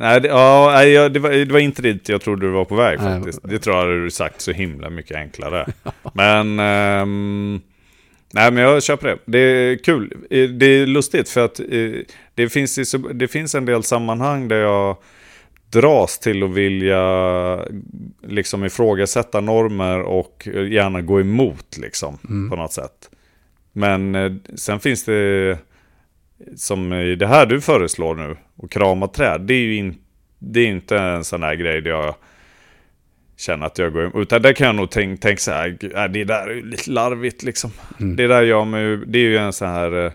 Nej, 0.00 0.20
det, 0.20 0.28
ja, 0.28 1.08
det, 1.08 1.18
var, 1.18 1.30
det 1.30 1.52
var 1.52 1.58
inte 1.58 1.82
dit 1.82 2.08
jag 2.08 2.20
trodde 2.20 2.46
du 2.46 2.52
var 2.52 2.64
på 2.64 2.74
väg 2.74 2.98
Nej, 3.02 3.16
faktiskt. 3.18 3.40
Det 3.48 3.58
tror 3.58 3.76
jag 3.76 3.88
du 4.04 4.10
sagt 4.10 4.40
så 4.40 4.52
himla 4.52 4.90
mycket 4.90 5.16
enklare. 5.16 5.66
Men... 6.14 6.60
ehm, 6.60 7.60
nej, 8.32 8.52
men 8.52 8.62
jag 8.62 8.82
köper 8.82 9.08
det. 9.08 9.18
Det 9.26 9.38
är 9.38 9.76
kul. 9.84 10.12
Eh, 10.30 10.48
Det 10.48 10.66
är 10.66 10.86
lustigt 10.86 11.28
för 11.28 11.44
att 11.44 11.60
eh, 11.60 11.66
det 12.34 12.48
finns, 12.48 12.90
så- 12.90 12.98
det 12.98 13.28
finns 13.28 13.54
en 13.54 13.64
del 13.64 13.82
sammanhang 13.82 14.48
där 14.48 14.56
jag 14.56 14.96
dras 15.70 16.18
till 16.18 16.42
att 16.42 16.50
vilja 16.50 17.64
liksom 18.22 18.64
ifrågasätta 18.64 19.40
normer 19.40 20.00
och 20.00 20.48
gärna 20.70 21.00
gå 21.02 21.20
emot 21.20 21.76
liksom 21.78 22.18
Mm. 22.28 22.50
på 22.50 22.56
något 22.56 22.72
sätt. 22.72 23.10
Men 23.72 24.14
eh, 24.14 24.32
sen 24.54 24.80
finns 24.80 25.04
det 25.04 25.58
som 26.56 26.92
i 26.92 27.14
det 27.14 27.26
här 27.26 27.46
du 27.46 27.60
föreslår 27.60 28.14
nu, 28.14 28.36
och 28.56 28.70
krama 28.70 29.06
träd, 29.08 29.40
det 29.40 29.54
är 29.54 29.58
ju 29.60 29.74
in, 29.76 29.96
det 30.38 30.60
är 30.60 30.66
inte 30.66 30.98
en 30.98 31.24
sån 31.24 31.42
här 31.42 31.54
grej 31.54 31.80
där 31.80 31.90
jag 31.90 32.14
känner 33.36 33.66
att 33.66 33.78
jag 33.78 33.92
går 33.92 34.02
emot. 34.02 34.16
Utan 34.16 34.42
där 34.42 34.52
kan 34.52 34.66
jag 34.66 34.76
nog 34.76 34.90
tänka 34.90 35.20
tänk 35.22 35.40
så 35.40 35.50
här, 35.50 35.68
"Gud, 35.80 35.92
äh, 35.96 36.04
det 36.04 36.24
där 36.24 36.46
är 36.46 36.54
ju 36.54 36.66
lite 36.70 36.90
larvigt 36.90 37.42
liksom. 37.42 37.70
Mm. 38.00 38.16
Det 38.16 38.26
där 38.26 38.42
gör 38.42 38.64
mig, 38.64 38.96
det 39.06 39.18
är 39.18 39.22
ju 39.22 39.36
en 39.36 39.52
sån 39.52 39.68
här, 39.68 40.04
eh, 40.06 40.12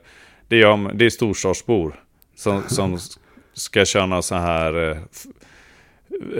det, 0.47 0.58
gör, 0.58 0.93
det 0.93 1.06
är 1.06 1.10
storstadsbor 1.10 1.95
som, 2.36 2.64
som 2.68 2.97
ska 3.54 3.86
känna 3.86 4.22
så 4.22 4.36
här 4.36 4.89
eh, 4.91 4.97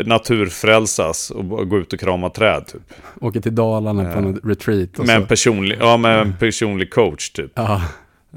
naturfrälsas 0.06 1.32
och 1.32 1.70
gå 1.70 1.78
ut 1.80 1.94
och 1.94 2.00
krama 2.00 2.30
träd 2.30 2.68
typ. 2.68 2.82
Åker 3.22 3.42
till 3.42 3.56
Dalarna 3.56 4.04
på 4.14 4.20
Eh, 4.20 4.22
något 4.26 4.40
retreat 4.46 4.98
Med 4.98 5.16
en 5.16 5.28
personlig, 5.28 5.78
ja 5.80 5.98
med 5.98 6.20
en 6.20 6.34
personlig 6.40 6.92
coach 6.94 7.30
typ. 7.30 7.52
Ja, 7.56 7.82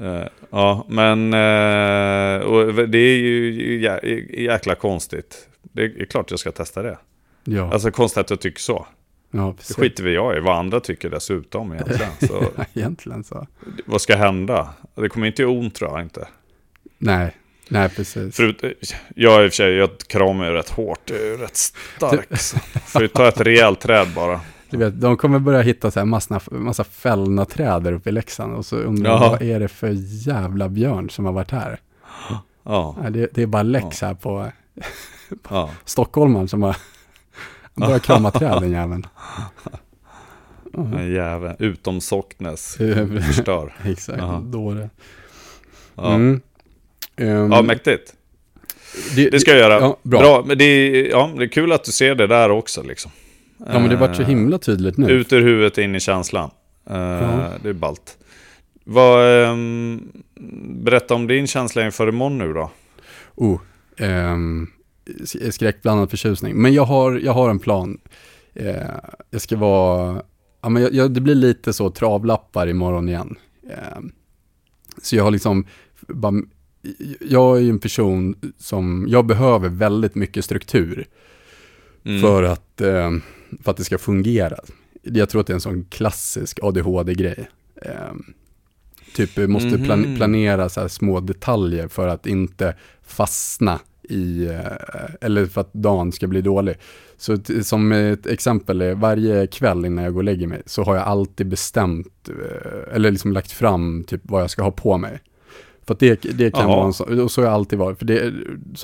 Eh, 0.01 0.23
ja, 0.49 0.85
men 0.89 1.33
eh, 1.33 2.85
det 2.87 2.97
är 2.97 3.17
ju 3.17 3.51
jä- 3.87 4.39
jäkla 4.41 4.75
konstigt. 4.75 5.47
Det 5.61 5.83
är 5.83 6.05
klart 6.05 6.31
jag 6.31 6.39
ska 6.39 6.51
testa 6.51 6.81
det. 6.81 6.97
ja, 7.43 7.73
Alltså 7.73 7.91
konstigt 7.91 8.17
att 8.21 8.29
jag 8.29 8.39
tycker 8.41 8.59
så. 8.59 8.85
ja 9.31 9.55
Det 9.67 9.73
skiter 9.73 10.03
vi 10.03 10.13
jag 10.13 10.37
i, 10.37 10.39
vad 10.39 10.57
andra 10.57 10.79
tycker 10.79 11.09
dessutom 11.09 11.73
egentligen. 11.73 12.11
Så 12.27 12.43
Egentligen 12.73 13.23
så. 13.23 13.47
vad 13.85 14.01
ska 14.01 14.15
hända? 14.15 14.69
Det 14.95 15.09
kommer 15.09 15.27
inte 15.27 15.41
göra 15.41 15.51
ont 15.51 15.75
tror 15.75 15.91
jag 15.91 16.01
inte. 16.01 16.27
Nej, 16.97 17.35
nej 17.69 17.89
precis. 17.89 18.35
Förut, 18.35 18.63
jag 19.15 19.45
i 19.45 19.47
och 19.47 19.51
för 19.51 19.55
sig, 19.55 19.73
jag 19.73 19.89
kramar 20.07 20.45
ju 20.45 20.51
rätt 20.51 20.69
hårt, 20.69 21.09
jag 21.09 21.19
är 21.19 21.25
ju 21.25 21.37
rätt 21.37 21.55
stark. 21.55 22.39
Så. 22.39 22.57
Får 22.85 23.01
ju 23.01 23.07
ta 23.07 23.27
ett 23.27 23.41
rejält 23.41 23.79
träd 23.79 24.07
bara. 24.15 24.41
Du 24.69 24.77
vet, 24.77 25.01
de 25.01 25.17
kommer 25.17 25.39
börja 25.39 25.61
hitta 25.61 25.91
så 25.91 25.99
här 25.99 26.05
massa, 26.05 26.41
massa 26.51 26.83
fällna 26.83 27.45
träd 27.45 27.83
där 27.83 27.91
uppe 27.91 28.09
i 28.09 28.11
Leksand 28.11 28.53
och 28.55 28.65
så 28.65 28.75
undrar 28.75 29.11
Ja. 29.11 29.23
jag, 29.23 29.29
vad 29.29 29.41
är 29.41 29.59
det 29.59 29.67
för 29.67 29.89
jävla 30.27 30.69
björn 30.69 31.09
som 31.09 31.25
har 31.25 31.31
varit 31.33 31.51
här? 31.51 31.79
Ja, 32.63 32.95
det, 33.09 33.29
det 33.33 33.41
är 33.41 33.47
bara 33.47 33.63
Lex 33.63 34.01
här 34.01 34.13
på 34.13 34.51
ja. 35.49 35.69
Stockholmaren 35.85 36.47
som 36.47 36.63
har 36.63 36.77
han 37.79 37.87
börjar 37.87 37.99
krama 37.99 38.31
träd 38.31 38.61
den 38.61 38.71
jäveln. 38.71 39.07
En 40.73 41.13
jävel. 41.13 41.55
Utom 41.59 42.01
Socknes. 42.01 42.75
Förstör. 43.27 43.73
Exakt, 43.85 44.23
dåre. 44.43 44.89
Ja, 45.95 46.13
Mm. 46.13 46.41
Ehm, 47.17 47.51
ja 47.51 47.61
mäktigt. 47.61 48.13
det, 49.15 49.29
Det 49.29 49.39
ska 49.39 49.51
jag 49.51 49.59
göra. 49.59 49.79
Ja, 49.79 49.97
bra. 50.03 50.43
men 50.47 50.57
det 50.57 50.63
är, 50.65 51.09
ja, 51.09 51.31
det 51.37 51.43
är 51.43 51.47
kul 51.47 51.71
att 51.71 51.83
du 51.83 51.91
ser 51.91 52.15
det 52.15 52.27
där 52.27 52.49
också 52.51 52.83
liksom. 52.83 53.11
Ja, 53.57 53.79
men 53.79 53.89
det 53.89 53.95
vart 53.95 54.15
så 54.15 54.21
Eh, 54.21 54.27
himla 54.27 54.57
tydligt 54.57 54.97
nu. 54.97 55.09
Ut 55.11 55.33
ur 55.33 55.41
huvudet, 55.41 55.77
in 55.77 55.95
i 55.95 55.99
känslan. 55.99 56.49
Eh, 56.89 56.95
Ja. 56.97 57.49
Det 57.63 57.69
är 57.69 57.73
ballt. 57.73 58.17
Vad, 58.83 59.43
ehm, 59.49 60.07
berätta 60.83 61.13
om 61.15 61.27
din 61.27 61.47
känsla 61.47 61.85
inför 61.85 62.07
imorgon 62.09 62.37
nu 62.37 62.53
då. 62.53 62.71
Oh, 63.35 63.59
s- 65.23 65.55
skräckblandad 65.55 66.09
förtjusning. 66.09 66.55
Men 66.55 66.73
jag 66.73 66.83
har, 66.85 67.19
jag 67.23 67.33
har 67.33 67.49
en 67.49 67.59
plan. 67.59 67.97
Eh, 68.53 68.75
jag 69.29 69.41
ska 69.41 69.57
vara, 69.57 70.21
ja, 70.61 70.69
men 70.69 70.83
jag, 70.83 70.93
jag, 70.93 71.11
det 71.11 71.21
blir 71.21 71.35
lite 71.35 71.73
så 71.73 71.89
travlappar 71.89 72.67
imorgon 72.67 73.09
igen. 73.09 73.35
Eh, 73.69 73.99
så 75.01 75.15
jag 75.15 75.23
har 75.23 75.31
liksom, 75.31 75.65
bara, 76.07 76.33
jag 77.21 77.57
är 77.57 77.61
ju 77.61 77.69
en 77.69 77.79
person 77.79 78.35
som, 78.57 79.05
jag 79.09 79.25
behöver 79.25 79.69
väldigt 79.69 80.15
mycket 80.15 80.45
struktur 80.45 81.05
Mm. 82.05 82.21
för, 82.21 82.43
att, 82.43 82.81
eh, 82.81 83.11
för 83.63 83.71
att 83.71 83.77
det 83.77 83.83
ska 83.83 83.97
fungera. 83.97 84.55
Jag 85.03 85.29
tror 85.29 85.41
att 85.41 85.47
det 85.47 85.51
är 85.53 85.55
en 85.55 85.61
sån 85.61 85.85
klassisk 85.85 86.59
ADHD-grej. 86.63 87.49
Eh, 87.81 87.91
typ 89.15 89.37
måste 89.49 89.77
plan- 89.77 90.01
Mhm. 90.01 90.15
planera 90.15 90.69
så 90.69 90.81
här 90.81 90.87
små 90.87 91.19
detaljer 91.19 91.87
för 91.87 92.07
att 92.07 92.27
inte 92.27 92.75
fastna 93.03 93.79
i, 94.03 94.45
eh, 94.45 94.61
eller 95.21 95.45
för 95.45 95.61
att 95.61 95.73
dagen 95.73 96.11
ska 96.11 96.27
bli 96.27 96.41
dålig. 96.41 96.75
Så 97.17 97.37
som 97.61 97.91
ett 97.91 98.25
exempel 98.27 98.81
är 98.81 98.95
varje 98.95 99.47
kväll 99.47 99.85
innan 99.85 100.03
jag 100.03 100.13
går 100.13 100.19
och 100.19 100.23
lägger 100.23 100.47
mig 100.47 100.61
så 100.65 100.83
har 100.83 100.95
jag 100.95 101.03
alltid 101.03 101.47
bestämt, 101.47 102.29
eller 102.91 103.11
liksom 103.11 103.31
lagt 103.31 103.51
fram 103.51 104.03
typ 104.03 104.21
vad 104.23 104.41
jag 104.41 104.49
ska 104.49 104.63
ha 104.63 104.71
på 104.71 104.97
mig. 104.97 105.19
För 105.87 105.95
det, 105.99 106.21
det 106.21 106.51
kan 106.51 106.61
Jaha. 106.61 106.75
vara 106.75 106.85
en 106.85 106.93
sån, 106.93 107.19
och 107.19 107.31
så 107.31 107.41
har 107.41 107.45
jag 107.45 107.53
alltid 107.53 107.79
varit. 107.79 107.99
För 107.99 108.05
det, 108.05 108.33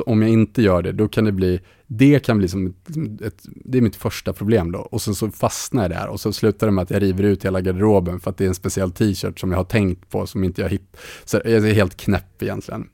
om 0.05 0.21
jag 0.21 0.31
inte 0.31 0.61
gör 0.61 0.81
det, 0.81 0.91
då 0.91 1.07
kan 1.07 1.25
det 1.25 1.31
bli, 1.31 1.59
det 1.87 2.19
kan 2.19 2.37
bli 2.37 2.47
som 2.47 2.67
ett, 2.67 2.73
liksom 2.87 3.19
ett, 3.23 3.45
det 3.45 3.77
är 3.77 3.81
mitt 3.81 3.95
första 3.95 4.33
problem 4.33 4.71
då. 4.71 4.79
Och 4.79 5.01
sen 5.01 5.15
så 5.15 5.31
fastnar 5.31 5.81
jag 5.81 5.91
där 5.91 6.07
och 6.07 6.19
så 6.19 6.33
slutar 6.33 6.67
det 6.67 6.73
med 6.73 6.81
att 6.81 6.89
jag 6.89 7.01
river 7.01 7.23
ut 7.23 7.45
hela 7.45 7.61
garderoben 7.61 8.19
för 8.19 8.29
att 8.29 8.37
det 8.37 8.43
är 8.43 8.47
en 8.47 8.55
speciell 8.55 8.91
t-shirt 8.91 9.39
som 9.39 9.51
jag 9.51 9.57
har 9.57 9.63
tänkt 9.63 10.09
på 10.09 10.27
som 10.27 10.43
inte 10.43 10.61
jag 10.61 10.69
hittar. 10.69 10.99
Så 11.25 11.41
jag 11.45 11.53
är 11.53 11.73
helt 11.73 11.97
knäpp 11.97 12.43
egentligen. 12.43 12.89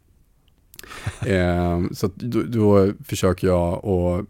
eh, 1.26 1.82
så 1.92 2.10
då, 2.16 2.42
då 2.44 2.92
försöker 3.06 3.48
jag 3.48 3.86
att 3.86 4.26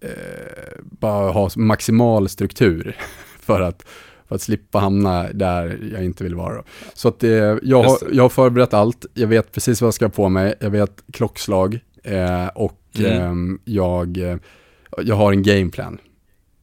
eh, 0.00 0.82
bara 0.82 1.32
ha 1.32 1.50
maximal 1.56 2.28
struktur 2.28 2.96
för 3.40 3.60
att, 3.60 3.86
för 4.28 4.34
att 4.34 4.42
slippa 4.42 4.78
hamna 4.78 5.28
där 5.32 5.78
jag 5.92 6.04
inte 6.04 6.24
vill 6.24 6.34
vara. 6.34 6.62
Så 6.94 7.08
att 7.08 7.24
eh, 7.24 7.30
jag, 7.62 7.82
har, 7.82 7.98
jag 8.12 8.22
har 8.24 8.28
förberett 8.28 8.74
allt, 8.74 9.06
jag 9.14 9.26
vet 9.28 9.52
precis 9.52 9.80
vad 9.80 9.86
jag 9.86 9.94
ska 9.94 10.04
ha 10.04 10.10
på 10.10 10.28
mig, 10.28 10.54
jag 10.60 10.70
vet 10.70 11.02
klockslag 11.12 11.78
eh, 12.02 12.46
och 12.46 12.80
Mm. 12.98 13.12
ehm, 13.22 13.58
jag, 13.64 14.18
eh, 14.18 14.36
jag 15.02 15.14
har 15.16 15.32
en 15.32 15.42
gameplan. 15.42 15.98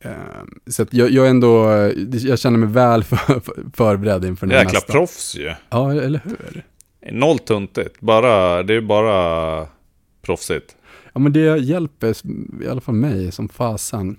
Ehm, 0.02 0.60
så 0.68 0.84
att 0.84 0.94
jag, 0.94 1.10
jag 1.12 1.26
är 1.26 1.30
ändå, 1.30 1.70
jag 2.12 2.40
känner 2.40 2.58
mig 2.58 2.70
väl 2.70 3.04
för, 3.04 3.16
för, 3.40 3.54
förberedd 3.74 4.26
inför 4.26 4.48
den 4.48 4.58
Jäkla 4.58 4.72
nästa. 4.74 4.92
proffs 4.94 5.36
ju. 5.36 5.54
Ja, 5.70 5.92
eller 5.94 6.22
hur? 6.24 6.64
Noll 7.12 7.40
tuntigt. 7.40 8.00
Bara, 8.00 8.64
det 8.64 8.74
är 8.74 8.82
bara 8.82 9.68
proffsigt. 10.22 10.76
Ja 11.14 11.20
men 11.20 11.34
det 11.34 11.58
hjälper 11.58 12.16
i 12.64 12.68
alla 12.68 12.82
fall 12.82 12.96
mig 12.96 13.32
som 13.32 13.50
fasen. 13.50 14.18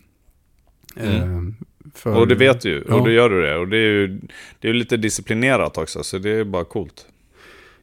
Mm. 0.96 1.54
För, 1.94 2.16
Och 2.16 2.28
det 2.28 2.34
vet 2.34 2.60
du 2.60 2.68
ju. 2.68 2.84
Ja. 2.88 2.94
Och 2.94 3.06
det 3.08 3.12
gör 3.12 3.30
du 3.30 3.42
det. 3.42 3.56
Och 3.58 3.68
det 3.68 3.76
är 3.76 3.90
ju 3.90 4.20
det 4.60 4.68
är 4.68 4.72
lite 4.74 4.96
disciplinerat 4.96 5.78
också. 5.78 6.02
Så 6.04 6.18
det 6.18 6.30
är 6.30 6.44
bara 6.44 6.64
coolt. 6.64 7.06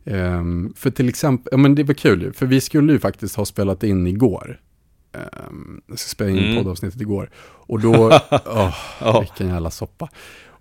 Ehm, 0.06 0.74
för 0.78 0.92
till 0.92 1.10
exempel, 1.10 1.48
ja 1.52 1.58
men 1.58 1.76
det 1.76 1.84
var 1.84 1.94
kul 1.94 2.22
ju, 2.22 2.32
för 2.34 2.46
vi 2.46 2.62
skulle 2.62 2.94
ju 2.94 3.00
faktiskt 3.00 3.36
ha 3.36 3.46
spelat 3.46 3.84
in 3.84 4.08
igår. 4.08 4.60
Um, 5.50 5.82
jag 5.88 6.00
ska 6.00 6.10
spela 6.10 6.30
in 6.30 6.38
Mm. 6.38 6.58
poddavsnittet 6.58 7.02
igår. 7.02 7.30
Och 7.42 7.80
då, 7.82 8.20
Ja. 9.00 9.20
vilken 9.22 9.48
jävla 9.48 9.72
soppa. 9.72 10.10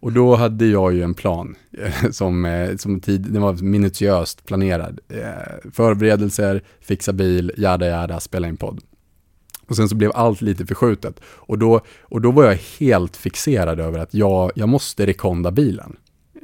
Och 0.01 0.13
då 0.13 0.35
hade 0.37 0.67
jag 0.67 0.95
ju 0.95 1.03
en 1.03 1.15
plan 1.15 1.55
som, 2.11 2.45
eh, 2.45 2.77
som 2.77 3.01
tid, 3.01 3.21
den 3.21 3.43
var 3.43 3.53
minutiöst 3.63 4.47
planerad. 4.47 5.01
Eh, 5.09 5.71
förberedelser, 5.73 6.63
fixa 6.81 7.13
bil, 7.13 7.53
jada 7.57 7.87
jada, 7.87 8.21
spela 8.21 8.49
in 8.49 8.57
podd. 8.57 8.81
Och 9.69 9.77
sen 9.77 9.89
så 9.89 9.95
blev 9.95 10.13
allt 10.15 10.41
lite 10.41 10.67
förskjutet. 10.67 11.21
Och 11.25 11.59
då, 11.59 11.81
och 12.03 12.21
då 12.21 12.31
var 12.31 12.45
jag 12.45 12.59
helt 12.79 13.17
fixerad 13.17 13.81
över 13.81 13.99
att 13.99 14.15
jag, 14.15 14.53
jag 14.55 14.69
måste 14.69 15.07
rekonda 15.07 15.51
bilen. 15.51 15.97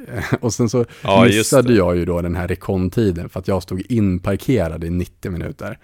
Och 0.41 0.55
sen 0.55 0.69
så 0.69 0.85
Ja, 1.03 1.25
missade 1.25 1.75
jag 1.75 1.97
ju 1.97 2.05
då 2.05 2.23
den 2.23 2.35
här 2.35 2.49
rekondtiden 2.49 3.29
för 3.29 3.41
att 3.41 3.49
jag 3.49 3.63
stod 3.63 3.83
inparkerad 3.89 4.85
i 4.85 4.91
90 4.91 5.31
minuter. 5.31 5.79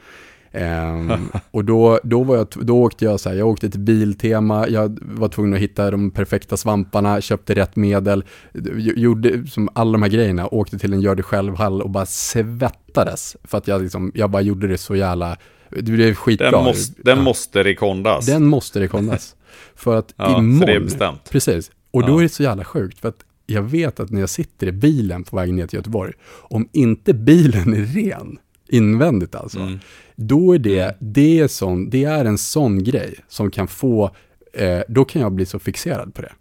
Ehm, 0.52 1.12
och 1.50 1.64
då, 1.64 2.00
då, 2.02 2.22
var 2.22 2.36
jag, 2.36 2.46
då 2.60 2.82
åkte 2.82 3.04
jag 3.04 3.20
så 3.20 3.28
här, 3.28 3.36
jag 3.36 3.48
åkte 3.48 3.70
till 3.70 3.80
Biltema, 3.80 4.68
jag 4.68 4.98
var 5.02 5.28
tvungen 5.28 5.54
att 5.54 5.60
hitta 5.60 5.90
de 5.90 6.10
perfekta 6.10 6.56
svamparna, 6.56 7.20
köpte 7.20 7.54
rätt 7.54 7.76
medel, 7.76 8.24
gjorde 8.96 9.46
som 9.46 9.68
alla 9.72 9.92
de 9.92 10.02
här 10.02 10.10
grejerna, 10.10 10.48
åkte 10.48 10.78
till 10.78 10.92
en 10.92 11.00
gör 11.00 11.14
det 11.14 11.22
själv-hall 11.22 11.82
och 11.82 11.90
bara 11.90 12.06
svettades. 12.06 13.36
För 13.44 13.58
att 13.58 13.68
jag, 13.68 13.82
liksom, 13.82 14.12
jag 14.14 14.30
bara 14.30 14.42
gjorde 14.42 14.66
det 14.66 14.78
så 14.78 14.96
jävla, 14.96 15.36
det 15.70 15.82
blev 15.92 16.14
skitbra. 16.14 16.50
Den 16.50 16.64
måste, 16.64 17.02
den 17.02 17.18
Ja. 17.18 17.24
måste 17.24 17.64
rekondas. 17.64 18.26
Den 18.26 18.46
måste 18.46 18.80
rekondas. 18.80 19.36
för 19.74 19.96
att 19.96 20.14
Ja, 20.16 20.24
för 20.34 20.38
imorgon, 20.38 20.66
det 20.66 20.72
är 20.72 20.80
bestämt. 20.80 21.30
Precis. 21.30 21.70
Och 21.90 22.02
då 22.06 22.12
Ja. 22.12 22.18
är 22.18 22.22
det 22.22 22.28
så 22.28 22.42
jävla 22.42 22.64
sjukt. 22.64 22.98
För 22.98 23.08
att 23.08 23.24
jag 23.46 23.62
vet 23.62 24.00
att 24.00 24.10
när 24.10 24.20
jag 24.20 24.30
sitter 24.30 24.66
i 24.66 24.72
bilen 24.72 25.24
på 25.24 25.36
väg 25.36 25.54
ner 25.54 25.66
till 25.66 25.76
Göteborg, 25.76 26.12
om 26.28 26.68
inte 26.72 27.14
bilen 27.14 27.74
är 27.74 27.84
ren, 27.84 28.38
invändigt 28.68 29.34
alltså, 29.34 29.58
Mm. 29.60 29.78
då 30.16 30.54
är 30.54 30.58
det, 30.58 30.96
det, 31.00 31.40
är 31.40 31.48
sån, 31.48 31.90
det 31.90 32.04
är 32.04 32.24
en 32.24 32.38
sån 32.38 32.84
grej 32.84 33.14
som 33.28 33.50
kan 33.50 33.68
få, 33.68 34.10
eh, 34.52 34.80
då 34.88 35.04
kan 35.04 35.22
jag 35.22 35.32
bli 35.32 35.46
så 35.46 35.58
fixerad 35.58 36.14
på 36.14 36.22
det. 36.22 36.32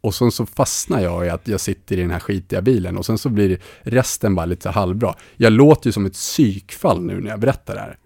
Och 0.00 0.14
sen 0.14 0.30
så 0.32 0.46
fastnar 0.46 1.00
jag 1.00 1.26
i 1.26 1.28
att 1.30 1.48
jag 1.48 1.60
sitter 1.60 1.96
i 1.98 2.00
den 2.00 2.10
här 2.10 2.20
skitiga 2.20 2.62
bilen 2.62 2.96
och 2.96 3.06
sen 3.06 3.18
så 3.18 3.28
blir 3.28 3.58
resten 3.82 4.34
bara 4.34 4.46
lite 4.46 4.62
så 4.62 4.70
halvbra. 4.70 5.14
Jag 5.36 5.52
låter 5.52 5.88
ju 5.88 5.92
som 5.92 6.06
ett 6.06 6.12
psykfall 6.12 7.02
nu 7.02 7.20
när 7.20 7.30
jag 7.30 7.40
berättar 7.40 7.74
det 7.74 7.80
här. 7.80 7.96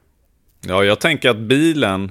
Ja, 0.68 0.84
jag 0.84 1.00
tänker 1.00 1.30
att 1.30 1.38
bilen 1.38 2.10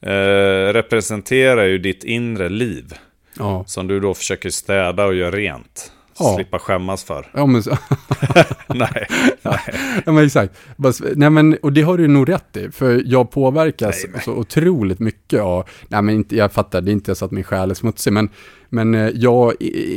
eh, 0.00 0.72
representerar 0.72 1.64
ju 1.64 1.78
ditt 1.78 2.04
inre 2.04 2.48
liv. 2.48 2.94
Ja, 3.38 3.64
Som 3.66 3.86
du 3.86 4.00
då 4.00 4.14
försöker 4.14 4.50
städa 4.50 5.04
och 5.06 5.14
göra 5.14 5.30
rent. 5.36 5.92
Ja. 6.18 6.34
Slippa 6.36 6.58
skämmas 6.58 7.04
för. 7.04 7.26
ja 7.34 7.46
men 7.46 7.62
så, 7.62 7.70
Nej. 8.66 9.06
Ja, 9.42 10.12
men 10.12 10.24
exakt. 10.24 10.54
Nej, 11.14 11.30
men, 11.30 11.54
och 11.62 11.72
det 11.72 11.82
har 11.82 11.98
du 11.98 12.08
nog 12.08 12.28
rätt 12.28 12.56
i, 12.56 12.70
för 12.70 13.02
jag 13.06 13.30
påverkas 13.30 13.96
Nej, 14.04 14.12
men- 14.12 14.20
så 14.20 14.32
otroligt 14.32 14.98
mycket 14.98 15.40
av, 15.40 15.68
nej 15.88 16.02
men 16.02 16.14
inte, 16.14 16.36
jag 16.36 16.52
fattar, 16.52 16.80
det 16.80 16.90
är 16.90 16.92
inte 16.92 17.14
så 17.14 17.24
att 17.24 17.30
min 17.30 17.44
själ 17.44 17.70
är 17.70 17.74
smutsig, 17.74 18.12
men, 18.12 18.28
men 18.68 18.94
eh, 18.94 19.10
jag 19.14 19.52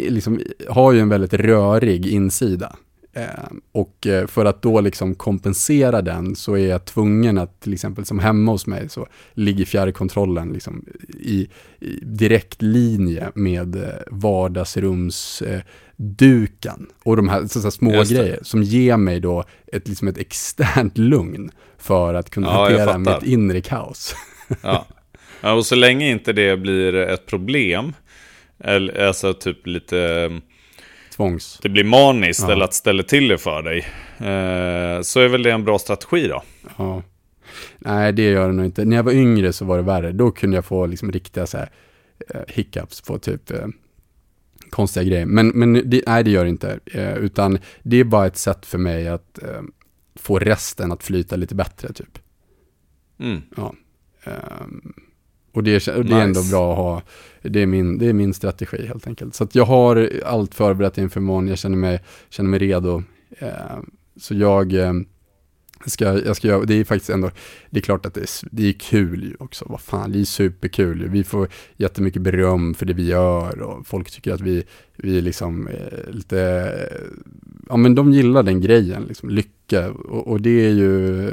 liksom, 0.09 0.41
har 0.69 0.91
ju 0.93 0.99
en 0.99 1.09
väldigt 1.09 1.33
rörig 1.33 2.07
insida. 2.07 2.75
Eh, 3.13 3.29
och 3.71 4.07
eh, 4.07 4.27
för 4.27 4.45
att 4.45 4.61
då 4.61 4.81
liksom 4.81 5.15
kompensera 5.15 6.01
den 6.01 6.35
så 6.35 6.53
är 6.53 6.67
jag 6.67 6.85
tvungen 6.85 7.37
att 7.37 7.59
till 7.59 7.73
exempel 7.73 8.05
som 8.05 8.19
hemma 8.19 8.51
hos 8.51 8.67
mig 8.67 8.89
så 8.89 9.07
ligger 9.33 9.65
fjärrkontrollen 9.65 10.53
liksom 10.53 10.85
i, 11.19 11.47
i 11.79 11.99
direkt 12.01 12.61
linje 12.61 13.31
med 13.35 13.75
eh, 13.75 13.89
vardagsrumsduken 14.07 16.87
eh, 16.89 16.95
och 17.03 17.15
de 17.15 17.29
här, 17.29 17.41
så, 17.41 17.47
så 17.47 17.61
här 17.61 17.69
små 17.69 17.91
grejer 17.91 18.39
som 18.41 18.63
ger 18.63 18.97
mig 18.97 19.19
då 19.19 19.43
ett, 19.67 19.87
liksom 19.87 20.07
ett 20.07 20.17
externt 20.17 20.97
lugn 20.97 21.51
för 21.77 22.13
att 22.13 22.29
kunna 22.29 22.47
Ja, 22.47 22.63
hantera 22.63 22.97
mitt 22.97 23.23
inre 23.23 23.61
kaos. 23.61 24.15
Ja. 24.61 24.85
ja, 25.41 25.53
och 25.53 25.65
så 25.65 25.75
länge 25.75 26.09
inte 26.09 26.33
det 26.33 26.57
blir 26.57 26.95
ett 26.95 27.25
problem, 27.25 27.93
eller 28.59 29.07
alltså 29.07 29.33
typ 29.33 29.67
lite, 29.67 30.29
Tvångs. 31.19 31.59
det 31.61 31.69
blir 31.69 31.83
maniskt 31.83 32.41
Ja. 32.47 32.51
eller 32.51 32.65
att 32.65 32.73
ställa 32.73 33.03
till 33.03 33.27
det 33.27 33.37
för 33.37 33.61
dig, 33.61 33.77
eh, 34.17 35.01
så 35.01 35.19
är 35.19 35.27
väl 35.27 35.43
det 35.43 35.51
en 35.51 35.63
bra 35.63 35.79
strategi 35.79 36.27
då. 36.27 36.43
Ja. 36.77 37.03
Nej, 37.79 38.13
det 38.13 38.21
gör 38.21 38.47
det 38.47 38.53
nog 38.53 38.65
inte. 38.65 38.85
När 38.85 38.95
jag 38.95 39.03
var 39.03 39.11
yngre 39.11 39.53
så 39.53 39.65
var 39.65 39.77
det 39.77 39.83
värre. 39.83 40.11
Då 40.11 40.31
kunde 40.31 40.57
jag 40.57 40.65
få 40.65 40.85
liksom 40.85 41.11
riktiga 41.11 41.47
så 41.47 41.57
här, 41.57 41.69
eh, 42.29 42.41
hiccups 42.47 43.01
på 43.01 43.19
typ 43.19 43.51
eh, 43.51 43.67
konstiga 44.69 45.03
grejer. 45.03 45.25
Men, 45.25 45.47
men 45.47 45.73
det, 45.89 46.03
nej, 46.07 46.23
det 46.23 46.31
gör 46.31 46.43
det 46.43 46.49
inte. 46.49 46.79
Eh, 46.85 47.13
utan 47.17 47.59
det 47.83 47.97
är 47.97 48.03
bara 48.03 48.27
ett 48.27 48.37
sätt 48.37 48.65
för 48.65 48.77
mig 48.77 49.07
att 49.07 49.43
eh, 49.43 49.61
få 50.15 50.39
resten 50.39 50.91
att 50.91 51.03
flyta 51.03 51.35
lite 51.35 51.55
bättre 51.55 51.93
typ. 51.93 52.19
Mm. 53.19 53.41
Ehm, 54.23 54.93
och 55.51 55.63
det, 55.63 55.87
är- 55.87 55.97
och 55.97 56.05
det 56.05 56.15
är 56.15 56.21
ändå 56.23 56.39
Nice. 56.39 56.51
bra 56.51 56.71
att 56.71 56.77
ha, 56.77 57.01
det 57.41 57.61
är, 57.61 57.65
min, 57.65 57.97
det 57.97 58.05
är 58.07 58.13
min 58.13 58.33
strategi 58.33 58.85
helt 58.87 59.07
enkelt. 59.07 59.35
Så 59.35 59.47
jag 59.51 59.65
har 59.65 60.09
allt 60.25 60.55
förberett 60.55 60.97
inför 60.97 61.19
imorgon, 61.19 61.47
jag 61.47 61.57
känner 61.57 61.77
mig, 61.77 62.01
känner 62.29 62.49
mig 62.49 62.59
redo. 62.59 63.03
Ehm, 63.39 63.89
så 64.17 64.33
jag 64.35 64.73
eh, 64.73 64.93
ska, 65.85 66.05
jag 66.25 66.35
ska 66.35 66.47
göra, 66.47 66.65
det 66.65 66.73
är 66.73 66.83
faktiskt 66.83 67.09
ändå, 67.09 67.31
det 67.69 67.79
är 67.79 67.81
klart 67.81 68.05
att 68.05 68.13
det 68.13 68.21
är, 68.21 68.29
det 68.51 68.67
är 68.69 68.73
kul 68.73 69.23
ju 69.23 69.35
också, 69.39 69.65
vad 69.69 69.81
fan, 69.81 70.11
det 70.11 70.19
är 70.19 70.23
superkul 70.25 71.01
ju. 71.01 71.07
Vi 71.09 71.23
får 71.23 71.47
jättemycket 71.77 72.21
beröm 72.21 72.73
för 72.73 72.85
det 72.85 72.93
vi 72.93 73.05
gör 73.05 73.61
och 73.61 73.87
folk 73.87 74.11
tycker 74.11 74.33
att 74.33 74.41
vi, 74.41 74.63
vi 74.97 75.17
är 75.17 75.21
liksom 75.21 75.67
eh, 75.67 76.11
lite, 76.11 76.39
eh, 76.91 77.07
ja 77.69 77.77
men 77.77 77.95
de 77.95 78.13
gillar 78.13 78.43
den 78.43 78.61
grejen, 78.61 79.03
liksom 79.03 79.29
lycka. 79.29 79.91
Och, 79.91 80.27
och 80.27 80.41
det 80.41 80.65
är 80.65 80.71
ju 80.71 81.31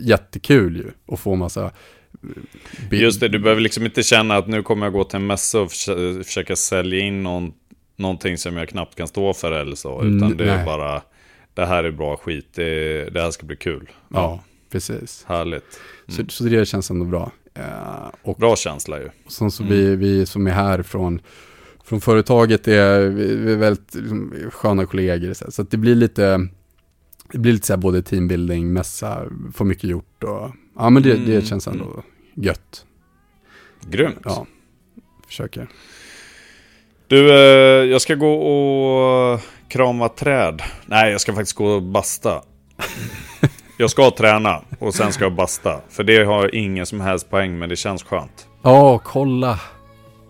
jättekul 0.00 0.76
ju 0.76 1.14
att 1.14 1.20
få 1.20 1.34
massa 1.36 1.64
eh, 1.64 1.70
Just 2.90 3.20
det, 3.20 3.28
du 3.28 3.38
behöver 3.38 3.60
liksom 3.62 3.84
inte 3.84 4.02
känna 4.02 4.36
att 4.36 4.48
nu 4.48 4.62
kommer 4.62 4.86
jag 4.86 4.92
gå 4.92 5.04
till 5.04 5.16
en 5.16 5.26
mässa 5.26 5.60
och 5.60 5.68
försö- 5.68 6.22
försöka 6.22 6.56
sälja 6.56 6.98
in 7.00 7.22
någon, 7.22 7.52
någonting 7.96 8.38
som 8.38 8.56
jag 8.56 8.68
knappt 8.68 8.94
kan 8.94 9.08
stå 9.08 9.34
för 9.34 9.52
eller 9.52 9.76
så. 9.76 9.98
Utan 10.02 10.22
Mm, 10.22 10.36
det 10.36 10.44
är 10.50 10.56
nej. 10.56 10.64
bara, 10.64 11.02
det 11.54 11.66
här 11.66 11.84
är 11.84 11.90
bra 11.90 12.16
skit, 12.16 12.48
det, 12.54 13.04
det 13.10 13.20
här 13.22 13.30
ska 13.30 13.46
bli 13.46 13.56
kul. 13.56 13.90
Ja, 14.08 14.44
precis. 14.70 15.24
Härligt. 15.28 15.80
Så, 16.08 16.22
så 16.28 16.44
det 16.44 16.66
känns 16.68 16.90
ändå 16.90 17.04
bra. 17.04 17.32
Eh, 17.54 18.10
och 18.22 18.36
Bra 18.36 18.56
känsla 18.56 18.98
ju. 19.00 19.08
Och 19.24 19.32
sen 19.32 19.50
så 19.50 19.62
Mm. 19.62 19.76
vi, 19.76 19.96
vi 19.96 20.26
som 20.26 20.46
är 20.46 20.50
här 20.50 20.82
från, 20.82 21.20
från 21.84 22.00
företaget 22.00 22.68
är, 22.68 23.00
vi 23.08 23.52
är 23.52 23.56
väldigt 23.56 23.94
liksom, 23.94 24.34
sköna 24.50 24.86
kollegor. 24.86 25.32
Så, 25.32 25.50
så 25.52 25.62
det 25.62 25.76
blir 25.76 25.94
lite, 25.94 26.48
det 27.32 27.38
blir 27.38 27.52
lite 27.52 27.66
så 27.66 27.72
här 27.72 27.78
både 27.78 28.02
teambuilding, 28.02 28.72
mässa, 28.72 29.22
få 29.54 29.64
mycket 29.64 29.84
gjort 29.90 30.24
och 30.24 30.50
ja 30.76 30.90
men 30.90 31.02
det, 31.02 31.12
det 31.14 31.32
Mm, 31.34 31.42
känns 31.46 31.66
ändå 31.66 32.02
gött. 32.36 32.84
Grymt. 33.80 34.20
Ja, 34.24 34.46
försöker. 35.26 35.68
Du, 37.08 37.30
eh, 37.30 37.84
jag 37.90 38.00
ska 38.00 38.14
gå 38.14 38.32
och 38.34 39.40
krama 39.68 40.08
träd. 40.08 40.62
Nej, 40.86 41.12
jag 41.12 41.20
ska 41.20 41.32
faktiskt 41.32 41.56
gå 41.56 41.66
och 41.66 41.82
basta. 41.82 42.42
Jag 43.78 43.90
ska 43.90 44.10
träna 44.10 44.62
och 44.78 44.94
sen 44.94 45.12
ska 45.12 45.24
jag 45.24 45.34
basta. 45.34 45.80
För 45.88 46.04
det 46.04 46.24
har 46.24 46.54
ingen 46.54 46.86
som 46.86 47.00
helst 47.00 47.30
poäng, 47.30 47.58
men 47.58 47.68
det 47.68 47.76
känns 47.76 48.02
skönt. 48.02 48.46
Ja, 48.62 48.98
kolla. 48.98 49.60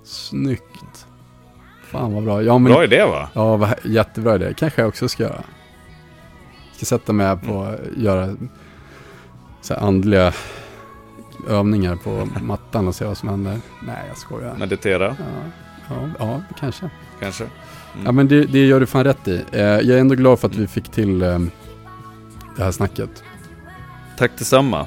Snyggt. 0.04 1.06
Fan 1.84 2.14
vad 2.14 2.24
bra. 2.24 2.42
Ja, 2.42 2.58
men, 2.58 2.72
Bra 2.72 2.84
idé 2.84 3.04
va? 3.04 3.28
ja 3.32 3.68
jättebra 3.84 4.34
idé. 4.34 4.54
Kanske 4.56 4.82
jag 4.82 4.88
också 4.88 5.08
ska 5.08 5.22
göra. 5.22 5.42
Ska 6.72 6.84
sätta 6.84 7.12
mig 7.12 7.36
på 7.36 7.62
att 7.62 7.80
göra 7.96 8.36
så 9.60 9.74
andliga 9.74 10.32
övningar 11.48 11.96
på 11.96 12.28
mattan 12.42 12.88
och 12.88 12.94
se 12.94 13.04
vad 13.04 13.16
som 13.16 13.28
händer. 13.28 13.58
Nej, 13.86 14.04
jag 14.08 14.18
skojar. 14.18 14.56
Meditera, 14.58 15.16
Ja, 15.18 15.94
ja, 15.94 16.08
ja 16.18 16.42
kanske. 16.60 16.90
kanske. 17.20 17.44
Ja, 18.04 18.12
men 18.12 18.28
det, 18.28 18.44
det 18.44 18.66
gör 18.66 18.80
du 18.80 18.86
fan 18.86 19.04
rätt 19.04 19.28
i. 19.28 19.44
Eh, 19.52 19.60
jag 19.62 19.88
är 19.88 19.98
ändå 19.98 20.14
glad 20.14 20.38
för 20.40 20.48
att 20.48 20.54
vi 20.54 20.66
fick 20.66 20.88
till 20.88 21.22
eh, 21.22 21.38
det 22.56 22.64
här 22.64 22.70
snacket. 22.70 23.22
Tack 24.18 24.30
detsamma. 24.38 24.86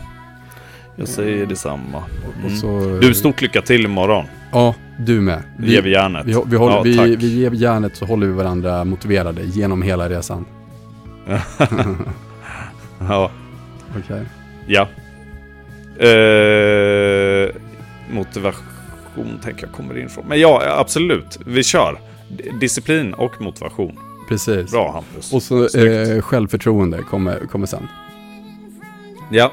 Jag 0.96 1.08
säger 1.08 1.46
detsamma. 1.46 2.04
Mm. 2.40 2.58
så, 2.58 3.00
Du, 3.02 3.14
stort 3.14 3.42
lycka 3.42 3.62
till 3.62 3.86
imorgon. 3.86 4.26
Ja, 4.52 4.76
du 5.00 5.22
med. 5.22 5.44
Vi 5.58 5.72
ger 5.72 5.82
vi 5.82 5.92
järnet. 5.92 6.26
vi, 6.26 6.42
vi, 6.46 6.56
håller, 6.56 6.90
Ja, 6.90 7.04
vi, 7.04 7.16
vi 7.16 7.28
ger 7.40 7.52
järnet 7.52 7.96
så 7.96 8.06
håller 8.06 8.28
vi 8.28 8.34
varandra 8.34 8.84
motiverade 8.86 9.44
genom 9.44 9.82
hela 9.82 10.10
resan. 10.10 10.46
Ja. 13.08 13.32
Okej. 13.98 14.26
ja. 14.68 14.88
Eh, 16.00 17.50
motivation 18.12 19.40
tänker 19.44 19.66
jag 19.66 19.72
kommer 19.76 19.98
in 19.98 20.10
från. 20.10 20.26
Men 20.28 20.40
ja, 20.40 20.64
absolut. 20.80 21.40
Vi 21.46 21.64
kör. 21.64 22.00
Disciplin 22.60 23.14
och 23.14 23.42
motivation. 23.42 24.00
Precis. 24.30 24.72
Bra 24.72 24.92
Hampus. 24.92 25.34
Och 25.34 25.44
så 25.44 25.78
eh, 25.80 26.22
självförtroende 26.22 26.98
kommer, 26.98 27.40
kommer 27.52 27.66
sen. 27.68 27.88
Ja, 29.32 29.52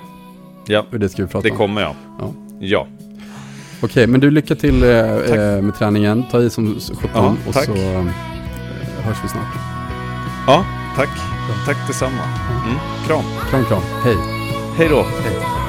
ja 0.67 0.85
det 0.91 1.09
ska 1.09 1.23
vi 1.23 1.29
prata 1.29 1.43
det 1.49 1.51
om. 1.51 1.57
kommer 1.57 1.81
jag. 1.83 1.95
Ja. 2.19 2.33
Ja, 2.61 2.87
Okej, 3.83 4.07
men 4.07 4.21
du 4.21 4.31
lycka 4.31 4.55
till 4.55 4.83
eh, 4.83 4.91
eh, 4.91 5.63
med 5.63 5.75
träningen. 5.75 6.25
Ta 6.31 6.41
i 6.41 6.51
som 6.51 6.81
17 6.95 7.11
Ja, 7.15 7.35
och 7.49 7.55
tack. 7.55 7.65
så 7.65 7.73
eh, 7.75 8.05
hörs 9.03 9.17
vi 9.25 9.29
snart. 9.29 9.55
ja 10.47 10.65
tack. 10.97 11.09
Tack 11.67 11.87
detsamma. 11.87 12.23
Mm, 12.65 12.77
kram. 13.07 13.23
Kram, 13.51 13.65
kram. 13.65 13.83
Hej. 14.05 14.17
Hej 14.77 14.89
då. 14.89 15.03
Hej. 15.23 15.66